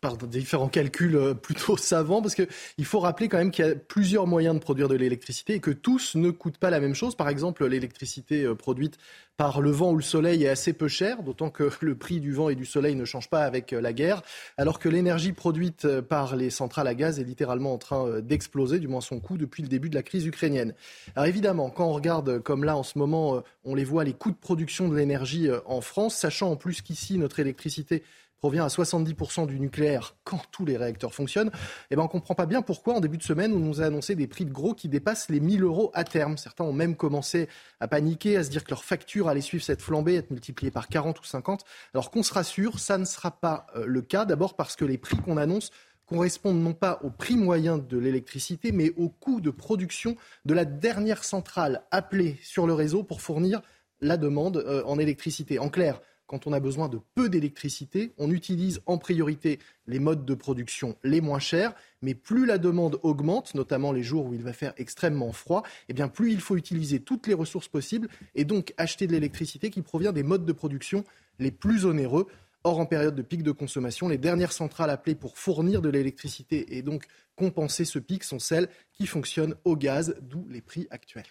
[0.01, 3.75] par différents calculs euh, plutôt savants, parce qu'il faut rappeler quand même qu'il y a
[3.75, 7.15] plusieurs moyens de produire de l'électricité et que tous ne coûtent pas la même chose.
[7.15, 8.97] Par exemple, l'électricité euh, produite
[9.35, 12.33] par le vent ou le soleil est assez peu chère, d'autant que le prix du
[12.33, 14.21] vent et du soleil ne change pas avec euh, la guerre,
[14.57, 18.87] alors que l'énergie produite par les centrales à gaz est littéralement en train d'exploser, du
[18.87, 20.73] moins son coût, depuis le début de la crise ukrainienne.
[21.15, 24.31] Alors évidemment, quand on regarde comme là en ce moment, on les voit, les coûts
[24.31, 28.03] de production de l'énergie en France, sachant en plus qu'ici, notre électricité
[28.43, 31.49] provient à 70% du nucléaire quand tous les réacteurs fonctionnent,
[31.89, 33.85] eh ben on ne comprend pas bien pourquoi en début de semaine on nous a
[33.85, 36.35] annoncé des prix de gros qui dépassent les 1000 euros à terme.
[36.35, 37.47] Certains ont même commencé
[37.79, 40.89] à paniquer, à se dire que leur facture allait suivre cette flambée, être multipliée par
[40.89, 41.63] 40 ou 50.
[41.93, 44.25] Alors qu'on se rassure, ça ne sera pas euh, le cas.
[44.25, 45.71] D'abord parce que les prix qu'on annonce
[46.05, 50.65] correspondent non pas au prix moyen de l'électricité, mais au coût de production de la
[50.65, 53.61] dernière centrale appelée sur le réseau pour fournir
[54.01, 55.59] la demande euh, en électricité.
[55.59, 56.01] En clair,
[56.33, 60.97] quand on a besoin de peu d'électricité, on utilise en priorité les modes de production
[61.03, 64.73] les moins chers, mais plus la demande augmente, notamment les jours où il va faire
[64.77, 69.05] extrêmement froid, eh bien plus il faut utiliser toutes les ressources possibles et donc acheter
[69.05, 71.03] de l'électricité qui provient des modes de production
[71.37, 72.25] les plus onéreux.
[72.63, 76.75] Or, en période de pic de consommation, les dernières centrales appelées pour fournir de l'électricité
[76.75, 77.05] et donc
[77.35, 81.27] compenser ce pic sont celles qui fonctionnent au gaz, d'où les prix actuels.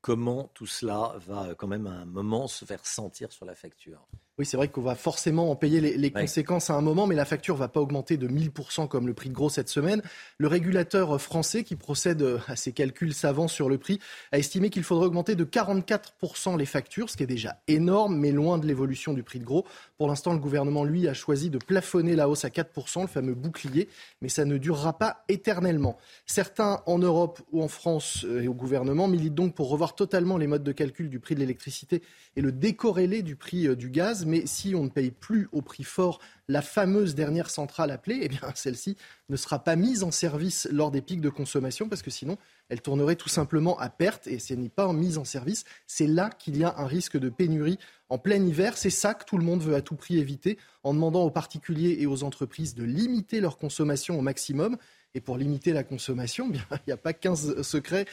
[0.00, 4.08] Comment tout cela va quand même à un moment se faire sentir sur la facture?
[4.38, 7.24] Oui, c'est vrai qu'on va forcément en payer les, conséquences à un moment, mais la
[7.24, 10.02] facture ne va pas augmenter de 1000% comme le prix de gros cette semaine.
[10.36, 13.98] Le régulateur français, qui procède à ses calculs savants sur le prix,
[14.32, 18.30] a estimé qu'il faudrait augmenter de 44% les factures, ce qui est déjà énorme, mais
[18.30, 19.64] loin de l'évolution du prix de gros.
[19.96, 23.34] Pour l'instant, le gouvernement, lui, a choisi de plafonner la hausse à 4%, le fameux
[23.34, 23.88] bouclier,
[24.20, 25.96] mais ça ne durera pas éternellement.
[26.26, 30.46] Certains en Europe ou en France et au gouvernement militent donc pour revoir totalement les
[30.46, 32.02] modes de calcul du prix de l'électricité
[32.36, 35.62] et le décorréler du prix euh, du gaz mais si on ne paye plus au
[35.62, 38.96] prix fort la fameuse dernière centrale appelée, eh bien celle-ci
[39.28, 42.38] ne sera pas mise en service lors des pics de consommation parce que sinon
[42.68, 46.30] elle tournerait tout simplement à perte et elle n'est pas mise en service, c'est là
[46.30, 48.76] qu'il y a un risque de pénurie en plein hiver.
[48.76, 51.96] C'est ça que tout le monde veut à tout prix éviter en demandant aux particuliers
[52.00, 54.76] et aux entreprises de limiter leur consommation au maximum.
[55.14, 58.06] Et pour limiter la consommation, il n'y a pas 15 secrets,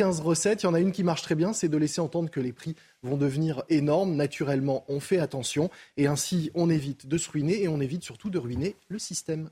[0.00, 0.62] 15 recettes.
[0.62, 2.54] Il y en a une qui marche très bien, c'est de laisser entendre que les
[2.54, 4.16] prix vont devenir énormes.
[4.16, 5.68] Naturellement, on fait attention
[5.98, 9.50] et ainsi on évite de se ruiner et on évite surtout de ruiner le système.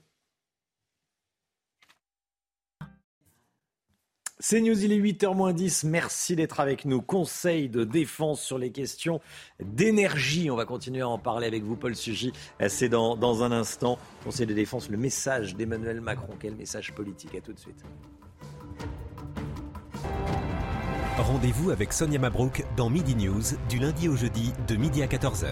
[4.39, 5.87] C'est News, il est 8h10.
[5.87, 7.03] Merci d'être avec nous.
[7.03, 9.21] Conseil de défense sur les questions
[9.63, 10.51] d'énergie.
[10.51, 12.33] On va continuer à en parler avec vous, Paul Sugy.
[12.69, 13.99] C'est dans, dans un instant.
[14.25, 16.33] Conseil de défense, le message d'Emmanuel Macron.
[16.41, 17.35] Quel message politique?
[17.35, 17.85] À tout de suite.
[21.19, 25.49] Rendez-vous avec Sonia Mabrouk dans Midi News du lundi au jeudi de midi à 14h.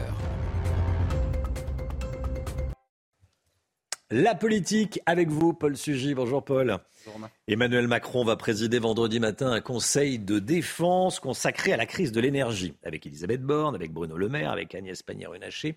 [4.12, 6.14] La politique avec vous, Paul Sugy.
[6.14, 6.78] Bonjour Paul.
[7.48, 12.20] Emmanuel Macron va présider vendredi matin un conseil de défense consacré à la crise de
[12.20, 15.76] l'énergie, avec Elisabeth Borne, avec Bruno Le Maire, avec Agnès Pannier-Runacher.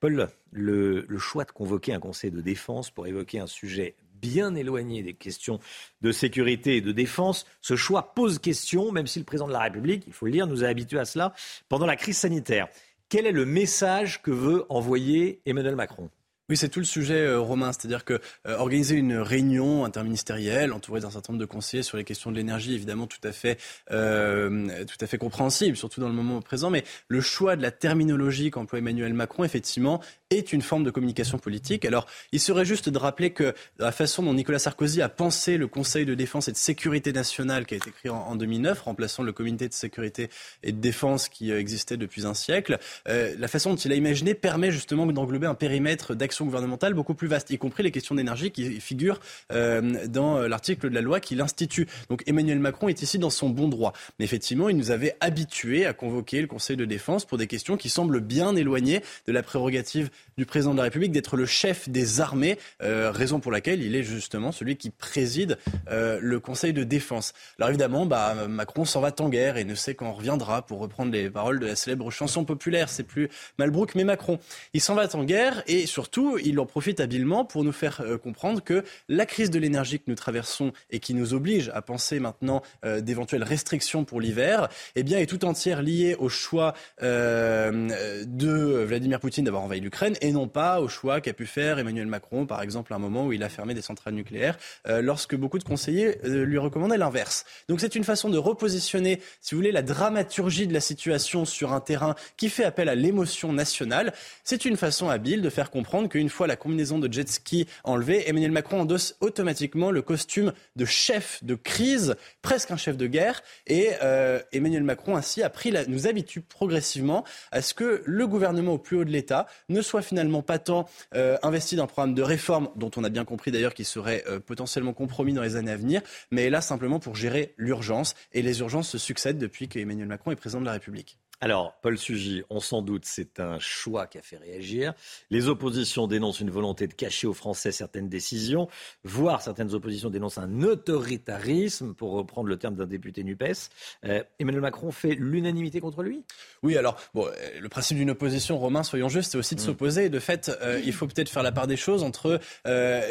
[0.00, 4.54] Paul, le, le choix de convoquer un conseil de défense pour évoquer un sujet bien
[4.54, 5.60] éloigné des questions
[6.02, 9.60] de sécurité et de défense, ce choix pose question, même si le président de la
[9.60, 11.34] République, il faut le dire, nous a habitués à cela
[11.68, 12.68] pendant la crise sanitaire.
[13.08, 16.10] Quel est le message que veut envoyer Emmanuel Macron?
[16.48, 17.72] Oui, c'est tout le sujet, euh, Romain.
[17.72, 22.04] C'est-à-dire que euh, organiser une réunion interministérielle entourée d'un certain nombre de conseillers sur les
[22.04, 23.58] questions de l'énergie, évidemment, tout à fait,
[23.90, 26.70] euh, tout à fait compréhensible, surtout dans le moment présent.
[26.70, 30.00] Mais le choix de la terminologie qu'emploie Emmanuel Macron, effectivement,
[30.30, 31.84] est une forme de communication politique.
[31.84, 35.66] Alors, il serait juste de rappeler que la façon dont Nicolas Sarkozy a pensé le
[35.66, 39.32] Conseil de défense et de sécurité nationale qui a été créé en, 2009, remplaçant le
[39.32, 40.30] comité de sécurité
[40.62, 42.78] et de défense qui euh, existait depuis un siècle,
[43.08, 47.14] euh, la façon dont il a imaginé permet justement d'englober un périmètre d'action gouvernementale beaucoup
[47.14, 49.20] plus vaste, y compris les questions d'énergie qui figurent
[49.52, 51.86] euh, dans l'article de la loi qui l'institue.
[52.10, 53.92] Donc Emmanuel Macron est ici dans son bon droit.
[54.18, 57.76] Mais effectivement, il nous avait habitués à convoquer le Conseil de défense pour des questions
[57.76, 61.88] qui semblent bien éloignées de la prérogative du président de la République d'être le chef
[61.88, 65.58] des armées, euh, raison pour laquelle il est justement celui qui préside
[65.90, 67.32] euh, le Conseil de défense.
[67.58, 71.12] Alors évidemment, bah, Macron s'en va en guerre et ne sait quand reviendra, pour reprendre
[71.12, 74.38] les paroles de la célèbre chanson populaire, c'est plus Malbrook mais Macron.
[74.74, 78.18] Il s'en va en guerre et surtout, il en profite habilement pour nous faire euh,
[78.18, 82.20] comprendre que la crise de l'énergie que nous traversons et qui nous oblige à penser
[82.20, 82.62] maintenant
[83.00, 89.44] d'éventuelles restrictions pour l'hiver, eh bien, est tout entière liée au choix de Vladimir Poutine
[89.44, 92.92] d'avoir envahi l'Ukraine et non pas au choix qu'a pu faire Emmanuel Macron, par exemple,
[92.92, 94.56] à un moment où il a fermé des centrales nucléaires,
[94.88, 97.44] euh, lorsque beaucoup de conseillers euh, lui recommandaient l'inverse.
[97.68, 101.72] Donc c'est une façon de repositionner, si vous voulez, la dramaturgie de la situation sur
[101.72, 104.12] un terrain qui fait appel à l'émotion nationale.
[104.44, 108.28] C'est une façon habile de faire comprendre qu'une fois la combinaison de jet ski enlevée,
[108.28, 113.42] Emmanuel Macron endosse automatiquement le costume de chef de crise, presque un chef de guerre.
[113.66, 118.74] Et euh, Emmanuel Macron ainsi a pris nous habitue progressivement à ce que le gouvernement
[118.74, 122.22] au plus haut de l'État ne soit finalement pas tant euh, investi d'un programme de
[122.22, 125.72] réforme dont on a bien compris d'ailleurs qu'il serait euh, potentiellement compromis dans les années
[125.72, 128.14] à venir, mais là simplement pour gérer l'urgence.
[128.32, 131.18] Et les urgences se succèdent depuis qu'Emmanuel Macron est président de la République.
[131.42, 134.94] Alors, Paul Sugy, on s'en doute, c'est un choix qui a fait réagir.
[135.28, 138.68] Les oppositions dénoncent une volonté de cacher aux Français certaines décisions,
[139.04, 143.68] voire certaines oppositions dénoncent un autoritarisme, pour reprendre le terme d'un député NUPES.
[144.06, 146.24] Euh, Emmanuel Macron fait l'unanimité contre lui?
[146.62, 149.64] Oui, alors, bon, euh, le principe d'une opposition, Romain, soyons justes, c'est aussi de mm.
[149.64, 150.08] s'opposer.
[150.08, 152.40] De fait, euh, il faut peut-être faire la part des choses entre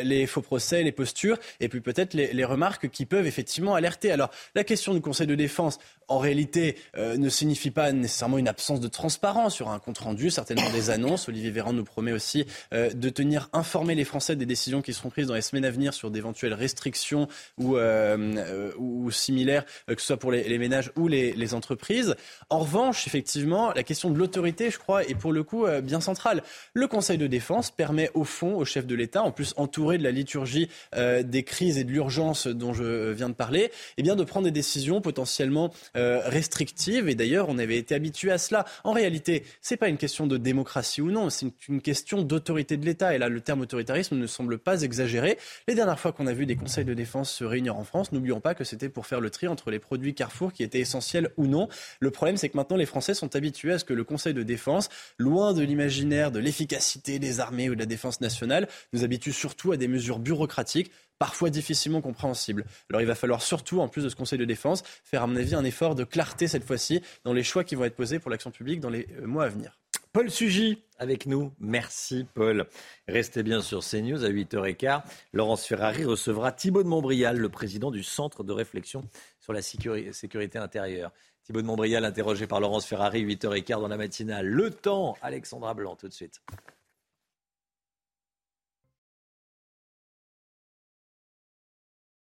[0.03, 4.11] les faux procès, les postures, et puis peut-être les, les, remarques qui peuvent effectivement alerter.
[4.11, 5.77] Alors, la question du Conseil de défense,
[6.07, 10.69] en réalité, ne signifie pas nécessairement une absence de transparence sur un compte rendu, certainement
[10.71, 11.29] des annonces.
[11.29, 15.09] Olivier Véran nous promet aussi euh, de tenir informés les Français des décisions qui seront
[15.09, 17.27] prises dans les semaines à venir sur d'éventuelles restrictions
[17.57, 22.15] ou, euh, euh, ou similaires, que ce soit pour les, ménages ou les, les, entreprises.
[22.49, 26.43] En revanche, effectivement, la question de l'autorité, je crois, est pour le coup bien centrale.
[26.73, 30.03] Le Conseil de défense permet au fond au chef de l'État, en plus entouré de
[30.03, 34.23] la liturgie des crises et de l'urgence dont je viens de parler, eh bien de
[34.23, 37.09] prendre des décisions potentiellement restrictives.
[37.09, 38.65] Et d'ailleurs, on avait été habitué à cela.
[38.83, 42.77] En réalité, ce n'est pas une question de démocratie ou non, c'est une question d'autorité
[42.77, 43.15] de l'État.
[43.15, 45.37] Et là, le terme autoritarisme ne semble pas exagéré.
[45.67, 48.41] Les dernières fois qu'on a vu des conseils de défense se réunir en France, n'oublions
[48.41, 51.47] pas que c'était pour faire le tri entre les produits Carrefour qui étaient essentiels ou
[51.47, 51.67] non.
[51.99, 54.43] Le problème, c'est que maintenant, les Français sont habitués à ce que le conseil de
[54.43, 59.33] défense, loin de l'imaginaire de l'efficacité des armées ou de la défense nationale, nous habitue
[59.33, 62.65] surtout à des mesures bureaucratiques parfois difficilement compréhensible.
[62.89, 65.35] Alors il va falloir surtout, en plus de ce Conseil de défense, faire à mon
[65.35, 68.31] avis un effort de clarté cette fois-ci dans les choix qui vont être posés pour
[68.31, 69.79] l'action publique dans les euh, mois à venir.
[70.15, 71.51] Paul Sugy avec nous.
[71.59, 72.67] Merci Paul.
[73.05, 75.01] Restez bien sur CNews à 8h15.
[75.33, 79.03] Laurence Ferrari recevra Thibault de Montbrial, le président du Centre de réflexion
[79.41, 81.11] sur la sécurité intérieure.
[81.43, 84.47] Thibault de Montbrial interrogé par Laurence Ferrari, 8h15 dans la matinale.
[84.47, 86.41] Le temps, Alexandra Blanc, tout de suite.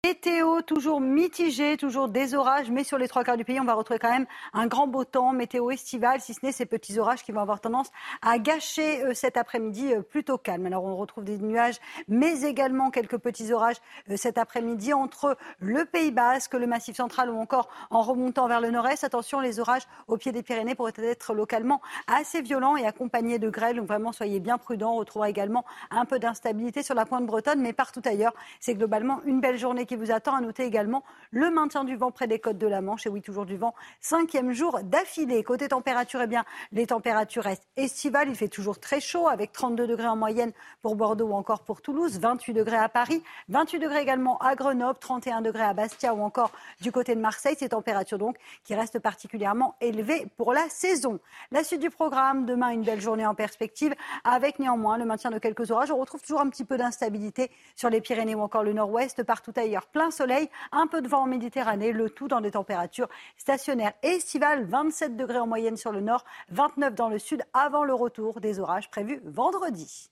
[0.09, 3.75] Météo toujours mitigée, toujours des orages, mais sur les trois quarts du pays, on va
[3.75, 7.23] retrouver quand même un grand beau temps, météo estival, si ce n'est ces petits orages
[7.23, 7.91] qui vont avoir tendance
[8.23, 10.65] à gâcher euh, cet après-midi euh, plutôt calme.
[10.65, 11.75] Alors on retrouve des nuages,
[12.07, 13.75] mais également quelques petits orages
[14.09, 18.61] euh, cet après-midi entre le Pays Basque, le Massif central ou encore en remontant vers
[18.61, 19.03] le nord-est.
[19.03, 23.51] Attention, les orages au pied des Pyrénées pourraient être localement assez violents et accompagnés de
[23.51, 24.93] grêle, donc vraiment soyez bien prudents.
[24.93, 29.21] On retrouvera également un peu d'instabilité sur la pointe bretonne, mais partout ailleurs, c'est globalement
[29.25, 30.35] une belle journée qui vous attend.
[30.35, 33.05] À noter également le maintien du vent près des côtes de la Manche.
[33.05, 33.75] Et oui, toujours du vent.
[33.99, 35.43] Cinquième jour d'affilée.
[35.43, 38.29] Côté température, eh bien, les températures restent estivales.
[38.29, 40.51] Il fait toujours très chaud avec 32 degrés en moyenne
[40.81, 44.97] pour Bordeaux ou encore pour Toulouse, 28 degrés à Paris, 28 degrés également à Grenoble,
[44.99, 46.51] 31 degrés à Bastia ou encore
[46.81, 47.55] du côté de Marseille.
[47.59, 51.19] Ces températures donc qui restent particulièrement élevées pour la saison.
[51.51, 53.93] La suite du programme, demain une belle journée en perspective
[54.23, 55.91] avec néanmoins le maintien de quelques orages.
[55.91, 59.53] On retrouve toujours un petit peu d'instabilité sur les Pyrénées ou encore le nord-ouest, partout
[59.55, 63.93] ailleurs plein soleil, un peu de vent en Méditerranée, le tout dans des températures stationnaires
[64.03, 68.41] estivales, 27 degrés en moyenne sur le nord, 29 dans le sud, avant le retour
[68.41, 70.09] des orages prévus vendredi.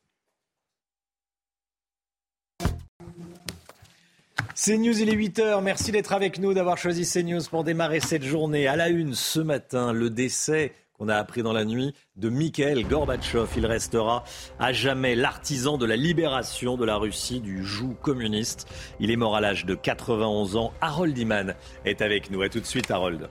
[4.56, 5.62] CNews, il est 8h.
[5.62, 8.68] Merci d'être avec nous, d'avoir choisi CNews pour démarrer cette journée.
[8.68, 12.84] À la une ce matin, le décès qu'on a appris dans la nuit de Mikhail
[12.84, 13.48] Gorbatchev.
[13.56, 14.24] Il restera
[14.60, 18.68] à jamais l'artisan de la libération de la Russie du joug communiste.
[19.00, 20.74] Il est mort à l'âge de 91 ans.
[20.82, 21.54] Harold Iman
[21.86, 22.42] est avec nous.
[22.42, 23.30] A tout de suite, Harold.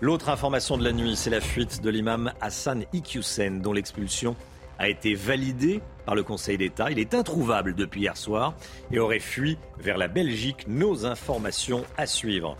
[0.00, 4.34] L'autre information de la nuit, c'est la fuite de l'imam Hassan Iqiyoussen, dont l'expulsion
[4.78, 6.90] a été validée par le Conseil d'État.
[6.90, 8.54] Il est introuvable depuis hier soir
[8.90, 10.66] et aurait fui vers la Belgique.
[10.66, 12.56] Nos informations à suivre.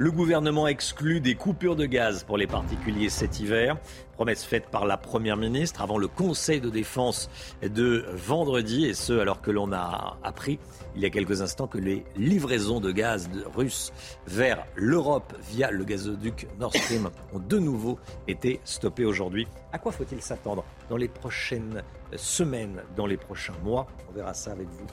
[0.00, 3.76] Le gouvernement exclut des coupures de gaz pour les particuliers cet hiver.
[4.12, 7.28] Promesse faite par la Première ministre avant le Conseil de défense
[7.62, 10.60] de vendredi, et ce alors que l'on a appris
[10.94, 13.92] il y a quelques instants que les livraisons de gaz russes
[14.28, 17.98] vers l'Europe via le gazoduc Nord Stream ont de nouveau
[18.28, 19.48] été stoppées aujourd'hui.
[19.72, 21.82] À quoi faut-il s'attendre dans les prochaines
[22.14, 23.88] semaines, dans les prochains mois?
[24.08, 24.86] On verra ça avec vous.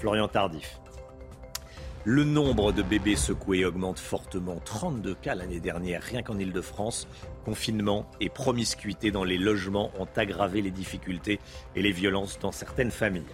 [0.00, 0.80] Florian Tardif.
[2.04, 4.60] Le nombre de bébés secoués augmente fortement.
[4.64, 7.08] 32 cas l'année dernière, rien qu'en Ile-de-France.
[7.44, 11.40] Confinement et promiscuité dans les logements ont aggravé les difficultés
[11.74, 13.24] et les violences dans certaines familles.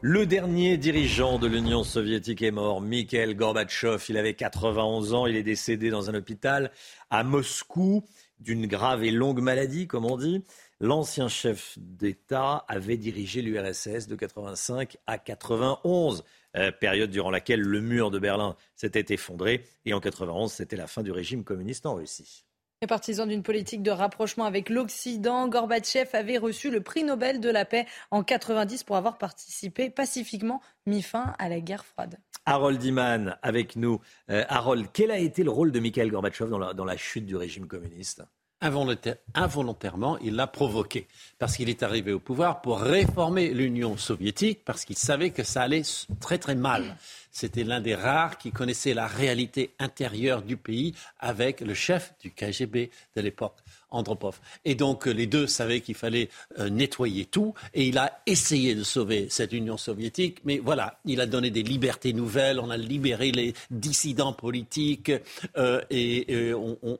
[0.00, 4.04] Le dernier dirigeant de l'Union soviétique est mort, Mikhail Gorbatchev.
[4.08, 6.70] Il avait 91 ans, il est décédé dans un hôpital
[7.10, 8.04] à Moscou
[8.38, 10.44] d'une grave et longue maladie, comme on dit.
[10.80, 16.22] L'ancien chef d'État avait dirigé l'URSS de 85 à 91,
[16.56, 19.64] euh, période durant laquelle le mur de Berlin s'était effondré.
[19.84, 22.44] Et en 91, c'était la fin du régime communiste en Russie.
[22.82, 27.48] Les partisans d'une politique de rapprochement avec l'Occident, Gorbatchev avait reçu le prix Nobel de
[27.48, 32.18] la paix en 90 pour avoir participé pacifiquement, mis fin à la guerre froide.
[32.44, 34.00] Harold Iman avec nous.
[34.30, 37.24] Euh, Harold, quel a été le rôle de Mikhail Gorbatchev dans la, dans la chute
[37.24, 38.22] du régime communiste?
[38.60, 41.06] Involontairement, il l'a provoqué.
[41.38, 45.62] Parce qu'il est arrivé au pouvoir pour réformer l'Union soviétique, parce qu'il savait que ça
[45.62, 45.82] allait
[46.20, 46.96] très très mal.
[47.30, 52.30] C'était l'un des rares qui connaissait la réalité intérieure du pays avec le chef du
[52.30, 53.58] KGB de l'époque.
[53.90, 54.40] Andropov.
[54.64, 58.74] Et donc euh, les deux savaient qu'il fallait euh, nettoyer tout et il a essayé
[58.74, 62.76] de sauver cette Union soviétique, mais voilà, il a donné des libertés nouvelles, on a
[62.76, 65.12] libéré les dissidents politiques
[65.56, 66.26] euh, et,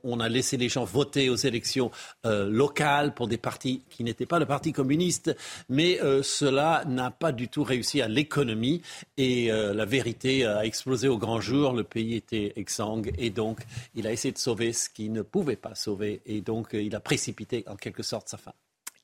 [0.03, 1.91] on, a laissé les gens voter aux élections
[2.25, 5.37] locales pour des partis qui n'étaient pas le Parti communiste,
[5.69, 8.83] mais cela n'a pas du tout réussi à l'économie
[9.17, 13.61] et la vérité a explosé au grand jour, le pays était exsangue et donc
[13.95, 17.01] il a essayé de sauver ce qu'il ne pouvait pas sauver et donc il a
[17.01, 18.53] précipité en quelque sorte sa fin.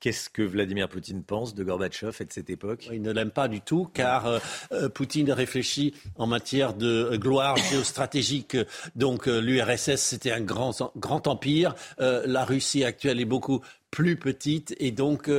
[0.02, 2.88] Qu'est-ce que Vladimir Poutine pense de Gorbatchev et de cette époque?
[2.92, 4.40] Il ne l'aime pas du tout car euh,
[4.72, 8.56] euh, Poutine réfléchit en matière de gloire géostratégique.
[8.96, 11.76] Donc euh, l'URSS c'était un grand, grand empire.
[12.00, 13.60] la Russie actuelle est beaucoup
[13.92, 15.30] plus petite et donc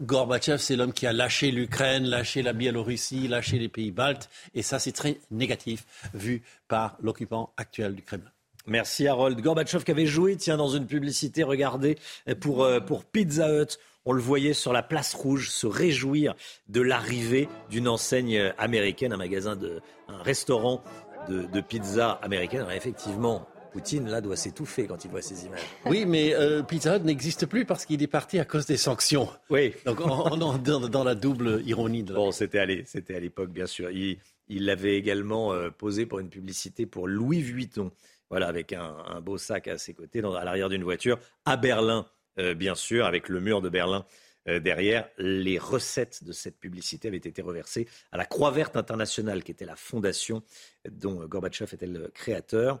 [0.00, 4.62] Gorbatchev c'est l'homme qui a lâché l'Ukraine, lâché la Biélorussie, lâché les pays baltes et
[4.62, 8.32] ça c'est très négatif vu par l'occupant actuel du Kremlin.
[8.66, 9.40] Merci Harold.
[9.40, 11.98] Gorbatchev qui avait joué, tiens, dans une publicité, regardez,
[12.40, 13.78] pour, euh, pour Pizza Hut.
[14.04, 16.34] On le voyait sur la place rouge se réjouir
[16.68, 20.82] de l'arrivée d'une enseigne américaine, un magasin, de, un restaurant
[21.28, 22.66] de, pizza américaine.
[22.74, 25.60] effectivement, Poutine, là, doit s'étouffer quand il voit ces images.
[25.86, 29.28] Oui, mais euh, Pizza Hut n'existe plus parce qu'il est parti à cause des sanctions.
[29.48, 29.72] Oui.
[29.86, 32.02] Donc, on, est dans, la double ironie.
[32.02, 33.90] De Bon, c'était à l'époque, bien sûr.
[33.90, 37.90] Il l'avait également euh, posé pour une publicité pour Louis Vuitton
[38.32, 42.06] voilà, avec un, beau sac à ses côtés, à l'arrière d'une voiture, à Berlin,
[42.38, 44.06] euh, bien sûr, avec le mur de Berlin
[44.48, 45.06] euh, derrière.
[45.18, 49.66] Les recettes de cette publicité avaient été reversées à la Croix Verte Internationale, qui était
[49.66, 50.42] la fondation
[50.88, 52.80] dont Gorbatchev était le créateur.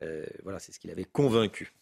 [0.00, 1.74] Euh, voilà, c'est ce qu'il avait convaincu.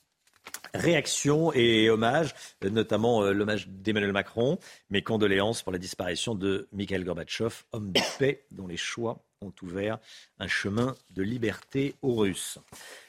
[0.75, 4.59] Réaction et hommage, notamment l'hommage d'Emmanuel Macron,
[4.91, 9.53] mes condoléances pour la disparition de Mikhail Gorbatchev, homme de paix dont les choix ont
[9.63, 10.01] ouvert
[10.41, 12.59] un chemin de liberté aux Russes.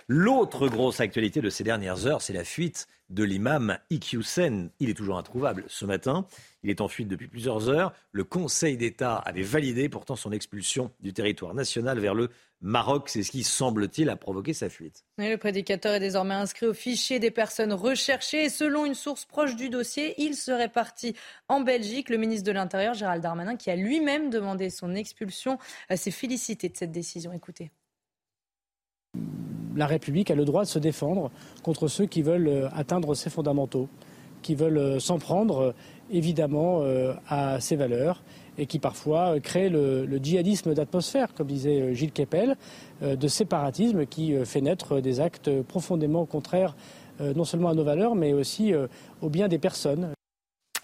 [0.07, 4.69] L'autre grosse actualité de ces dernières heures, c'est la fuite de l'imam Iqiyoussen.
[4.79, 6.27] Il est toujours introuvable ce matin.
[6.61, 7.91] Il est en fuite depuis plusieurs heures.
[8.11, 12.29] Le Conseil d'État avait validé pourtant son expulsion du territoire national vers le
[12.61, 13.09] Maroc.
[13.09, 15.03] C'est ce qui, semble-t-il, a provoqué sa fuite.
[15.17, 18.45] le prédicateur est désormais inscrit au fichier des personnes recherchées.
[18.45, 21.15] Et selon une source proche du dossier, il serait parti
[21.47, 22.09] en Belgique.
[22.09, 25.57] Le ministre de l'Intérieur, Gérald Darmanin, qui a lui-même demandé son expulsion,
[25.89, 27.33] euh, s'est félicité de cette décision.
[27.33, 27.71] Écoutez
[29.75, 31.31] la République a le droit de se défendre
[31.63, 33.89] contre ceux qui veulent euh, atteindre ses fondamentaux,
[34.41, 35.71] qui veulent euh, s'en prendre euh,
[36.09, 36.83] évidemment
[37.27, 38.21] à ses valeurs
[38.59, 42.57] et qui parfois créent le, djihadisme d'atmosphère, comme disait Gilles Kepel,
[43.01, 46.75] de séparatisme qui fait naître des actes profondément contraires
[47.19, 48.71] non seulement à nos valeurs, mais aussi
[49.23, 50.13] au bien des personnes.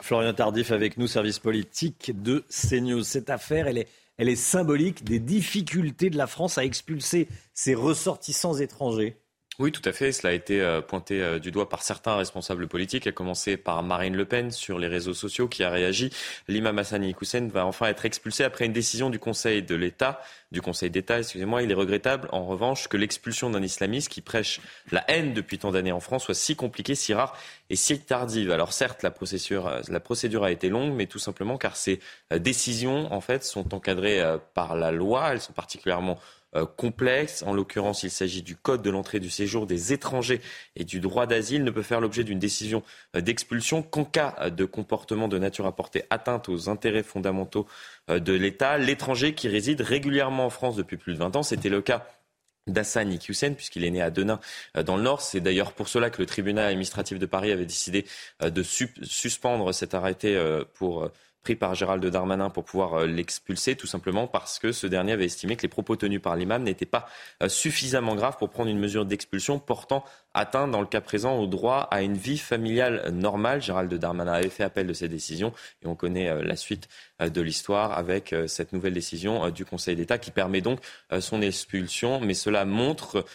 [0.01, 3.03] Florian Tardif avec nous, service politique de CNews.
[3.03, 3.87] Cette affaire, elle est
[4.21, 9.17] elle est symbolique des difficultés de la France à expulser ses ressortissants étrangers.
[9.61, 10.11] Oui, tout à fait.
[10.11, 13.83] Cela a été euh, pointé euh, du doigt par certains responsables politiques, à commencer par
[13.83, 16.09] Marine Le Pen sur les réseaux sociaux qui a réagi.
[16.47, 20.19] L'imam Hassani Hussein va enfin être expulsé après une décision du Conseil de l'État,
[20.51, 21.61] du Conseil d'État, excusez-moi.
[21.61, 24.61] Il est regrettable, en revanche, que l'expulsion d'un islamiste qui prêche
[24.91, 27.37] la haine depuis tant d'années en France soit si compliquée, si rare
[27.69, 28.49] et si tardive.
[28.49, 31.99] Alors certes, la procédure, euh, la procédure a été longue, mais tout simplement car ces
[32.35, 34.23] décisions, en fait, sont encadrées
[34.55, 35.33] par la loi.
[35.33, 36.17] Elles sont particulièrement
[36.53, 37.43] euh, complexe.
[37.43, 40.41] En l'occurrence, il s'agit du code de l'entrée du séjour des étrangers
[40.75, 42.83] et du droit d'asile ne peut faire l'objet d'une décision
[43.15, 47.67] euh, d'expulsion qu'en cas de comportement de nature à porter atteinte aux intérêts fondamentaux
[48.09, 48.77] euh, de l'État.
[48.77, 52.05] L'étranger qui réside régulièrement en France depuis plus de 20 ans, c'était le cas
[52.67, 54.41] d'Hassan Iqiyoussen, puisqu'il est né à Denain
[54.75, 55.21] dans le Nord.
[55.21, 58.05] C'est d'ailleurs pour cela que le tribunal administratif de Paris avait décidé
[58.39, 60.39] de suspendre cet arrêté
[60.75, 61.09] pour
[61.43, 65.25] pris par Gérald Darmanin pour pouvoir euh, l'expulser, tout simplement parce que ce dernier avait
[65.25, 67.07] estimé que les propos tenus par l'imam n'étaient pas
[67.41, 70.03] euh, suffisamment graves pour prendre une mesure d'expulsion portant
[70.33, 73.61] atteint dans le cas présent au droit à une vie familiale normale.
[73.61, 75.51] Gérald Darmanin avait fait appel de cette décision
[75.83, 76.87] et on connaît euh, la suite
[77.19, 80.79] de l'histoire avec cette nouvelle décision du Conseil d'État qui permet donc
[81.19, 82.19] son expulsion.
[82.19, 83.25] Mais cela montre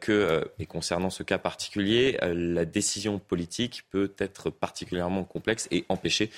[0.00, 6.30] que, et concernant ce cas particulier, la décision politique peut être particulièrement complexe et empêchée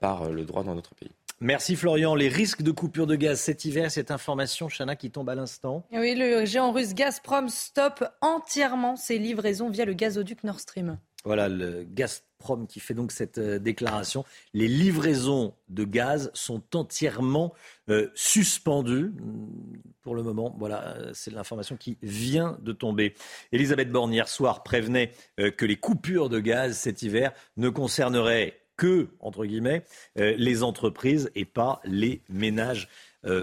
[0.00, 1.10] par le droit dans notre pays.
[1.40, 2.16] Merci Florian.
[2.16, 5.86] Les risques de coupure de gaz cet hiver, cette information, Chana, qui tombe à l'instant.
[5.92, 10.98] Oui, le géant russe Gazprom stoppe entièrement ses livraisons via le gazoduc Nord Stream.
[11.24, 14.24] Voilà, le Gazprom qui fait donc cette euh, déclaration.
[14.54, 17.52] Les livraisons de gaz sont entièrement
[17.90, 20.54] euh, suspendues mm, pour le moment.
[20.58, 23.14] Voilà, euh, c'est l'information qui vient de tomber.
[23.50, 29.08] Elisabeth Borne, hier soir, prévenait que les coupures de gaz cet hiver ne concerneraient que,
[29.20, 29.84] entre guillemets,
[30.16, 32.88] les entreprises et pas les ménages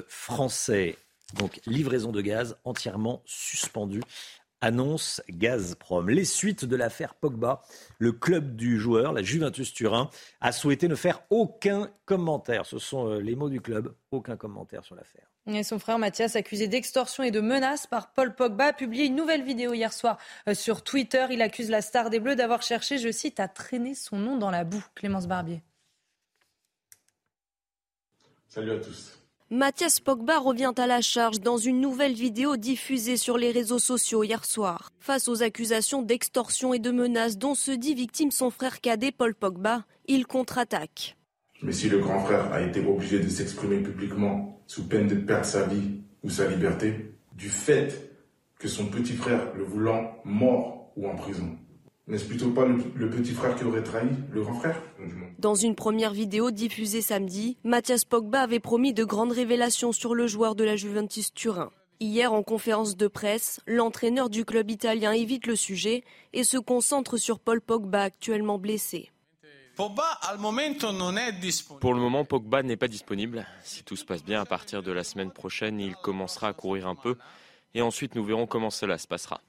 [0.07, 0.97] français.
[1.37, 4.01] Donc, livraison de gaz entièrement suspendue
[4.65, 6.09] annonce Gazprom.
[6.09, 7.61] Les suites de l'affaire Pogba,
[7.99, 10.09] le club du joueur, la Juventus Turin,
[10.41, 12.65] a souhaité ne faire aucun commentaire.
[12.65, 15.29] Ce sont euh, les mots du club, aucun commentaire sur l'affaire.
[15.45, 19.15] Et son frère Mathias, accusé d'extorsion et de menaces par Paul Pogba, a publié une
[19.15, 20.17] nouvelle vidéo hier soir
[20.49, 21.27] euh, sur Twitter.
[21.29, 24.49] Il accuse la star des Bleus d'avoir cherché, je cite, à traîner son nom dans
[24.49, 24.83] la boue.
[24.95, 25.61] Clémence Barbier.
[28.47, 29.15] Salut à tous.
[29.51, 34.23] Mathias Pogba revient à la charge dans une nouvelle vidéo diffusée sur les réseaux sociaux
[34.23, 34.89] hier soir.
[34.99, 39.35] Face aux accusations d'extorsion et de menaces dont se dit victime son frère cadet Paul
[39.35, 41.15] Pogba, il contre-attaque.
[41.61, 45.45] Mais si le grand frère a été obligé de s'exprimer publiquement sous peine de perdre
[45.45, 48.17] sa vie ou sa liberté, du fait
[48.57, 51.55] que son petit frère le voulant mort ou en prison,
[52.07, 54.81] n'est-ce plutôt pas le, petit frère qui aurait trahi le grand frère
[55.39, 60.27] Dans une première vidéo diffusée samedi, Mathias Pogba avait promis de grandes révélations sur le
[60.27, 61.71] joueur de la Juventus Turin.
[61.99, 66.03] Hier, en conférence de presse, l'entraîneur du club italien évite le sujet
[66.33, 69.11] et se concentre sur Paul Pogba actuellement blessé.
[69.75, 69.89] Pour
[71.93, 73.45] le moment, Pogba n'est pas disponible.
[73.63, 76.87] Si tout se passe bien, à partir de la semaine prochaine, il commencera à courir
[76.87, 77.17] un peu
[77.73, 79.41] et ensuite nous verrons comment cela se passera.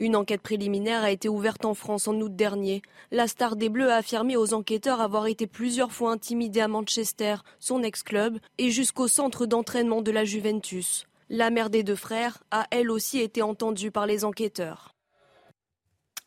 [0.00, 2.82] Une enquête préliminaire a été ouverte en France en août dernier.
[3.10, 7.36] La star des Bleus a affirmé aux enquêteurs avoir été plusieurs fois intimidée à Manchester,
[7.58, 11.06] son ex-club, et jusqu'au centre d'entraînement de la Juventus.
[11.30, 14.94] La mère des deux frères a elle aussi été entendue par les enquêteurs.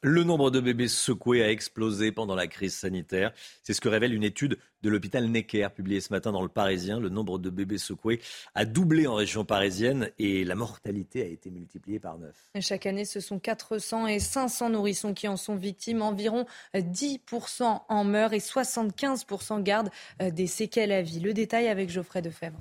[0.03, 3.31] Le nombre de bébés secoués a explosé pendant la crise sanitaire.
[3.61, 6.99] C'est ce que révèle une étude de l'hôpital Necker publiée ce matin dans le Parisien.
[6.99, 8.19] Le nombre de bébés secoués
[8.55, 12.49] a doublé en région parisienne et la mortalité a été multipliée par neuf.
[12.61, 16.01] chaque année, ce sont 400 et 500 nourrissons qui en sont victimes.
[16.01, 21.19] Environ 10% en meurent et 75% gardent euh, des séquelles à vie.
[21.19, 22.59] Le détail avec Geoffrey Defebvre.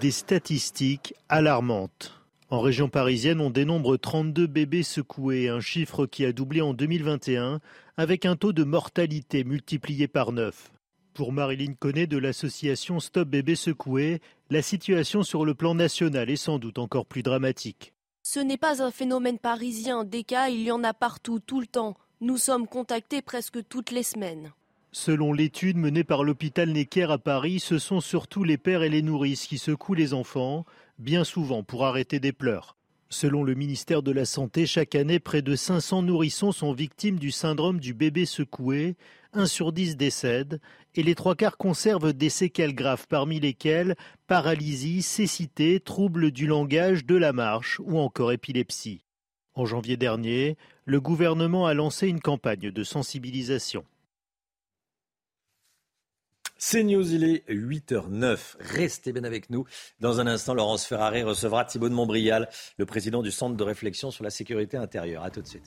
[0.00, 2.23] Des statistiques alarmantes.
[2.54, 7.58] En région parisienne, on dénombre 32 bébés secoués, un chiffre qui a doublé en 2021,
[7.96, 10.70] avec un taux de mortalité multiplié par 9.
[11.14, 14.20] Pour Marilyn Connet de l'association Stop Bébés Secoués,
[14.50, 17.92] la situation sur le plan national est sans doute encore plus dramatique.
[18.22, 21.66] Ce n'est pas un phénomène parisien, des cas, il y en a partout, tout le
[21.66, 21.96] temps.
[22.20, 24.52] Nous sommes contactés presque toutes les semaines.
[24.92, 29.02] Selon l'étude menée par l'hôpital Necker à Paris, ce sont surtout les pères et les
[29.02, 30.64] nourrices qui secouent les enfants
[30.98, 32.76] bien souvent pour arrêter des pleurs.
[33.10, 37.30] Selon le ministère de la Santé, chaque année, près de 500 nourrissons sont victimes du
[37.30, 38.96] syndrome du bébé secoué.
[39.32, 40.60] Un sur dix décèdent
[40.94, 43.94] et les trois quarts conservent des séquelles graves, parmi lesquelles
[44.26, 49.04] paralysie, cécité, troubles du langage, de la marche ou encore épilepsie.
[49.54, 53.84] En janvier dernier, le gouvernement a lancé une campagne de sensibilisation.
[56.66, 58.56] C'est News, il est 8h09.
[58.58, 59.66] Restez bien avec nous.
[60.00, 64.10] Dans un instant, Laurence Ferrari recevra Thibault de Montbrial, le président du Centre de réflexion
[64.10, 65.22] sur la sécurité intérieure.
[65.24, 65.66] A tout de suite.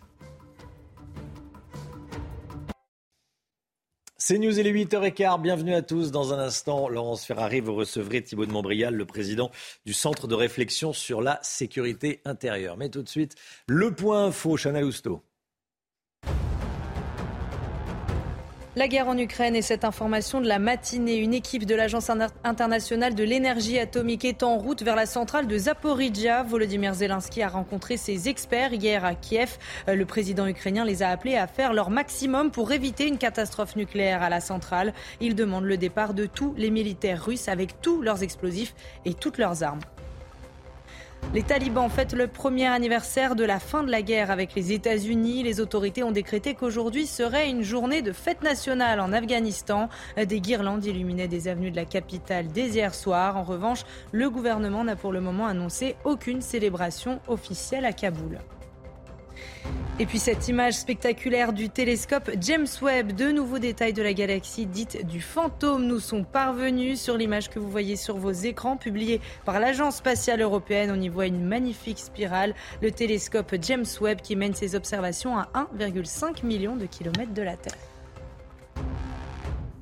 [4.17, 5.39] C'est News, il est 8h15.
[5.39, 6.09] Bienvenue à tous.
[6.09, 9.51] Dans un instant, Laurence Ferrari, vous recevrez Thibault de Montbrial, le président
[9.85, 12.75] du Centre de réflexion sur la sécurité intérieure.
[12.75, 13.35] Mais tout de suite,
[13.67, 15.21] le point info, Chanel Housteau.
[18.77, 21.15] La guerre en Ukraine et cette information de la matinée.
[21.15, 22.11] Une équipe de l'Agence
[22.43, 26.43] internationale de l'énergie atomique est en route vers la centrale de Zaporizhia.
[26.43, 29.57] Volodymyr Zelensky a rencontré ses experts hier à Kiev.
[29.87, 33.75] Euh, le président ukrainien les a appelés à faire leur maximum pour éviter une catastrophe
[33.75, 34.93] nucléaire à la centrale.
[35.21, 38.75] Il demande le départ de tous les militaires russes avec tous leurs explosifs
[39.05, 39.81] et toutes leurs armes.
[41.33, 45.43] Les talibans fêtent le premier anniversaire de la fin de la guerre avec les États-Unis.
[45.43, 49.89] Les autorités ont décrété qu'aujourd'hui serait une journée de fête nationale en Afghanistan.
[50.15, 53.35] Des guirlandes illuminaient des avenues de la capitale dès hier soir.
[53.37, 58.39] En revanche, le gouvernement n'a pour le moment annoncé aucune célébration officielle à Kaboul.
[59.99, 64.67] Et puis cette image spectaculaire du télescope James Webb, de nouveaux détails de la galaxie
[64.67, 69.21] dite du fantôme nous sont parvenus sur l'image que vous voyez sur vos écrans, publiée
[69.43, 70.91] par l'Agence spatiale européenne.
[70.95, 72.53] On y voit une magnifique spirale,
[72.83, 77.57] le télescope James Webb qui mène ses observations à 1,5 million de kilomètres de la
[77.57, 77.96] Terre.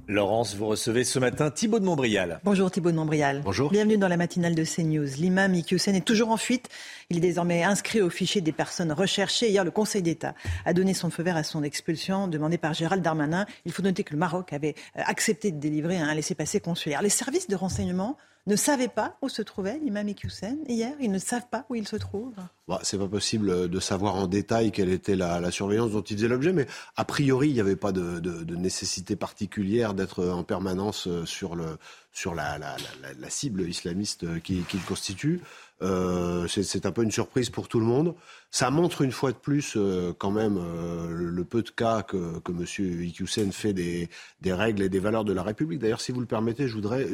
[0.07, 2.39] Laurence, vous recevez ce matin Thibault de Montbrial.
[2.43, 3.41] Bonjour Thibault de Montbrial.
[3.43, 3.71] Bonjour.
[3.71, 5.17] Bienvenue dans la matinale de CNews.
[5.17, 6.69] L'imam Iqiyoussen est toujours en fuite.
[7.09, 9.49] Il est désormais inscrit au fichier des personnes recherchées.
[9.49, 13.01] Hier, le Conseil d'État a donné son feu vert à son expulsion demandée par Gérald
[13.01, 13.47] Darmanin.
[13.65, 17.01] Il faut noter que le Maroc avait euh, accepté de délivrer un laissez-passer consulaire.
[17.01, 18.15] Les services de renseignement
[18.47, 20.93] ne savaient pas où se trouvait l'imam Iqiyoussen hier.
[20.99, 22.33] Ils ne savent pas où il se trouve.
[22.67, 26.27] Bah, c'est pas possible de savoir en détail quelle était la, surveillance dont il faisait
[26.27, 31.25] l'objet, mais a priori, il n'y avait pas de, nécessité particulière d'être en permanence euh,
[31.25, 31.87] sur, la,
[33.29, 35.41] cible islamiste qu'il constitue.
[35.81, 38.15] Euh, c'est un peu une surprise pour tout le monde.
[38.55, 42.39] Ça montre une fois de plus euh, quand même euh, le peu de cas que,
[42.39, 43.03] que M.
[43.03, 44.07] Iqiyoussen fait des,
[44.39, 45.79] des, règles et des valeurs de la République.
[45.79, 47.05] D'ailleurs, si vous le permettez, je voudrais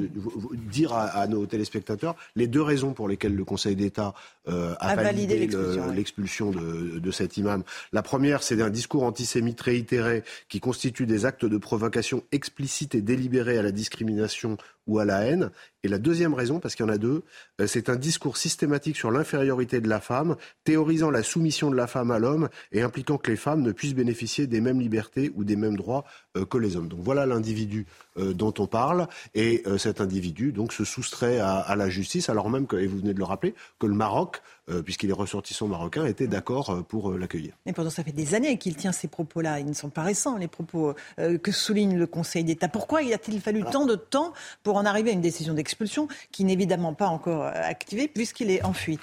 [0.69, 4.13] dire à, nos téléspectateurs les deux raisons pour lesquelles le Conseil d'État
[4.45, 5.49] a, validé,
[5.95, 7.63] l'expulsion de, de, cet imam.
[7.91, 13.01] La première, c'est un discours antisémite réitéré qui constitue des actes de provocation explicites et
[13.01, 15.49] délibérés à la discrimination ou à la haine.
[15.83, 17.23] Et la deuxième raison, parce qu'il y en a deux,
[17.65, 22.11] c'est un discours systématique sur l'infériorité de la femme, théorisant la soumission de la femme
[22.11, 25.55] à l'homme et impliquant que les femmes ne puissent bénéficier des mêmes libertés ou des
[25.55, 26.03] mêmes droits
[26.49, 26.87] que les hommes.
[26.87, 27.85] Donc voilà l'individu
[28.17, 32.49] euh, dont on parle et euh, cet individu donc se soustrait à, la justice alors
[32.49, 34.41] même que, et vous venez de le rappeler, que le Maroc,
[34.85, 37.53] puisqu'il est ressortissant marocain, était d'accord pour l'accueillir.
[37.65, 39.59] Et pourtant ça fait des années qu'il tient ces propos-là.
[39.59, 42.69] Ils ne sont pas récents, les propos que souligne le Conseil d'État.
[42.69, 44.31] Pourquoi y a-t-il fallu tant de temps
[44.63, 48.63] pour en arriver à une décision d'expulsion qui n'est évidemment pas encore activée puisqu'il est
[48.63, 49.01] en fuite?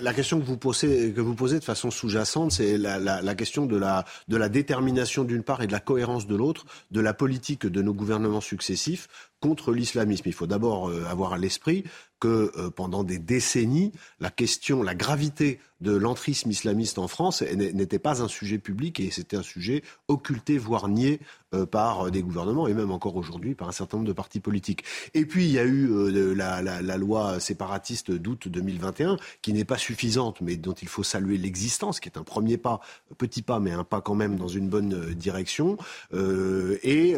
[0.00, 3.66] La, question que vous posez, que vous posez de façon sous-jacente, c'est la, la, question
[3.66, 7.14] de la, de la détermination d'une part et de la cohérence de l'autre de la
[7.14, 9.08] politique de nos gouvernements successifs
[9.40, 10.24] contre l'islamisme.
[10.26, 11.84] Il faut d'abord euh, avoir à l'esprit
[12.20, 17.98] que euh, pendant des décennies, la question, la gravité de l'entrisme islamiste en France n'était
[17.98, 21.20] pas un sujet public et c'était un sujet occulté, voire nié
[21.54, 24.84] euh, par des gouvernements et même encore aujourd'hui par un certain nombre de partis politiques.
[25.14, 25.88] Et puis il y a eu
[26.34, 31.98] la, loi séparatiste d'août 2021 qui n'est pas suffisante mais dont il faut saluer l'existence,
[31.98, 32.80] qui est un premier pas,
[33.16, 35.78] petit pas mais un pas quand même dans une bonne direction,
[36.12, 37.16] et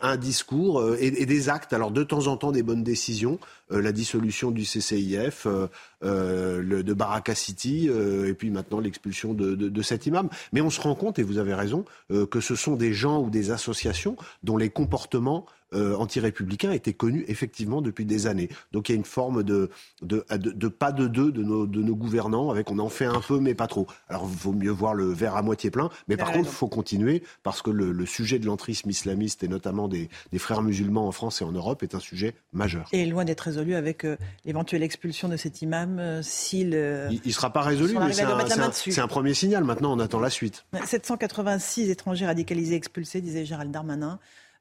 [0.00, 3.38] un discours et, et des actes alors de temps en temps des bonnes décisions,
[3.70, 5.68] la dissolution du CCIF, euh,
[6.04, 10.28] euh, le, de Baraka City, et puis maintenant l'expulsion de, de, cet imam.
[10.52, 11.84] Mais on se rend compte, et vous avez raison,
[12.30, 17.26] que ce sont des gens ou des associations dont les comportements euh, anti-républicain était connu
[17.28, 18.48] effectivement depuis des années.
[18.72, 19.68] Donc il y a une forme de,
[20.00, 23.20] de, de, pas de deux de nos, de nos gouvernants, avec on en fait un
[23.20, 23.86] peu mais pas trop.
[24.08, 26.68] Alors il vaut mieux voir le verre à moitié plein, mais par contre il faut
[26.68, 31.06] continuer parce que le, le sujet de l'entrisme islamiste et notamment des, des, frères musulmans
[31.06, 32.88] en France et en Europe est un sujet majeur.
[32.92, 36.68] Et loin d'être résolu avec euh, l'éventuelle expulsion de cet imam euh, s'il...
[37.10, 39.64] il ne sera pas résolu, mais c'est un, un, premier signal.
[39.64, 40.64] Maintenant on attend la suite.
[40.84, 44.18] 786 étrangers radicalisés expulsés, disait Gérald Darmanin.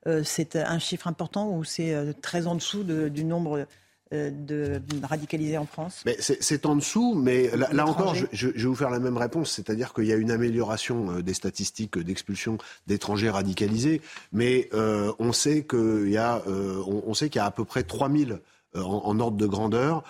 [0.08, 3.66] Euh, c'est un chiffre important ou c'est euh, très en dessous du nombre
[4.14, 6.04] euh, de radicalisés en France?
[6.20, 10.06] C'est en dessous, mais là, encore, je, vais vous faire la même réponse, c'est-à-dire qu'il
[10.06, 14.02] y a une amélioration des statistiques d'expulsion d'étrangers radicalisés,
[14.32, 18.40] mais on sait qu'il y, a, on, sait qu'il y a à peu près 3000
[18.78, 20.04] en, en ordre de grandeur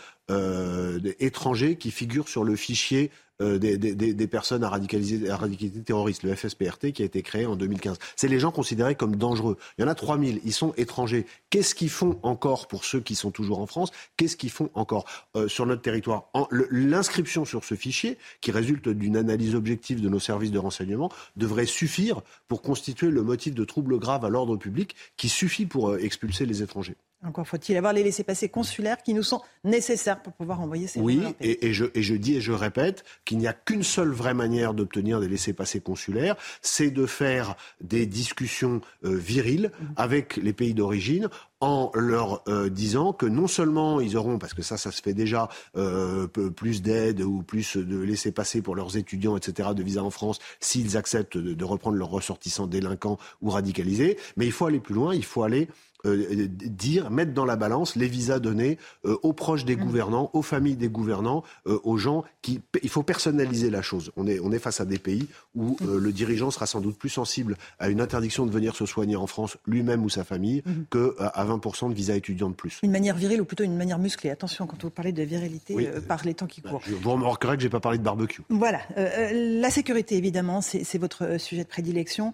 [1.19, 6.23] étrangers qui figurent sur le fichier euh, des, des, personnes à radicaliser, à radicalité terroriste,
[6.23, 7.99] le FSPRT qui a été créé en 2015.
[8.15, 9.57] C'est les gens considérés comme dangereux.
[9.77, 11.27] Il y en a 3000, ils sont étrangers.
[11.51, 13.91] Qu'est-ce qu'ils font encore pour ceux qui sont toujours en France?
[14.17, 16.31] Qu'est-ce qu'ils font encore euh, sur notre territoire?
[16.71, 21.67] L'inscription sur ce fichier, qui résulte d'une analyse objective de nos services de renseignement, devrait
[21.67, 25.99] suffire pour constituer le motif de trouble grave à l'ordre public qui suffit pour euh,
[25.99, 26.95] expulser les étrangers.
[27.23, 31.23] Encore faut-il avoir les laissés-passer consulaires qui nous sont nécessaires pour pouvoir envoyer ces Oui,
[31.41, 34.75] et, je, et je dis et je répète qu'il n'y a qu'une seule vraie manière
[34.75, 39.87] d'obtenir des laissés-passer consulaires, c'est de faire des discussions euh, viriles mhm.
[39.97, 44.61] avec les pays d'origine en leur euh, disant que non seulement ils auront, parce que
[44.61, 48.97] ça, ça se fait déjà, euh, plus d'aide ou plus de laisser passer pour leurs
[48.97, 54.17] étudiants, etc., de visa en France, s'ils acceptent de, reprendre leurs ressortissants délinquants ou radicalisés,
[54.37, 55.67] mais il faut aller plus loin, il faut aller
[56.05, 59.79] euh, dire, mettre dans la balance les visas donnés euh, aux proches des mmh.
[59.79, 62.61] gouvernants, aux familles des gouvernants, euh, aux gens qui.
[62.83, 64.11] Il faut personnaliser la chose.
[64.15, 65.97] On est, on est face à des pays où mmh.
[65.97, 69.25] le dirigeant sera sans doute plus sensible à une interdiction de venir se soigner en
[69.25, 70.71] France, lui-même ou sa famille, mmh.
[70.91, 72.79] qu'à à 20% de visas étudiants de plus.
[72.83, 74.29] Une manière virile ou plutôt une manière musclée.
[74.29, 75.75] Attention, quand vous parlez de virilité,
[76.07, 76.81] par les temps qui bah, courent.
[76.85, 78.41] je vous remarquerai que je n'ai pas parlé de barbecue.
[78.49, 78.81] Voilà.
[78.95, 82.33] la sécurité, évidemment, c'est votre sujet de prédilection.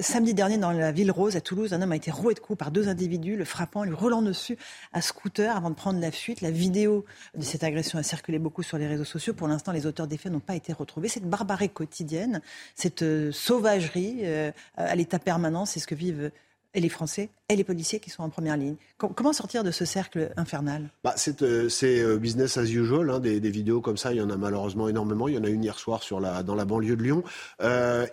[0.00, 2.58] samedi dernier, dans la ville rose, à Toulouse, un homme a été roué de coups
[2.58, 4.56] par deux individus, le frappant, lui roulant dessus
[4.92, 6.40] à scooter avant de prendre la fuite.
[6.40, 7.04] La vidéo
[7.36, 9.34] de cette agression a circulé beaucoup sur les réseaux sociaux.
[9.34, 11.08] Pour l'instant, les auteurs des faits n'ont pas été retrouvés.
[11.08, 12.40] Cette barbarie quotidienne,
[12.74, 16.30] cette euh, sauvagerie euh, à l'état permanent, c'est ce que vivent
[16.74, 18.76] et les Français et les policiers qui sont en première ligne.
[18.98, 20.90] Comment sortir de ce cercle infernal?
[21.02, 23.10] Bah, C'est euh, business as usual.
[23.10, 25.28] Hein, des, vidéos comme ça, il y en a malheureusement énormément.
[25.28, 27.22] Il y en a une hier soir dans la banlieue de Lyon.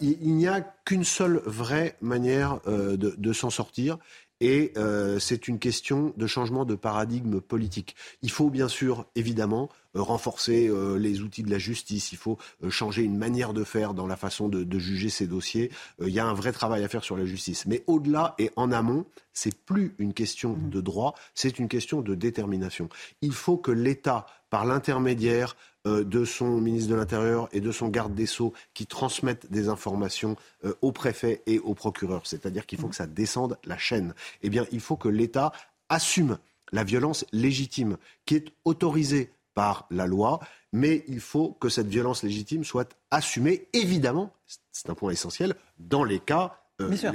[0.01, 3.97] il, n'y a qu'une seule vraie manière de s'en sortir.
[4.41, 7.95] Et euh, c'est une question de changement de paradigme politique.
[8.23, 12.11] Il faut bien sûr, évidemment, euh, renforcer euh, les outils de la justice.
[12.11, 12.39] Il faut
[12.69, 15.69] changer une manière de faire dans la façon de, juger ces dossiers.
[16.01, 17.67] il y a un vrai travail à faire sur la justice.
[17.67, 20.69] Mais au-delà et en amont, c'est plus une question mmh.
[20.69, 22.89] de droit, c'est une question de détermination.
[23.21, 27.87] Il faut que l'État, par l'intermédiaire euh, de son ministre de l'Intérieur et de son
[27.87, 32.21] garde des Sceaux qui transmettent des informations euh, au préfet et au procureur.
[32.25, 34.13] C'est-à-dire qu'il faut que ça descende la chaîne.
[34.43, 35.51] Eh bien, il faut que l'État
[35.89, 36.37] assume
[36.71, 40.39] la violence légitime qui est autorisée par la loi,
[40.71, 44.31] mais il faut que cette violence légitime soit assumée, évidemment,
[44.71, 46.60] c'est un point essentiel, dans les cas euh,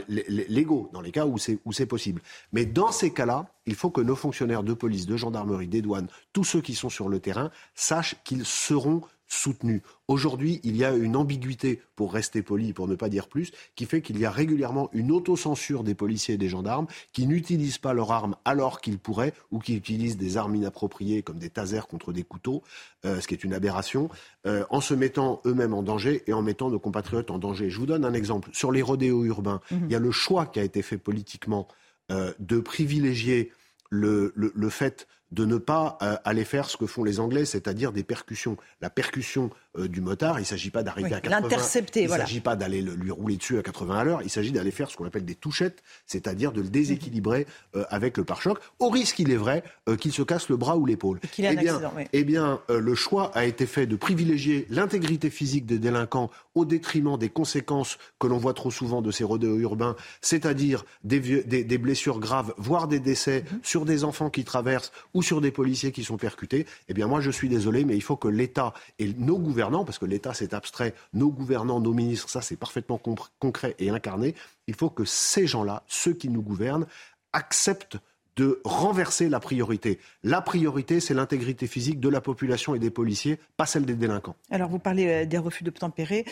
[0.09, 2.23] légaux, dans les cas où c'est possible.
[2.53, 6.09] Mais dans ces cas-là, il faut que nos fonctionnaires de police, de gendarmerie, des douanes,
[6.33, 9.83] tous ceux qui sont sur le terrain, sachent qu'ils seront soutenu.
[10.09, 13.87] Aujourd'hui, il y a une ambiguïté, pour rester poli, pour ne pas dire plus, qui
[13.87, 17.93] fait qu'il y a régulièrement une autocensure des policiers et des gendarmes qui n'utilisent pas
[17.93, 22.13] leurs armes alors qu'ils pourraient, ou qui utilisent des armes inappropriées comme des tasers contre
[22.13, 22.63] des couteaux,
[23.05, 24.09] euh, ce qui est une aberration,
[24.47, 27.71] euh, en se mettant eux-mêmes en danger et en mettant nos compatriotes en danger.
[27.71, 28.51] Je vous donne un exemple.
[28.53, 29.87] Sur les rodéos urbains, mhm.
[29.87, 31.67] il y a le choix qui a été fait politiquement
[32.13, 33.53] euh, de privilégier
[33.91, 37.93] le, le fait de ne pas euh, aller faire ce que font les Anglais, c'est-à-dire
[37.93, 38.57] des percussions.
[38.81, 41.41] La percussion euh, du motard, il ne s'agit pas d'arriver à 80.
[41.41, 44.23] L'intercepter, Il ne s'agit pas d'aller lui rouler dessus à 80 à l'heure.
[44.23, 48.17] Il s'agit d'aller faire ce qu'on appelle des touchettes, c'est-à-dire de le déséquilibrer euh, avec
[48.17, 49.63] le pare-choc, au risque, il est vrai,
[50.01, 51.21] qu'il se casse le bras ou l'épaule.
[51.39, 51.81] Eh bien,
[52.13, 57.19] eh bien le choix a été fait de privilégier l'intégrité physique des délinquants au détriment
[57.19, 62.19] des conséquences que l'on voit trop souvent de ces rodéos urbains, c'est-à-dire des, des, blessures
[62.19, 63.59] graves, voire des décès mm-hmm.
[63.63, 67.21] sur des enfants qui traversent ou sur des policiers qui sont percutés, eh bien moi
[67.23, 70.53] je suis désolé, mais il faut que l'État et nos gouvernants, parce que l'État c'est
[70.53, 73.01] abstrait, nos gouvernants, nos ministres, ça c'est parfaitement
[73.39, 74.35] concret et incarné,
[74.67, 76.87] il faut que ces gens-là, ceux qui nous gouvernent,
[77.33, 77.97] acceptent
[78.37, 79.99] de renverser la priorité.
[80.23, 84.37] La priorité, c'est l'intégrité physique de la population et des policiers, pas celle des délinquants.
[84.51, 86.27] Alors, vous parlez euh, des refus d'obtempérer.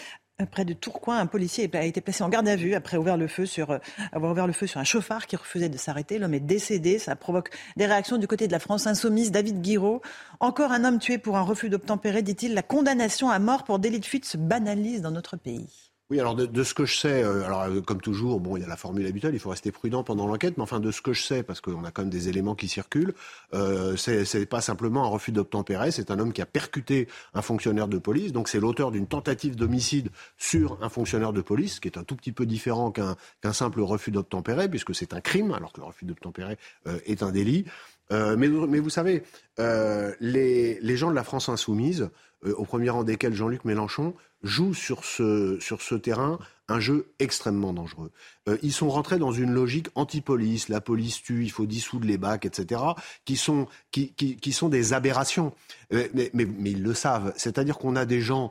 [0.51, 4.33] Près de Tourcoing, un policier a été placé en garde à vue après euh, avoir
[4.33, 6.19] ouvert le feu sur un chauffard qui refusait de s'arrêter.
[6.19, 6.99] L'homme est décédé.
[6.99, 9.31] Ça provoque des réactions du côté de la France insoumise.
[9.31, 10.03] David Guiraud,
[10.41, 12.53] encore un homme tué pour un refus d'obtempérer, dit-il.
[12.53, 15.84] La condamnation à mort pour délit de fuite se banalise dans notre pays.
[16.11, 18.65] Oui, alors de, ce que je sais, euh, alors euh, comme toujours, bon, il y
[18.65, 21.15] a la formule habituelle, il faut rester prudent pendant l'enquête, mais enfin de ce que
[21.15, 23.15] je sais, parce qu'on a quand même des éléments qui circulent,
[23.55, 27.89] euh, c'est pas simplement un refus d'obtempérer, c'est un homme qui a percuté un fonctionnaire
[27.89, 31.97] de police, donc c'est l'auteur d'une tentative d'homicide sur un fonctionnaire de police, qui est
[31.97, 35.81] un tout petit peu différent qu'un simple refus d'obtempérer, puisque c'est un crime, alors que
[35.81, 37.65] le refus d'obtempérer euh, est un délit.
[38.11, 39.23] mais, mais, vous savez,
[39.59, 42.11] les, les gens de la France insoumise,
[42.53, 46.39] au premier rang desquels Jean-Luc Mélenchon, jouent sur ce, sur ce terrain
[46.69, 48.11] un jeu extrêmement dangereux.
[48.49, 52.17] Euh, ils sont rentrés dans une logique anti-police, la police tue, il faut dissoudre les
[52.17, 52.81] bacs, etc.,
[53.25, 55.53] qui sont, qui, qui, sont des aberrations.
[55.93, 57.33] Euh, mais, mais, ils le savent.
[57.37, 58.51] C'est-à-dire qu'on a des gens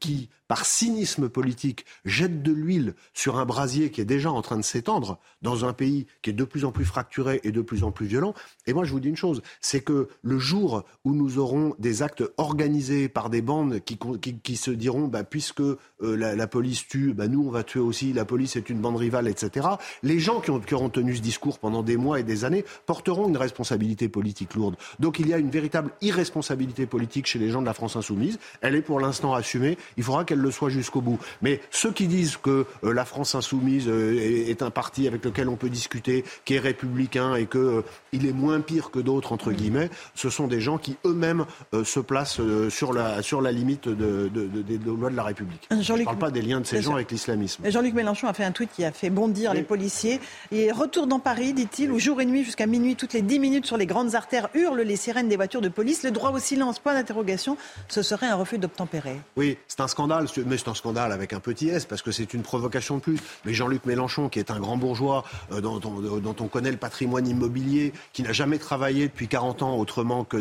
[0.00, 4.56] qui, par cynisme politique, jettent de l'huile sur un brasier qui est déjà en train
[4.56, 7.84] de s'étendre dans un pays qui est de plus en plus fracturé et de plus
[7.84, 8.34] en plus violent.
[8.66, 12.02] Et moi, je vous dis une chose, c'est que le jour où nous aurons des
[12.02, 13.98] actes organisés par des bandes qui,
[14.42, 18.12] qui, se diront, bah, puisque euh, la, police tue, bah, nous, on va tuer aussi,
[18.12, 19.68] la police est une bande rivale, etc.,
[20.02, 22.64] les gens qui, ont, qui auront tenu ce discours pendant des mois et des années
[22.86, 24.76] porteront une responsabilité politique lourde.
[24.98, 28.38] Donc il y a une véritable irresponsabilité politique chez les gens de la France insoumise.
[28.62, 31.18] Elle est pour l'instant assumée il faudra qu'elle le soit jusqu'au bout.
[31.42, 35.48] Mais ceux qui disent que euh, la France insoumise euh, est, un parti avec lequel
[35.48, 37.82] on peut discuter, qui est républicain et qu'il euh,
[38.12, 41.44] est moins pire que d'autres, entre guillemets, ce sont des gens qui eux-mêmes
[41.84, 45.68] se placent sur, la, sur la limite de, des lois de la République.
[45.70, 47.68] Je ne parle pas des liens de ces gens avec l'islamisme.
[47.70, 50.20] Jean-Luc Mélenchon a fait un tweet qui a fait bondir les policiers.
[50.50, 53.66] Et retour dans Paris, dit-il, où jour et nuit jusqu'à minuit, toutes les 10 minutes
[53.66, 56.02] sur les grandes artères hurlent les sirènes des voitures de police.
[56.02, 57.56] Le droit au silence, point d'interrogation,
[57.88, 59.16] ce serait un refus d'obtempérer.
[59.36, 62.34] Oui, c'est un scandale, mais c'est un scandale avec un petit S, parce que c'est
[62.34, 63.18] une provocation de plus.
[63.44, 67.92] Mais Jean-Luc Mélenchon, qui est un grand bourgeois, euh, dont, on connaît le patrimoine immobilier,
[68.12, 70.38] qui n'a jamais travaillé depuis 40 ans autrement que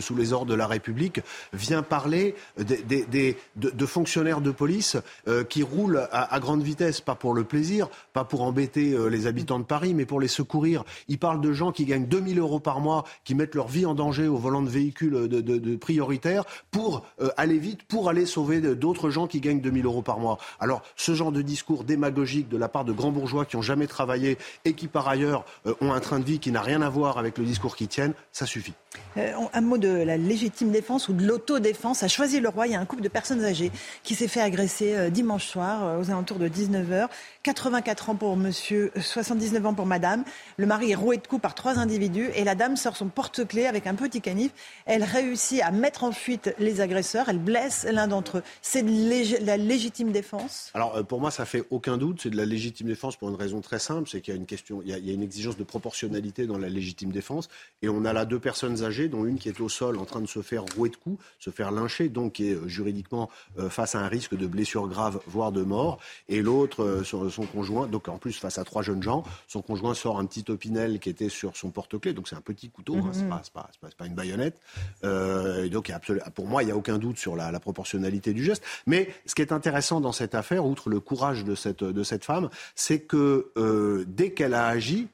[0.00, 1.20] sous les ordres de la République,
[1.52, 4.96] vient parler de, fonctionnaires de police
[5.28, 9.26] euh, qui roulent à, grande vitesse, pas pour le plaisir, pas pour embêter euh, les
[9.26, 10.84] habitants de Paris, mais pour les secourir.
[11.08, 13.94] Il parle de gens qui gagnent 2000 euros par mois, qui mettent leur vie en
[13.94, 17.04] danger au volant de véhicules de, prioritaires pour
[17.36, 20.38] aller vite, pour aller sauver d'autres gens qui gagnent 2000 euros par mois.
[20.60, 23.86] Alors, ce genre de discours démagogique de la part de grands bourgeois qui n'ont jamais
[23.86, 26.88] travaillé et qui, par ailleurs, euh, ont un train de vie qui n'a rien à
[26.88, 28.74] voir avec le discours qu'ils tiennent, ça suffit.
[29.16, 32.02] Euh, un mot de la légitime défense ou de l'autodéfense.
[32.02, 33.70] À Choisy-le-Roi, il y a un couple de personnes âgées
[34.02, 37.08] qui s'est fait agresser euh, dimanche soir aux alentours de 19h.
[37.42, 40.24] 84 ans pour monsieur, 79 ans pour madame.
[40.56, 43.66] Le mari est roué de coups par trois individus et la dame sort son porte-clés
[43.66, 44.52] avec un petit canif.
[44.84, 47.28] Elle réussit à mettre en fuite les agresseurs.
[47.28, 48.35] Elle blesse l'un d'entre eux.
[48.62, 52.20] C'est de la légitime défense Alors, pour moi, ça fait aucun doute.
[52.22, 54.08] C'est de la légitime défense pour une raison très simple.
[54.08, 56.68] C'est qu'il y a une question, il y a, une exigence de proportionnalité dans la
[56.68, 57.48] légitime défense.
[57.82, 60.20] Et on a là deux personnes âgées, dont une qui est au sol en train
[60.20, 63.70] de se faire rouer de coups, se faire lyncher, donc qui est euh, juridiquement euh,
[63.70, 65.98] face à un risque de blessure grave, voire de mort.
[66.28, 69.94] Et l'autre, euh, son conjoint, donc en plus face à trois jeunes gens, son conjoint
[69.94, 72.12] sort un petit opinel qui était sur son porte-clés.
[72.12, 73.40] Donc c'est un petit couteau, hein, mhm.
[73.42, 74.58] c'est pas, pas, une baïonnette.
[75.02, 75.92] et donc
[76.34, 78.62] pour moi, il n'y a aucun doute sur la, la proportionnalité du geste.
[78.86, 82.24] Mais ce qui est intéressant dans cette affaire, outre le courage de cette, de cette
[82.24, 85.08] femme, c'est que euh, dès qu'elle a agi,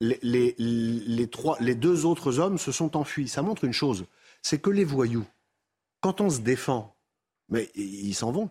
[0.00, 3.28] les, les, les, trois, les deux autres hommes se sont enfuis.
[3.28, 4.04] Ça montre une chose,
[4.42, 5.26] c'est que les voyous,
[6.00, 6.94] quand on se défend,
[7.48, 8.50] mais ils s'en vont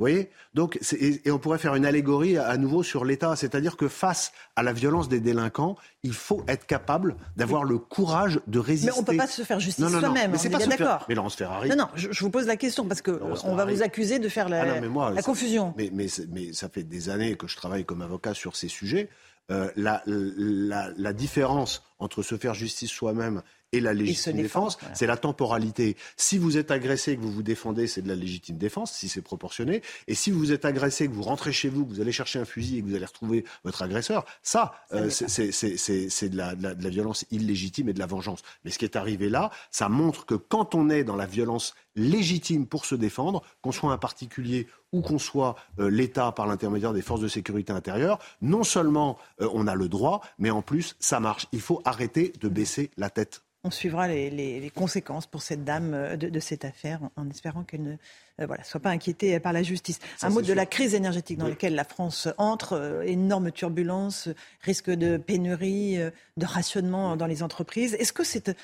[0.00, 0.30] voyez?
[0.54, 4.62] Donc, et, on pourrait faire une allégorie à, nouveau sur l'État, c'est-à-dire que face à
[4.62, 8.90] la violence des délinquants, il faut être capable d'avoir le courage de résister.
[8.90, 11.04] Mais on ne peut pas se faire justice soi-même, on est bien d'accord.
[11.08, 11.68] Mais Laurence Ferrari.
[11.68, 14.48] Non, non, je, vous pose la question parce que on va vous accuser de faire
[14.48, 15.74] la, ah la confusion.
[15.76, 19.08] Mais, mais, mais, ça fait des années que je travaille comme avocat sur ces sujets.
[19.50, 23.42] Euh, la, la, la différence entre se faire justice soi-même
[23.72, 25.96] et la légitime défense, c'est la temporalité.
[26.16, 29.08] Si vous êtes agressé et que vous vous défendez, c'est de la légitime défense, si
[29.08, 29.82] c'est proportionné.
[30.08, 32.44] Et si vous êtes agressé, que vous rentrez chez vous, que vous allez chercher un
[32.44, 36.74] fusil et que vous allez retrouver votre agresseur, ça, euh, c'est de la, de, la,
[36.74, 38.42] de la violence illégitime et de la vengeance.
[38.64, 41.74] Mais ce qui est arrivé là, ça montre que quand on est dans la violence
[41.96, 46.92] légitime pour se défendre, qu'on soit un particulier ou qu'on soit euh, l'État par l'intermédiaire
[46.92, 50.96] des forces de sécurité intérieure, non seulement euh, on a le droit, mais en plus
[50.98, 51.46] ça marche.
[51.52, 53.42] Il faut arrêter de baisser la tête.
[53.62, 58.46] On suivra les, conséquences pour cette dame euh, de, cette affaire en, espérant qu'elle ne
[58.46, 59.98] voilà, soit pas inquiétée par la justice.
[60.22, 64.30] Un mot de la crise énergétique dans laquelle la France entre, énorme turbulence,
[64.62, 65.98] risque de pénurie,
[66.38, 67.92] de rationnement dans les entreprises.
[68.00, 68.56] Est-ce que cette,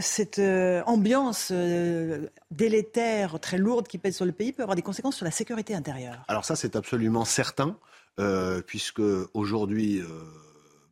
[0.00, 0.40] cette
[0.86, 1.52] ambiance
[2.50, 5.74] délétère, très lourde qui pèse sur le pays peut avoir des conséquences sur la sécurité
[5.74, 6.24] intérieure.
[6.28, 7.76] Alors ça, c'est absolument certain,
[8.66, 9.02] puisque
[9.34, 10.02] aujourd'hui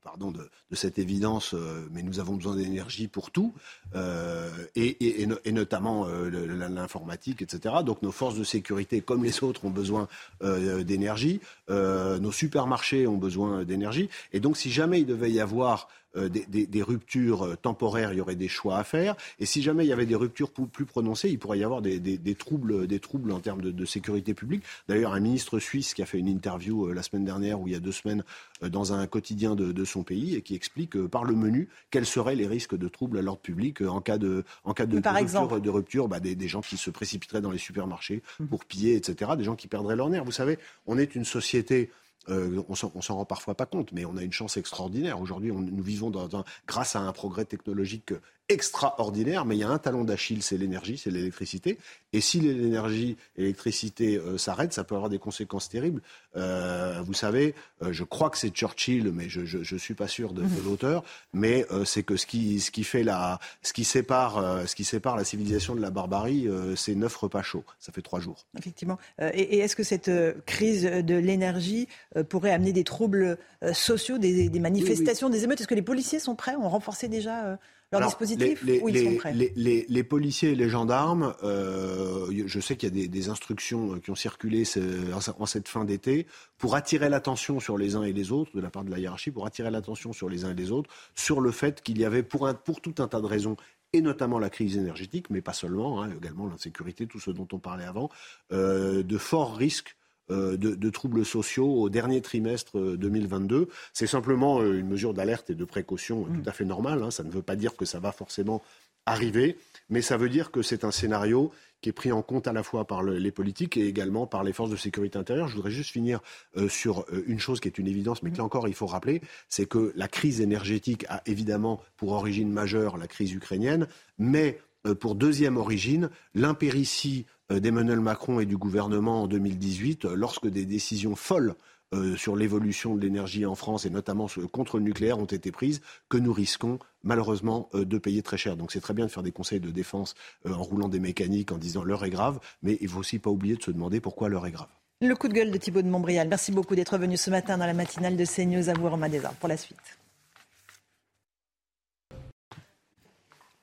[0.07, 3.53] pardon de, cette évidence, euh, mais nous avons besoin d'énergie pour tout,
[3.97, 6.31] euh, et, notamment euh,
[6.69, 7.77] l'informatique, etc.
[7.85, 10.07] Donc nos forces de sécurité, comme les autres, ont besoin
[10.41, 11.41] d'énergie.
[11.69, 14.09] nos supermarchés ont besoin d'énergie.
[14.33, 18.49] Et donc si jamais il devait y avoir des, ruptures temporaires, il y aurait des
[18.49, 19.17] choix à faire.
[19.41, 22.35] Et si jamais il y avait des ruptures plus, prononcées, il pourrait y avoir des,
[22.35, 24.63] troubles, des troubles en termes de, sécurité publique.
[24.89, 27.77] D'ailleurs, un ministre suisse qui a fait une interview la semaine dernière ou il y
[27.77, 28.25] a deux semaines
[28.63, 32.47] dans un quotidien de, son pays et qui explique par le menu quels seraient les
[32.47, 36.09] risques de troubles à l'ordre public en cas de, en cas de, rupture, de rupture
[36.09, 38.47] bah, des, gens qui se précipiteraient dans les supermarchés mmh.
[38.47, 39.33] pour piller, etc.
[39.37, 40.25] Des gens qui perdraient leur nerf.
[40.25, 41.91] Vous savez, on est une société
[42.29, 45.21] euh, on s'en rend parfois pas compte, mais on a une chance extraordinaire.
[45.21, 48.13] Aujourd'hui, nous vivons dans un, grâce à un progrès technologique
[48.49, 51.79] extraordinaire, mais il y a un talon d'Achille, c'est l'énergie, c'est l'électricité.
[52.13, 56.01] Et si l'énergie et l'électricité euh, s'arrêtent, ça peut avoir des conséquences terribles.
[56.37, 60.33] Euh, vous savez, euh, je crois que c'est Churchill, mais je ne suis pas sûr
[60.33, 61.03] de, de l'auteur,
[61.33, 65.17] mais c'est que ce qui, ce qui fait la, ce qui sépare, ce qui sépare
[65.17, 67.65] la civilisation de la barbarie, c'est neuf repas chauds.
[67.81, 68.47] Ça fait trois jours.
[68.59, 68.99] Effectivement.
[69.21, 70.11] et, est-ce que cette
[70.47, 71.89] crise de l'énergie
[72.29, 73.39] pourrait amener des troubles
[73.73, 75.61] sociaux, des, manifestations, des émeutes?
[75.61, 76.55] Est-ce que les policiers sont prêts?
[76.55, 77.59] Ont renforcé déjà
[77.93, 82.77] leur dispositif les, ou ils sont prêts les, policiers et les gendarmes, euh, je sais
[82.77, 84.65] qu'il y a des, instructions qui ont circulé
[85.13, 86.27] en cette fin d'été
[86.59, 89.31] pour attirer l'attention sur les uns et les autres, de la part de la hiérarchie,
[89.31, 92.23] pour attirer l'attention sur les uns et les autres, sur le fait qu'il y avait,
[92.23, 93.57] pour, pour tout un tas de raisons,
[93.93, 97.59] et notamment la crise énergétique, mais pas seulement, hein, également l'insécurité, tout ce dont on
[97.59, 98.11] parlait avant,
[98.53, 99.97] euh, de forts risques
[100.31, 103.57] euh, de, troubles sociaux au dernier trimestre 2022.
[103.57, 107.03] Euh, C'est simplement une mesure d'alerte et de précaution tout à fait normale.
[107.03, 107.11] Hein.
[107.11, 108.63] Ça ne veut pas dire que ça va forcément
[109.07, 109.57] arriver,
[109.89, 112.63] mais ça veut dire que c'est un scénario qui est pris en compte à la
[112.63, 115.49] fois par les politiques et également par les forces de sécurité intérieure.
[115.49, 116.21] Je voudrais juste finir
[116.57, 118.87] euh, sur euh, une chose qui est une évidence, mais que là encore il faut
[118.87, 123.87] rappeler, c'est que la crise énergétique a évidemment pour origine majeure la crise ukrainienne,
[124.19, 130.65] mais euh, pour deuxième origine, l'impéritie d'Emmanuel Macron et du gouvernement en 2018, lorsque des
[130.65, 131.55] décisions folles
[131.95, 135.81] euh, sur l'évolution de l'énergie en France et notamment contre le nucléaire ont été prises
[136.09, 138.57] que nous risquons malheureusement euh, de payer très cher.
[138.57, 141.53] Donc c'est très bien de faire des conseils de défense euh, en roulant des mécaniques,
[141.53, 144.29] en disant l'heure est grave, mais il faut aussi pas oublier de se demander pourquoi
[144.29, 144.67] l'heure est grave.
[145.01, 146.27] Le coup de gueule de Thibault de Montbrial.
[146.27, 148.69] Merci beaucoup d'être venu ce matin dans la matinale de CNews.
[148.69, 149.79] À vous, Romain Desarts, pour la suite.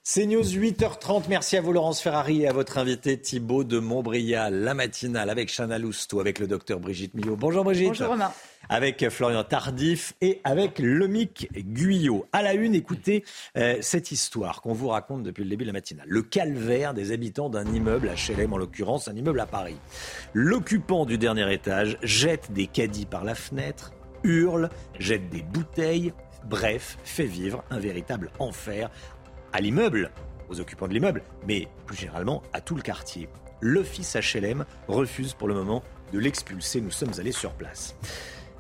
[0.05, 1.29] C'est News 8h30.
[1.29, 4.53] Merci à vous, Laurence Ferrari, et à votre invité Thibaut de Montbrial.
[4.53, 7.37] La matinale avec Chana Lousteau, avec le docteur Brigitte Millot.
[7.37, 7.87] Bonjour Brigitte.
[7.87, 8.33] Bonjour Romain.
[8.67, 12.25] Avec Florian Tardif et avec Lomic Guyot.
[12.33, 13.23] À la une, écoutez
[13.55, 16.05] euh, cette histoire qu'on vous raconte depuis le début de la matinale.
[16.09, 19.77] Le calvaire des habitants d'un immeuble à HLM, en l'occurrence, un immeuble à Paris.
[20.33, 23.93] L'occupant du dernier étage jette des caddies par la fenêtre,
[24.25, 24.69] hurle,
[24.99, 26.11] jette des bouteilles,
[26.45, 28.89] Bref, fait vivre un véritable enfer
[29.53, 30.11] à l'immeuble,
[30.49, 33.29] aux occupants de l'immeuble, mais plus généralement à tout le quartier.
[33.61, 36.81] L'office HLM refuse pour le moment de l'expulser.
[36.81, 37.95] Nous sommes allés sur place.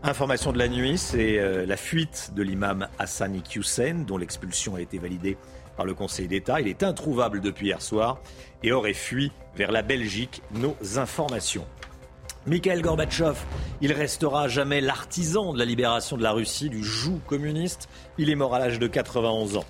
[0.03, 4.81] Information de la nuit, c'est euh, la fuite de l'imam Hassan Iqiyoussen, dont l'expulsion a
[4.81, 5.37] été validée
[5.77, 6.61] par le Conseil d'État.
[6.61, 8.19] Il est introuvable depuis hier soir
[8.63, 10.41] et aurait fui vers la Belgique.
[10.51, 11.65] Nos informations.
[12.45, 13.37] Mikhail Gorbatchev,
[13.79, 17.87] il restera jamais l'artisan de la libération de la Russie du joug communiste.
[18.17, 19.65] Il est mort à l'âge de 91 ans.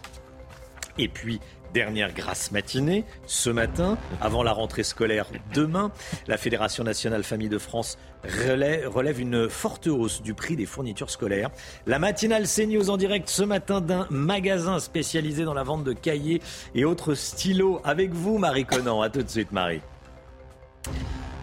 [0.97, 1.39] Et puis,
[1.73, 5.91] dernière grasse matinée, ce matin, avant la rentrée scolaire demain,
[6.27, 11.49] la Fédération nationale famille de France relève, une forte hausse du prix des fournitures scolaires.
[11.87, 16.41] La matinale CNews en direct ce matin d'un magasin spécialisé dans la vente de cahiers
[16.75, 17.81] et autres stylos.
[17.83, 19.01] Avec vous, Marie Conan.
[19.01, 19.81] À tout de suite, Marie.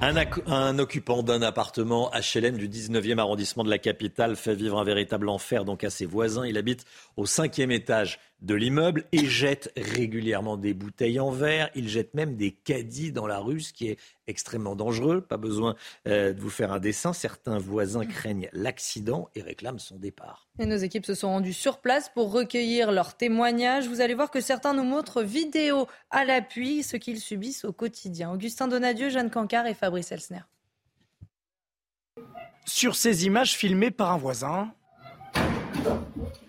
[0.02, 5.28] Un, occupant d'un appartement HLM du 19e arrondissement de la capitale fait vivre un véritable
[5.28, 6.46] enfer donc à ses voisins.
[6.46, 6.86] Il habite
[7.18, 11.70] au cinquième étage de l'immeuble et jette régulièrement des bouteilles en verre.
[11.74, 15.20] Il jette même des caddies dans la rue, ce qui est extrêmement dangereux.
[15.20, 15.76] Pas besoin
[16.06, 17.12] euh, de vous faire un dessin.
[17.12, 20.48] Certains voisins craignent l'accident et réclament son départ.
[20.58, 23.88] Et nos équipes se sont rendues sur place pour recueillir leurs témoignages.
[23.88, 28.30] Vous allez voir que certains nous montrent vidéo à l'appui ce qu'ils subissent au quotidien.
[28.32, 30.40] Augustin Donadieu, Jeanne Cancard et Fabrice Elsner.
[32.66, 34.72] Sur ces images filmées par un voisin,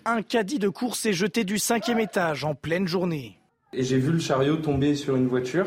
[0.04, 3.38] un caddie de course est jeté du cinquième étage en pleine journée.
[3.72, 5.66] Et j'ai vu le chariot tomber sur une voiture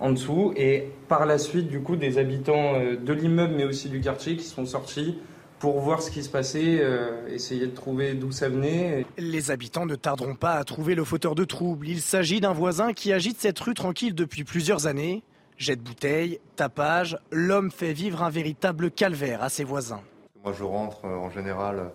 [0.00, 3.88] en dessous et par la suite du coup des habitants euh, de l'immeuble mais aussi
[3.88, 5.18] du quartier qui sont sortis
[5.58, 9.06] pour voir ce qui se passait, euh, essayer de trouver d'où ça venait.
[9.16, 11.88] Les habitants ne tarderont pas à trouver le fauteur de troubles.
[11.88, 15.22] Il s'agit d'un voisin qui agite cette rue tranquille depuis plusieurs années.
[15.56, 20.02] Jette bouteille, tapage, l'homme fait vivre un véritable calvaire à ses voisins.
[20.44, 21.92] Moi je rentre euh, en général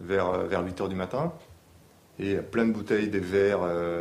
[0.00, 1.32] vers, vers 8 h du matin
[2.18, 3.60] et plein de bouteilles, des verres,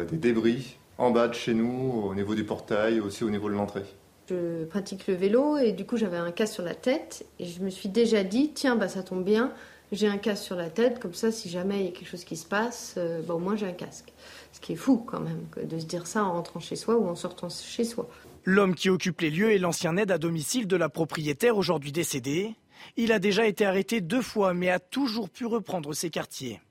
[0.10, 3.54] des débris en bas de chez nous, au niveau du portail, aussi au niveau de
[3.54, 3.86] l'entrée.
[4.30, 7.62] Je pratique le vélo et du coup j'avais un casque sur la tête et je
[7.62, 9.52] me suis déjà dit tiens bah ça tombe bien,
[9.92, 12.26] j'ai un casque sur la tête comme ça si jamais il y a quelque chose
[12.26, 14.14] qui se passe, euh, bah, au moins j'ai un casque.
[14.52, 17.08] Ce qui est fou quand même de se dire ça en rentrant chez soi ou
[17.08, 18.08] en sortant chez soi.
[18.44, 22.56] L'homme qui occupe les lieux est l'ancien aide à domicile de la propriétaire aujourd'hui décédée.
[22.98, 26.62] Il a déjà été arrêté deux fois mais a toujours pu reprendre ses quartiers.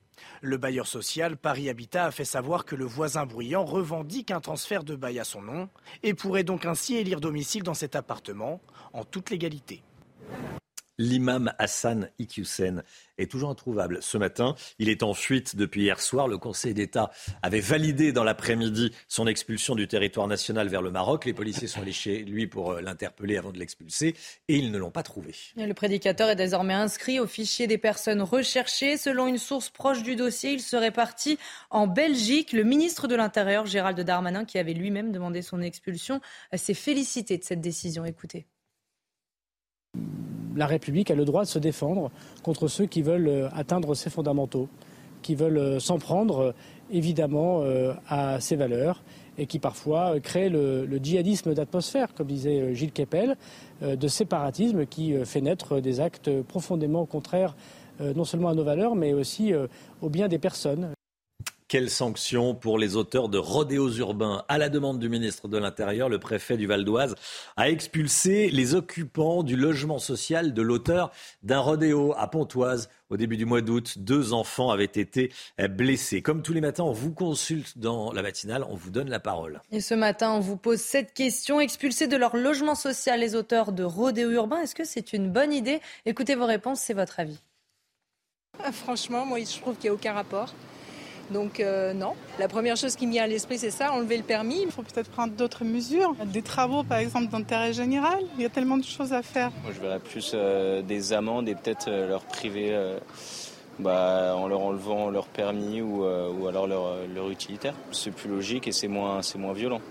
[0.41, 4.83] Le bailleur social Paris Habitat a fait savoir que le voisin bruyant revendique un transfert
[4.83, 5.69] de bail à son nom
[6.03, 8.61] et pourrait donc ainsi élire domicile dans cet appartement
[8.93, 9.83] en toute légalité.
[10.99, 12.83] L'imam Hassan Iqiyoussen
[13.17, 13.99] est toujours introuvable.
[14.01, 16.27] Ce matin, il est en fuite depuis hier soir.
[16.27, 17.09] Le Conseil d'État
[17.41, 21.23] avait validé dans l'après-midi son expulsion du territoire national vers le Maroc.
[21.23, 24.13] Les policiers sont allés chez lui pour euh, l'interpeller avant de l'expulser
[24.49, 25.33] et ils ne l'ont pas trouvé.
[25.55, 28.97] le prédicateur est désormais inscrit au fichier des personnes recherchées.
[28.97, 31.39] Selon une source proche du dossier, il serait parti
[31.69, 32.51] en Belgique.
[32.51, 36.19] Le ministre de l'Intérieur, Gérald Darmanin, qui avait lui-même demandé son expulsion,
[36.53, 38.03] s'est félicité de cette décision.
[38.03, 38.47] Écoutez
[40.55, 42.11] la République a le droit de se défendre
[42.43, 44.67] contre ceux qui veulent euh, atteindre ses fondamentaux,
[45.21, 46.53] qui veulent s'en prendre
[46.91, 47.61] évidemment
[48.07, 49.03] à ces valeurs
[49.37, 53.35] et qui parfois créent le, djihadisme d'atmosphère, comme disait Gilles Kepel,
[53.81, 57.57] de séparatisme qui fait naître des actes profondément contraires
[57.99, 59.51] non seulement à nos valeurs, mais aussi
[60.01, 60.93] au bien des personnes.
[61.69, 64.43] Quelles sanctions pour les auteurs de rodéos urbains?
[64.47, 67.13] À la demande du ministre de l'Intérieur, le préfet du Val d'Oise
[67.57, 71.11] a expulsé les occupants du logement social de l'auteur
[71.43, 72.89] d'un rodéo à Pontoise.
[73.11, 75.31] Au début du mois d'août, deux enfants avaient été
[75.69, 76.23] blessés.
[76.23, 79.61] Comme tous les matins, on vous consulte dans la matinale, on vous donne la parole.
[79.71, 81.61] Et ce matin, on vous pose cette question.
[81.61, 85.53] Expulser de leur logement social les auteurs de rodéos urbains, est-ce que c'est une bonne
[85.53, 85.81] idée?
[86.07, 87.37] Écoutez vos réponses, c'est votre avis.
[88.63, 90.51] Ah, franchement, moi, je trouve qu'il n'y a aucun rapport.
[91.31, 94.23] Donc euh, non, la première chose qui me vient à l'esprit, c'est ça, enlever le
[94.23, 94.61] permis.
[94.63, 98.19] Il faut peut-être prendre d'autres mesures, des travaux par exemple d'intérêt général.
[98.37, 99.51] Il y a tellement de choses à faire.
[99.63, 102.75] Moi, je verrais plus euh, des amendes et peut-être euh, leur priver
[103.77, 106.03] bah, en leur enlevant leur permis ou,
[106.47, 107.73] alors leur, leur utilitaire.
[107.91, 109.81] C'est plus logique et c'est moins, c'est moins violent.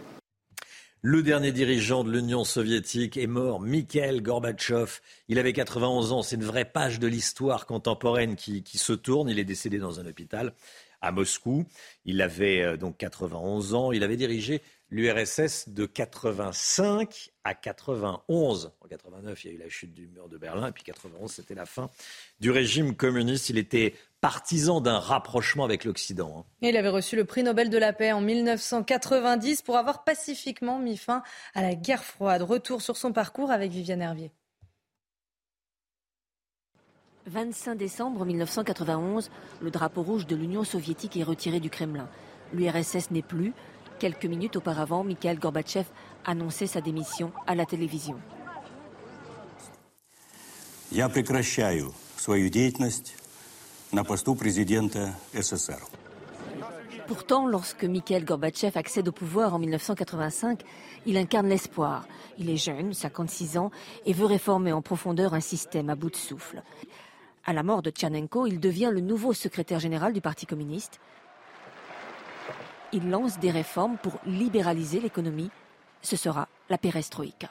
[1.00, 4.98] Le dernier dirigeant de l'Union soviétique est mort, Mikhail Gorbatchev.
[5.28, 6.22] Il avait 91 ans.
[6.22, 9.28] C'est une vraie page de l'histoire contemporaine qui, qui, se tourne.
[9.28, 10.52] Il est décédé dans un hôpital
[11.00, 11.64] à Moscou.
[12.04, 13.92] Il avait euh, donc 91 ans.
[13.92, 18.72] Il avait dirigé l'URSS de 85 à 91.
[18.80, 21.30] En 89, il y a eu la chute du mur de Berlin, et puis 91,
[21.30, 21.90] c'était la fin
[22.40, 23.50] du régime communiste.
[23.50, 26.38] Il était partisan d'un rapprochement avec l'Occident.
[26.38, 26.44] Hein.
[26.62, 30.96] Il avait reçu le prix Nobel de la paix en 1990 pour avoir pacifiquement mis
[30.96, 31.22] fin
[31.54, 32.42] à la guerre froide.
[32.42, 34.32] Retour sur son parcours avec Viviane Hervier.
[37.27, 39.31] 25 décembre 1991,
[39.61, 42.09] le drapeau rouge de l'Union soviétique est retiré du Kremlin.
[42.53, 43.53] L'URSS n'est plus.
[43.99, 45.85] Quelques minutes auparavant, Mikhail Gorbatchev
[46.25, 48.19] annonçait sa démission à la télévision.
[50.91, 53.15] Я прекращаю свою деятельность
[53.91, 55.79] на посту президента СССР.
[57.07, 60.61] Pourtant, lorsque Mikhail Gorbatchev accède au pouvoir en 1985,
[61.05, 62.05] il incarne l'espoir.
[62.37, 63.71] Il est jeune, 56 ans,
[64.05, 66.63] et veut réformer en profondeur un système à bout de souffle.
[67.48, 71.00] À la mort de Tchernenko, il devient le nouveau secrétaire général du Parti communiste.
[72.92, 75.48] Il lance des réformes pour libéraliser l'économie.
[76.02, 77.48] Ce sera la perestroïka.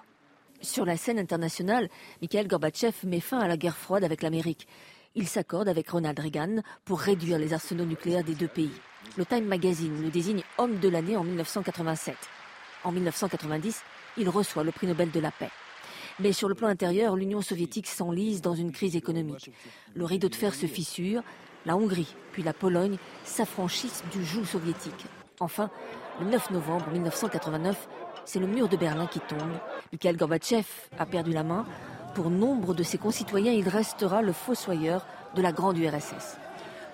[0.61, 1.89] Sur la scène internationale,
[2.21, 4.67] Mikhail Gorbatchev met fin à la guerre froide avec l'Amérique.
[5.15, 8.79] Il s'accorde avec Ronald Reagan pour réduire les arsenaux nucléaires des deux pays.
[9.17, 12.15] Le Time Magazine le désigne homme de l'année en 1987.
[12.83, 13.81] En 1990,
[14.17, 15.49] il reçoit le prix Nobel de la paix.
[16.19, 19.51] Mais sur le plan intérieur, l'Union soviétique s'enlise dans une crise économique.
[19.93, 21.21] Le rideau de fer se fissure,
[21.65, 25.05] la Hongrie puis la Pologne s'affranchissent du joug soviétique.
[25.39, 25.69] Enfin,
[26.19, 27.87] le 9 novembre 1989,
[28.25, 29.57] c'est le mur de Berlin qui tombe.
[29.91, 30.67] Mikhail Gorbatchev
[30.99, 31.65] a perdu la main.
[32.13, 36.37] Pour nombre de ses concitoyens, il restera le fossoyeur de la grande URSS.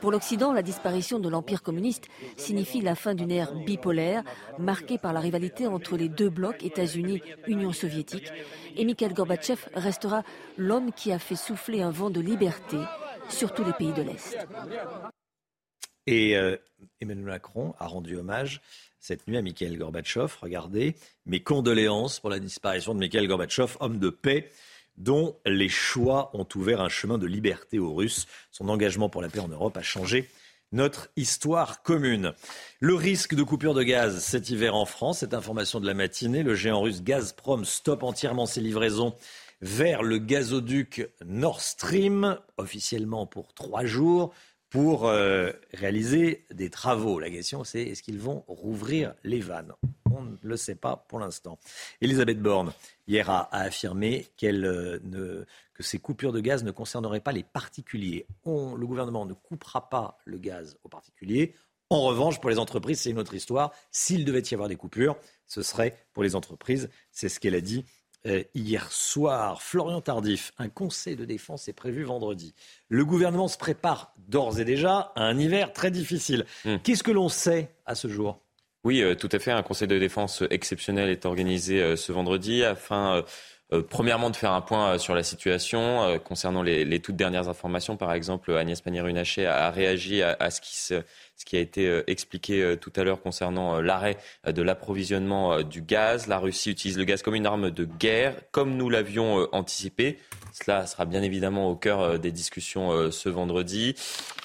[0.04, 4.22] Pour l'Occident, la disparition de l'Empire communiste signifie la fin d'une ère bipolaire
[4.60, 8.30] marquée par la rivalité entre les deux blocs États-Unis-Union soviétique.
[8.76, 10.24] Et Mikhail Gorbatchev restera
[10.58, 12.76] l'homme qui a fait souffler un vent de liberté
[13.30, 14.38] sur tous les pays de l'Est.
[16.06, 16.58] Et euh,
[17.00, 18.60] Emmanuel Macron a rendu hommage
[19.00, 20.34] cette nuit à Mikhail Gorbatchev.
[20.42, 24.50] Regardez, mes condoléances pour la disparition de Mikhail Gorbatchev, homme de paix
[24.98, 28.28] dont les choix ont ouvert un chemin de liberté aux Russes.
[28.52, 30.30] Son engagement pour la paix en Europe a changé
[30.72, 32.34] notre histoire commune.
[32.80, 36.44] Le risque de coupure de gaz cet hiver en France, cette information de la matinée,
[36.44, 39.14] le géant russe Gazprom stoppe entièrement ses livraisons
[39.62, 44.34] vers le gazoduc Nord Stream, officiellement pour trois jours
[44.74, 47.20] pour euh, réaliser des travaux.
[47.20, 49.72] La question, c'est est-ce qu'ils vont rouvrir les vannes?
[50.12, 51.60] On ne le sait pas pour l'instant.
[52.02, 52.74] Elisabeth Borne,
[53.08, 55.46] hier, a, affirmé euh,
[55.76, 58.26] que ces coupures de gaz ne concerneraient pas les particuliers.
[58.48, 61.54] le gouvernement ne coupera pas le gaz aux particuliers.
[61.92, 63.74] En revanche, pour les entreprises, c'est une autre histoire.
[63.92, 66.90] S'il devait y avoir des coupures, ce serait pour les entreprises.
[67.12, 67.86] C'est ce qu'elle a dit
[68.54, 69.62] hier soir.
[69.62, 72.54] Florian Tardif, un conseil de défense est prévu vendredi.
[72.90, 76.46] Le gouvernement se prépare d'ores et déjà à un hiver très difficile.
[76.66, 76.78] Hmm.
[76.84, 78.40] Qu'est-ce que l'on sait à ce jour?
[78.84, 79.52] Oui, euh, tout à fait.
[79.52, 83.24] Un conseil de défense exceptionnel est organisé euh, ce vendredi afin,
[83.90, 87.98] premièrement, de faire un point sur la situation concernant les, toutes dernières informations.
[87.98, 92.92] Par exemple, Agnès Pannier-Runacher a, réagi à, ce qui a été euh, expliqué euh, tout
[92.96, 94.18] à l'heure concernant euh, l'arrêt
[94.48, 96.28] de l'approvisionnement du gaz.
[96.28, 100.20] La Russie utilise le gaz comme une arme de guerre, comme nous l'avions anticipé.
[100.54, 103.96] Cela sera bien évidemment au cœur des discussions ce vendredi.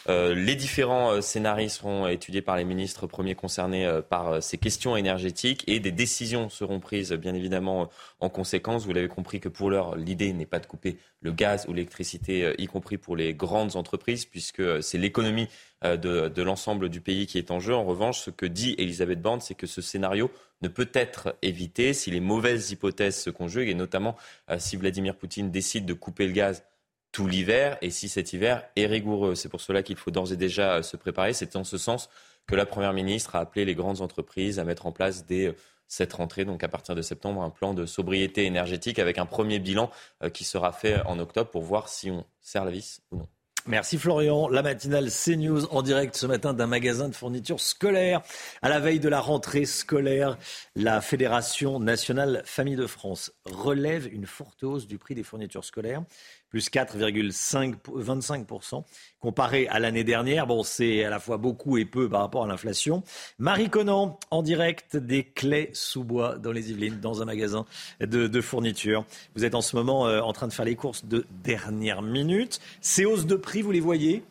[0.09, 5.80] Les différents scénarios seront étudiés par les ministres premiers concernés par ces questions énergétiques et
[5.80, 7.90] des décisions seront prises bien évidemment
[8.20, 8.86] en conséquence.
[8.86, 12.55] Vous l'avez compris que pour l'heure, l'idée n'est pas de couper le gaz ou l'électricité,
[12.59, 15.49] y compris pour les grandes entreprises, puisque c'est l'économie
[15.82, 15.97] de,
[16.28, 17.74] de l'ensemble du pays qui est en jeu.
[17.74, 20.31] En revanche, ce que dit Elisabeth Borne, c'est que ce scénario
[20.62, 24.16] ne peut être évité si les mauvaises hypothèses se conjuguent, et notamment
[24.59, 26.62] si Vladimir Poutine décide de couper le gaz
[27.11, 29.35] tout l'hiver et si cet hiver est rigoureux.
[29.35, 31.32] C'est pour cela qu'il faut d'ores et déjà se préparer.
[31.32, 32.11] C'est en ce sens
[32.47, 35.55] que la Première ministre a appelé les grandes entreprises à mettre en place dès
[35.89, 39.59] cette rentrée, donc à partir de septembre, un plan de sobriété énergétique avec un premier
[39.59, 39.90] bilan
[40.23, 43.28] euh, qui sera fait en octobre pour voir si on serre la vis ou non.
[43.69, 44.48] Merci Florian.
[44.48, 48.23] La matinale CNews en direct ce matin d'un magasin de fournitures scolaires.
[48.62, 50.39] À la veille de la rentrée scolaire,
[50.74, 56.02] la Fédération nationale Famille de France relève une forte hausse du prix des fournitures scolaires
[56.51, 58.85] plus 4,25%
[59.20, 60.47] comparé à l'année dernière.
[60.47, 63.03] Bon, c'est à la fois beaucoup et peu par rapport à l'inflation.
[63.39, 67.65] Marie Conan, en direct des clés sous bois dans les Yvelines, dans un magasin
[68.01, 69.05] de, de fournitures.
[69.35, 72.61] Vous êtes en ce moment euh, en train de faire les courses de dernière minute.
[72.81, 74.23] Ces hausses de prix, vous les voyez?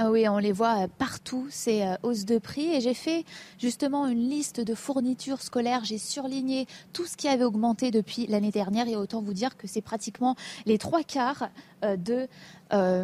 [0.00, 2.72] Ah oui, on les voit euh, partout, ces euh, hausses de prix.
[2.72, 3.24] Et j'ai fait
[3.58, 5.84] justement une liste de fournitures scolaires.
[5.84, 8.86] J'ai surligné tout ce qui avait augmenté depuis l'année dernière.
[8.86, 11.50] Et autant vous dire que c'est pratiquement les trois quarts
[11.82, 12.28] euh, de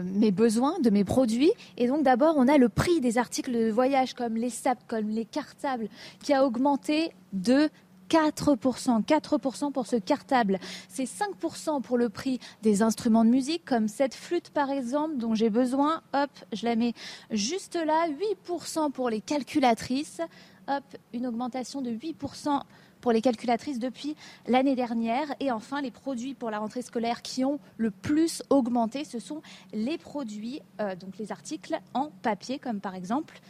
[0.04, 1.50] mes besoins, de mes produits.
[1.78, 5.08] Et donc d'abord, on a le prix des articles de voyage comme les sapes, comme
[5.08, 5.88] les cartables,
[6.22, 7.70] qui a augmenté de
[8.08, 9.04] 4%.
[9.04, 10.58] 4% pour ce cartable.
[10.88, 15.34] C'est 5% pour le prix des instruments de musique, comme cette flûte par exemple, dont
[15.34, 16.02] j'ai besoin.
[16.12, 16.94] Hop, je la mets
[17.30, 18.08] juste là.
[18.48, 20.20] 8% pour les calculatrices.
[20.68, 22.62] Hop, une augmentation de 8%
[23.04, 24.16] pour les calculatrices depuis
[24.46, 25.26] l'année dernière.
[25.38, 29.42] Et enfin, les produits pour la rentrée scolaire qui ont le plus augmenté, ce sont
[29.74, 33.40] les produits, euh, donc les articles en papier, comme par exemple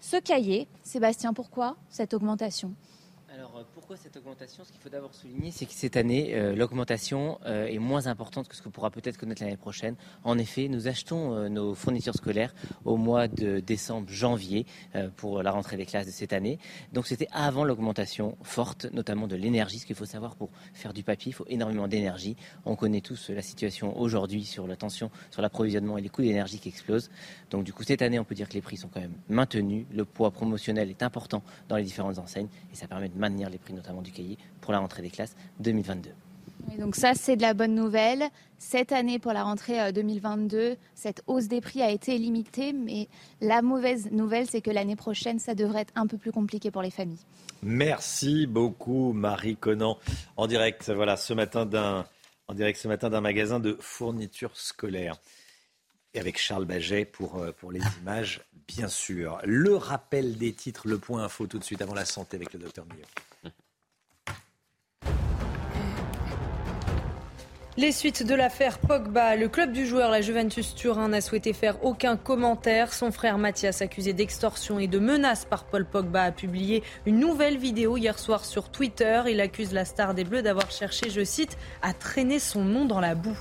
[0.00, 0.68] ce cahier.
[0.82, 2.74] Sébastien, pourquoi cette augmentation?
[3.38, 4.64] Alors euh, pourquoi cette augmentation?
[4.64, 8.48] Ce qu'il faut d'abord souligner, c'est que cette année, euh, l'augmentation euh, est moins importante
[8.48, 9.94] que ce que pourra peut-être connaître l'année prochaine.
[10.24, 12.52] En effet, nous achetons nos fournitures scolaires
[12.84, 14.66] au mois de décembre, janvier
[15.16, 16.58] pour la rentrée des classes de cette année.
[16.92, 19.78] Donc c'était avant l'augmentation forte, notamment de l'énergie.
[19.78, 22.36] Ce qu'il faut savoir pour faire du papier, il faut énormément d'énergie.
[22.64, 26.58] On connaît tous la situation aujourd'hui sur la tension, sur l'approvisionnement et les coûts d'énergie
[26.58, 27.10] qui explosent.
[27.50, 29.86] Donc du coup, cette année, on peut dire que les prix sont quand même maintenus.
[29.92, 33.58] Le poids promotionnel est important dans les différentes enseignes et ça permet de maintenir les
[33.58, 36.10] prix notamment du cahier pour la rentrée des classes 2022.
[36.78, 38.24] donc ça, c'est de la bonne nouvelle.
[38.58, 43.08] Cette année, pour la rentrée 2022, euh, cette hausse des prix a été limitée, mais
[43.40, 46.82] la mauvaise nouvelle, c'est que l'année prochaine, ça devrait être un peu plus compliqué pour
[46.82, 47.24] les familles.
[47.62, 49.98] Merci beaucoup, Marie Conan,
[50.36, 52.04] en direct, voilà, ce matin d'un,
[52.48, 55.16] en direct ce matin d'un magasin de fournitures scolaires.
[56.14, 59.40] Et avec Charles Baget pour, euh, pour les images, bien sûr.
[59.44, 62.58] Le rappel des titres, le point info tout de suite avant la santé avec le
[62.58, 63.52] docteur Millot.
[67.78, 71.84] Les suites de l'affaire Pogba, le club du joueur, la Juventus Turin, n'a souhaité faire
[71.84, 72.92] aucun commentaire.
[72.92, 77.56] Son frère Mathias, accusé d'extorsion et de menaces par Paul Pogba, a publié une nouvelle
[77.56, 79.22] vidéo hier soir sur Twitter.
[79.28, 82.98] Il accuse la star des Bleus d'avoir cherché, je cite, à traîner son nom dans
[82.98, 83.38] la boue.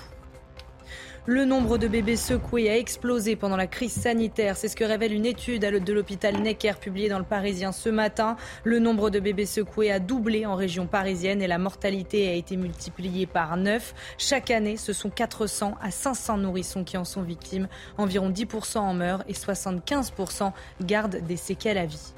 [1.30, 4.56] Le nombre de bébés secoués a explosé pendant la crise sanitaire.
[4.56, 8.38] C'est ce que révèle une étude de l'hôpital Necker publiée dans le Parisien ce matin.
[8.64, 12.56] Le nombre de bébés secoués a doublé en région parisienne et la mortalité a été
[12.56, 13.94] multipliée par 9.
[14.18, 17.68] Chaque année, ce sont 400 à 500 nourrissons qui en sont victimes.
[17.98, 22.14] Environ 10% en meurent et 75% gardent des séquelles à vie.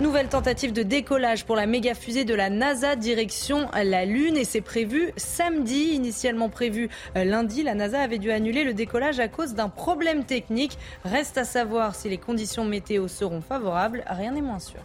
[0.00, 4.44] Nouvelle tentative de décollage pour la méga fusée de la NASA direction la Lune et
[4.44, 5.92] c'est prévu samedi.
[5.92, 10.24] Initialement prévu euh, lundi, la NASA avait dû annuler le décollage à cause d'un problème
[10.24, 10.78] technique.
[11.04, 14.04] Reste à savoir si les conditions météo seront favorables.
[14.08, 14.80] Rien n'est moins sûr.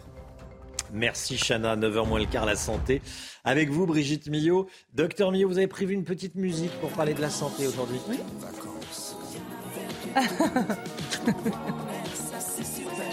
[0.92, 3.02] Merci Chana, 9h moins le quart, la santé.
[3.44, 4.68] Avec vous, Brigitte Millot.
[4.94, 7.98] Docteur Millot, vous avez prévu une petite musique pour parler de la santé aujourd'hui?
[8.08, 8.18] Oui.
[8.40, 9.16] Vacances.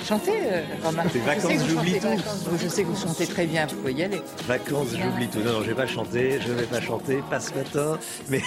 [0.08, 1.04] Chantez, euh, Romain.
[1.04, 2.58] vacances, j'oublie tout.
[2.62, 4.22] Je sais que vous chantez très bien, vous pouvez y aller.
[4.48, 5.40] Vacances, j'oublie tout.
[5.40, 7.98] Non, non, je vais pas chanter, je vais pas chanter, pas ce matin,
[8.30, 8.42] mais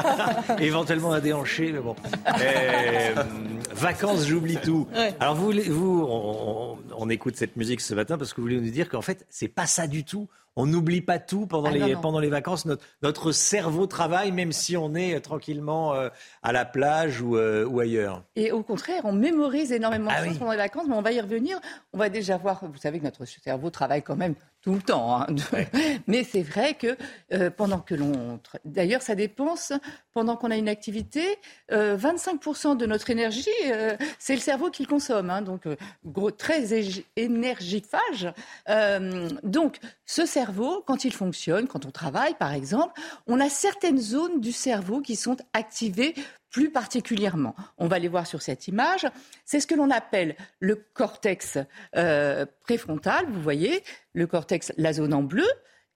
[0.60, 1.96] éventuellement un déhanché, mais bon.
[2.28, 3.24] Euh,
[3.72, 4.86] vacances, j'oublie tout.
[5.18, 8.70] Alors vous, vous on, on, écoute cette musique ce matin parce que vous voulez nous
[8.70, 11.96] dire qu'en fait, c'est pas ça du tout on n'oublie pas tout pendant, ah les,
[11.96, 12.66] pendant les vacances.
[13.02, 16.08] Notre, cerveau travaille même si on est euh, tranquillement euh,
[16.42, 18.24] à la plage euh, ou, ailleurs.
[18.36, 21.12] Et au contraire, on mémorise énormément de ah choses pendant les vacances, mais on va
[21.12, 21.60] y revenir.
[21.92, 25.20] On va déjà voir, vous savez que notre cerveau travaille quand même tout le temps.
[25.20, 25.26] Hein.
[26.06, 26.96] Mais c'est vrai que
[27.32, 28.40] euh, pendant que l'on...
[28.64, 29.72] D'ailleurs, ça dépense,
[30.12, 31.24] pendant qu'on a une activité,
[31.70, 35.30] 25% euh, de notre énergie, euh, c'est le cerveau qui le consomme.
[35.30, 35.42] Hein.
[35.42, 35.66] donc,
[36.04, 38.32] gros, très énergifage.
[39.42, 44.40] donc, ce cerveau, quand il fonctionne, quand on travaille, par exemple, on a certaines zones
[44.40, 46.14] du cerveau qui sont activées
[46.50, 47.54] plus particulièrement.
[47.78, 49.06] On va les voir sur cette image.
[49.44, 51.58] C'est ce que l'on appelle le cortex
[51.96, 53.82] euh, préfrontal, vous voyez,
[54.12, 55.46] le cortex, la zone en bleu,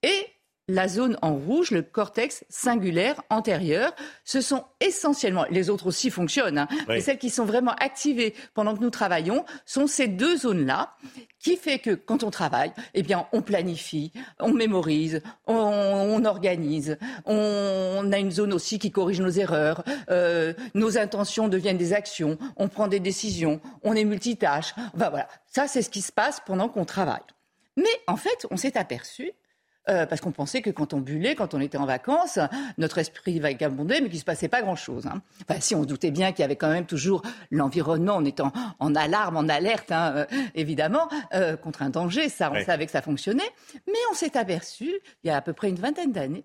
[0.03, 0.27] et
[0.69, 3.95] la zone en rouge, le cortex singulaire antérieur.
[4.25, 8.75] Ce sont essentiellement, les autres aussi fonctionnent, hein, mais celles qui sont vraiment activées pendant
[8.75, 10.95] que nous travaillons sont ces deux zones-là,
[11.39, 16.97] qui fait que quand on travaille, eh bien, on planifie, on mémorise, on, organise,
[17.27, 22.39] on, a une zone aussi qui corrige nos erreurs, euh, nos intentions deviennent des actions,
[22.57, 24.75] on prend des décisions, on est multitâche.
[24.95, 27.21] Enfin voilà, ça c'est ce qui se passe pendant qu'on travaille.
[27.77, 29.33] Mais en fait, on s'est aperçu
[29.89, 32.39] euh, parce qu'on pensait que quand on bullait, quand on était en vacances,
[32.79, 35.07] notre esprit vagabondait, mais qu'il ne se passait pas grand-chose.
[35.07, 35.23] Hein.
[35.43, 38.95] Enfin, si on doutait bien qu'il y avait quand même toujours l'environnement, en étant en
[38.95, 43.03] alarme, en alerte, hein, euh, évidemment, euh, contre un danger, ça, on savait que ça
[43.03, 43.51] fonctionnait.
[43.87, 44.93] Mais on s'est aperçu,
[45.23, 46.45] il y a à peu près une vingtaine d'années,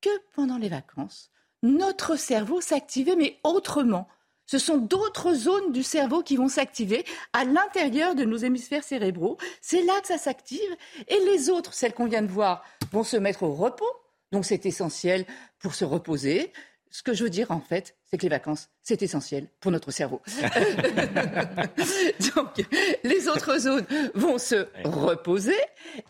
[0.00, 1.30] que pendant les vacances,
[1.62, 4.08] notre cerveau s'activait, mais autrement
[4.50, 9.38] ce sont d'autres zones du cerveau qui vont s'activer à l'intérieur de nos hémisphères cérébraux.
[9.60, 10.58] C'est là que ça s'active.
[11.06, 13.86] Et les autres, celles qu'on vient de voir, vont se mettre au repos.
[14.32, 15.24] Donc c'est essentiel
[15.60, 16.52] pour se reposer.
[16.90, 19.92] Ce que je veux dire, en fait, c'est que les vacances, c'est essentiel pour notre
[19.92, 20.20] cerveau.
[22.34, 22.66] Donc,
[23.04, 23.86] les autres zones
[24.16, 25.60] vont se reposer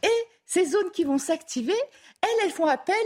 [0.02, 1.80] et ces zones qui vont s'activer,
[2.20, 2.96] elles, elles font appel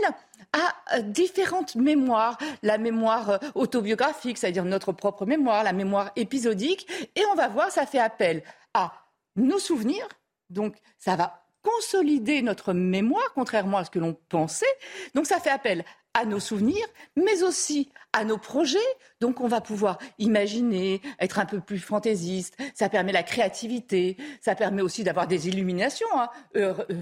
[0.51, 2.39] à euh, différentes mémoires.
[2.63, 6.87] La mémoire euh, autobiographique, c'est-à-dire notre propre mémoire, la mémoire épisodique.
[7.15, 8.41] Et on va voir, ça fait appel
[8.73, 8.93] à
[9.35, 10.07] nos souvenirs.
[10.49, 14.65] Donc, ça va consolider notre mémoire, contrairement à ce que l'on pensait.
[15.13, 15.85] Donc, ça fait appel
[16.15, 18.79] à nos souvenirs, mais aussi à nos projets.
[19.19, 22.57] Donc on va pouvoir imaginer, être un peu plus fantaisiste.
[22.73, 24.17] Ça permet la créativité.
[24.41, 26.07] Ça permet aussi d'avoir des illuminations.
[26.15, 26.29] Hein.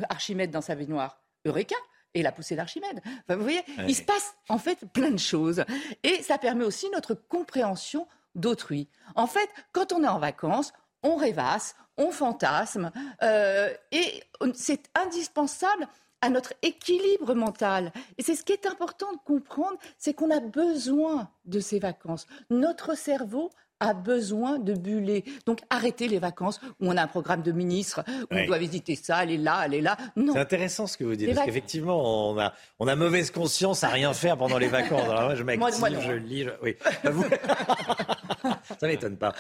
[0.10, 1.76] Archimède dans sa baignoire, Eureka
[2.16, 3.02] et la poussée d'Archimède.
[3.30, 5.64] vous voyez, il se passe en fait plein de choses.
[6.04, 8.90] Et ça permet aussi notre compréhension d'autrui.
[9.16, 10.74] En fait, quand on est en vacances,
[11.04, 12.92] on rêvasse, on fantasme,
[13.22, 14.24] euh, et
[14.56, 15.88] c'est indispensable
[16.24, 17.92] à notre équilibre mental.
[18.18, 22.28] Et c'est ce qui est important de comprendre, c'est qu'on a besoin de ces vacances.
[22.50, 23.52] Notre cerveau
[23.82, 25.26] a besoin de buller.
[25.46, 28.96] Donc arrêtez les vacances où on a un programme de ministre, où on doit visiter
[28.96, 29.98] ça, aller là, aller là.
[30.16, 30.32] Non.
[30.32, 33.90] C'est intéressant ce que vous dites, parce qu'effectivement, on a, on a mauvaise conscience à
[33.90, 35.04] rien faire pendant les vacances.
[35.04, 36.48] Alors moi, je m'active, je lis.
[36.62, 36.78] Oui.
[37.04, 37.26] Vous...
[38.80, 39.34] ça m'étonne pas.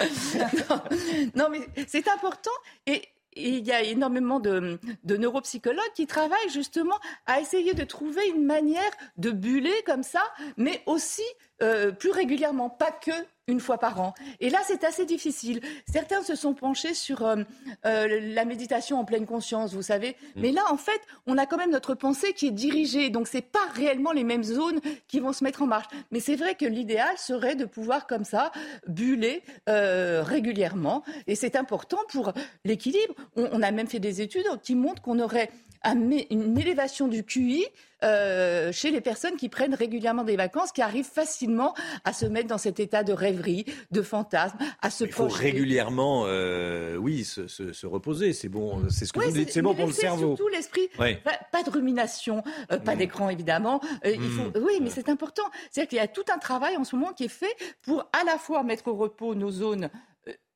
[1.35, 2.51] non, mais c'est important.
[2.85, 3.03] Et
[3.35, 8.91] il y a énormément de, neuropsychologues qui travaillent justement à essayer de trouver une manière
[9.17, 10.21] de buller comme ça,
[10.57, 11.23] mais aussi
[11.61, 13.11] euh, plus régulièrement, pas que
[13.47, 14.13] une fois par an.
[14.39, 15.61] Et là, c'est assez difficile.
[15.91, 17.43] Certains se sont penchés sur euh,
[17.85, 20.15] euh, la méditation en pleine conscience, vous savez.
[20.35, 20.41] Mm.
[20.41, 23.09] Mais là, en fait, on a quand même notre pensée qui est dirigée.
[23.09, 25.87] Donc, c'est pas réellement les mêmes zones qui vont se mettre en marche.
[26.11, 28.51] Mais c'est vrai que l'idéal serait de pouvoir, comme ça,
[28.87, 31.03] buller régulièrement.
[31.27, 32.33] Et c'est important pour
[32.63, 33.13] l'équilibre.
[33.35, 35.49] on, a même fait des études qui montrent qu'on aurait
[35.85, 37.65] une élévation du QI
[38.03, 41.73] euh, chez les personnes qui prennent régulièrement des vacances, qui arrivent facilement
[42.03, 46.25] à se mettre dans cet état de rêverie, de fantasme, à se Il faut régulièrement,
[46.27, 48.33] euh, oui, se, reposer.
[48.33, 50.35] C'est bon, c'est ce que vous dites, c'est bon pour le cerveau.
[50.35, 53.79] Surtout l'esprit, pas, de rumination, euh, pas d'écran évidemment.
[54.03, 54.63] il faut, mmh.
[54.63, 55.43] oui, mais c'est important.
[55.71, 58.25] C'est-à-dire qu'il y a tout un travail en ce moment qui est fait pour à
[58.25, 59.89] la fois mettre au repos nos zones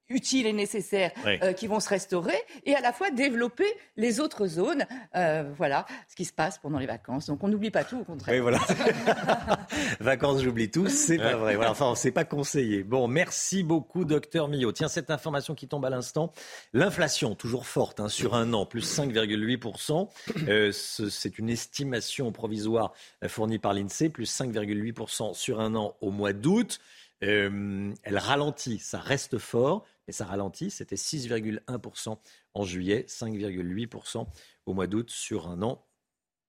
[0.10, 4.48] utiles et nécessaires euh, qui vont se restaurer et à la fois développer les autres
[4.48, 4.86] zones.
[5.16, 7.28] Euh, voilà ce qui se passe pendant les vacances.
[7.28, 8.36] Donc on n'oublie pas tout, au contraire.
[8.36, 8.60] Oui, voilà.
[10.00, 11.56] vacances, j'oublie tout, c'est pas vrai.
[11.56, 12.84] Voilà, enfin, c'est pas conseillé.
[12.84, 14.72] Bon, merci beaucoup, docteur Millot.
[14.72, 16.32] Tiens, cette information qui tombe à l'instant.
[16.74, 20.10] L'inflation, toujours forte, hein, sur un an, plus 5,8%.
[20.48, 22.94] Euh, c'est une estimation provisoire
[23.28, 26.80] fournie par l'INSEE, plus 5,8% sur un an au mois d'août.
[27.22, 30.70] Elle ralentit, ça reste fort, et ça ralentit.
[30.70, 32.18] C'était 6,1%
[32.54, 34.28] en juillet, 5,8%
[34.66, 35.86] au mois d'août sur un an.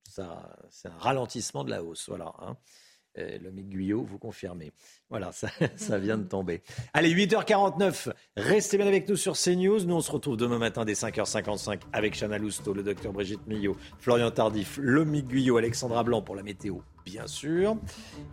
[0.04, 0.22] C'est
[0.88, 2.08] un ralentissement de la hausse.
[2.08, 2.32] Voilà.
[2.38, 2.56] Hein.
[3.16, 4.70] Le Guyot, vous confirmez.
[5.10, 6.62] Voilà, ça, ça, vient de tomber.
[6.92, 8.12] Allez, 8h49.
[8.36, 9.84] Restez bien avec nous sur CNews.
[9.84, 13.76] Nous, on se retrouve demain matin dès 5h55 avec Chana Lousteau, le docteur Brigitte Millot,
[13.98, 16.78] Florian Tardif, le Guyot, Alexandra Blanc pour la météo
[17.08, 17.76] bien sûr.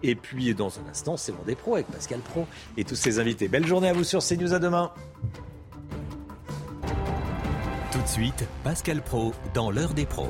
[0.04, 2.46] Et puis dans un instant, c'est l'heure des pros avec Pascal Pro
[2.78, 3.48] et tous ses invités.
[3.48, 4.54] Belle journée à vous sur CNews.
[4.54, 4.92] À demain.
[7.92, 10.30] Tout de suite, Pascal Pro dans l'heure des pros.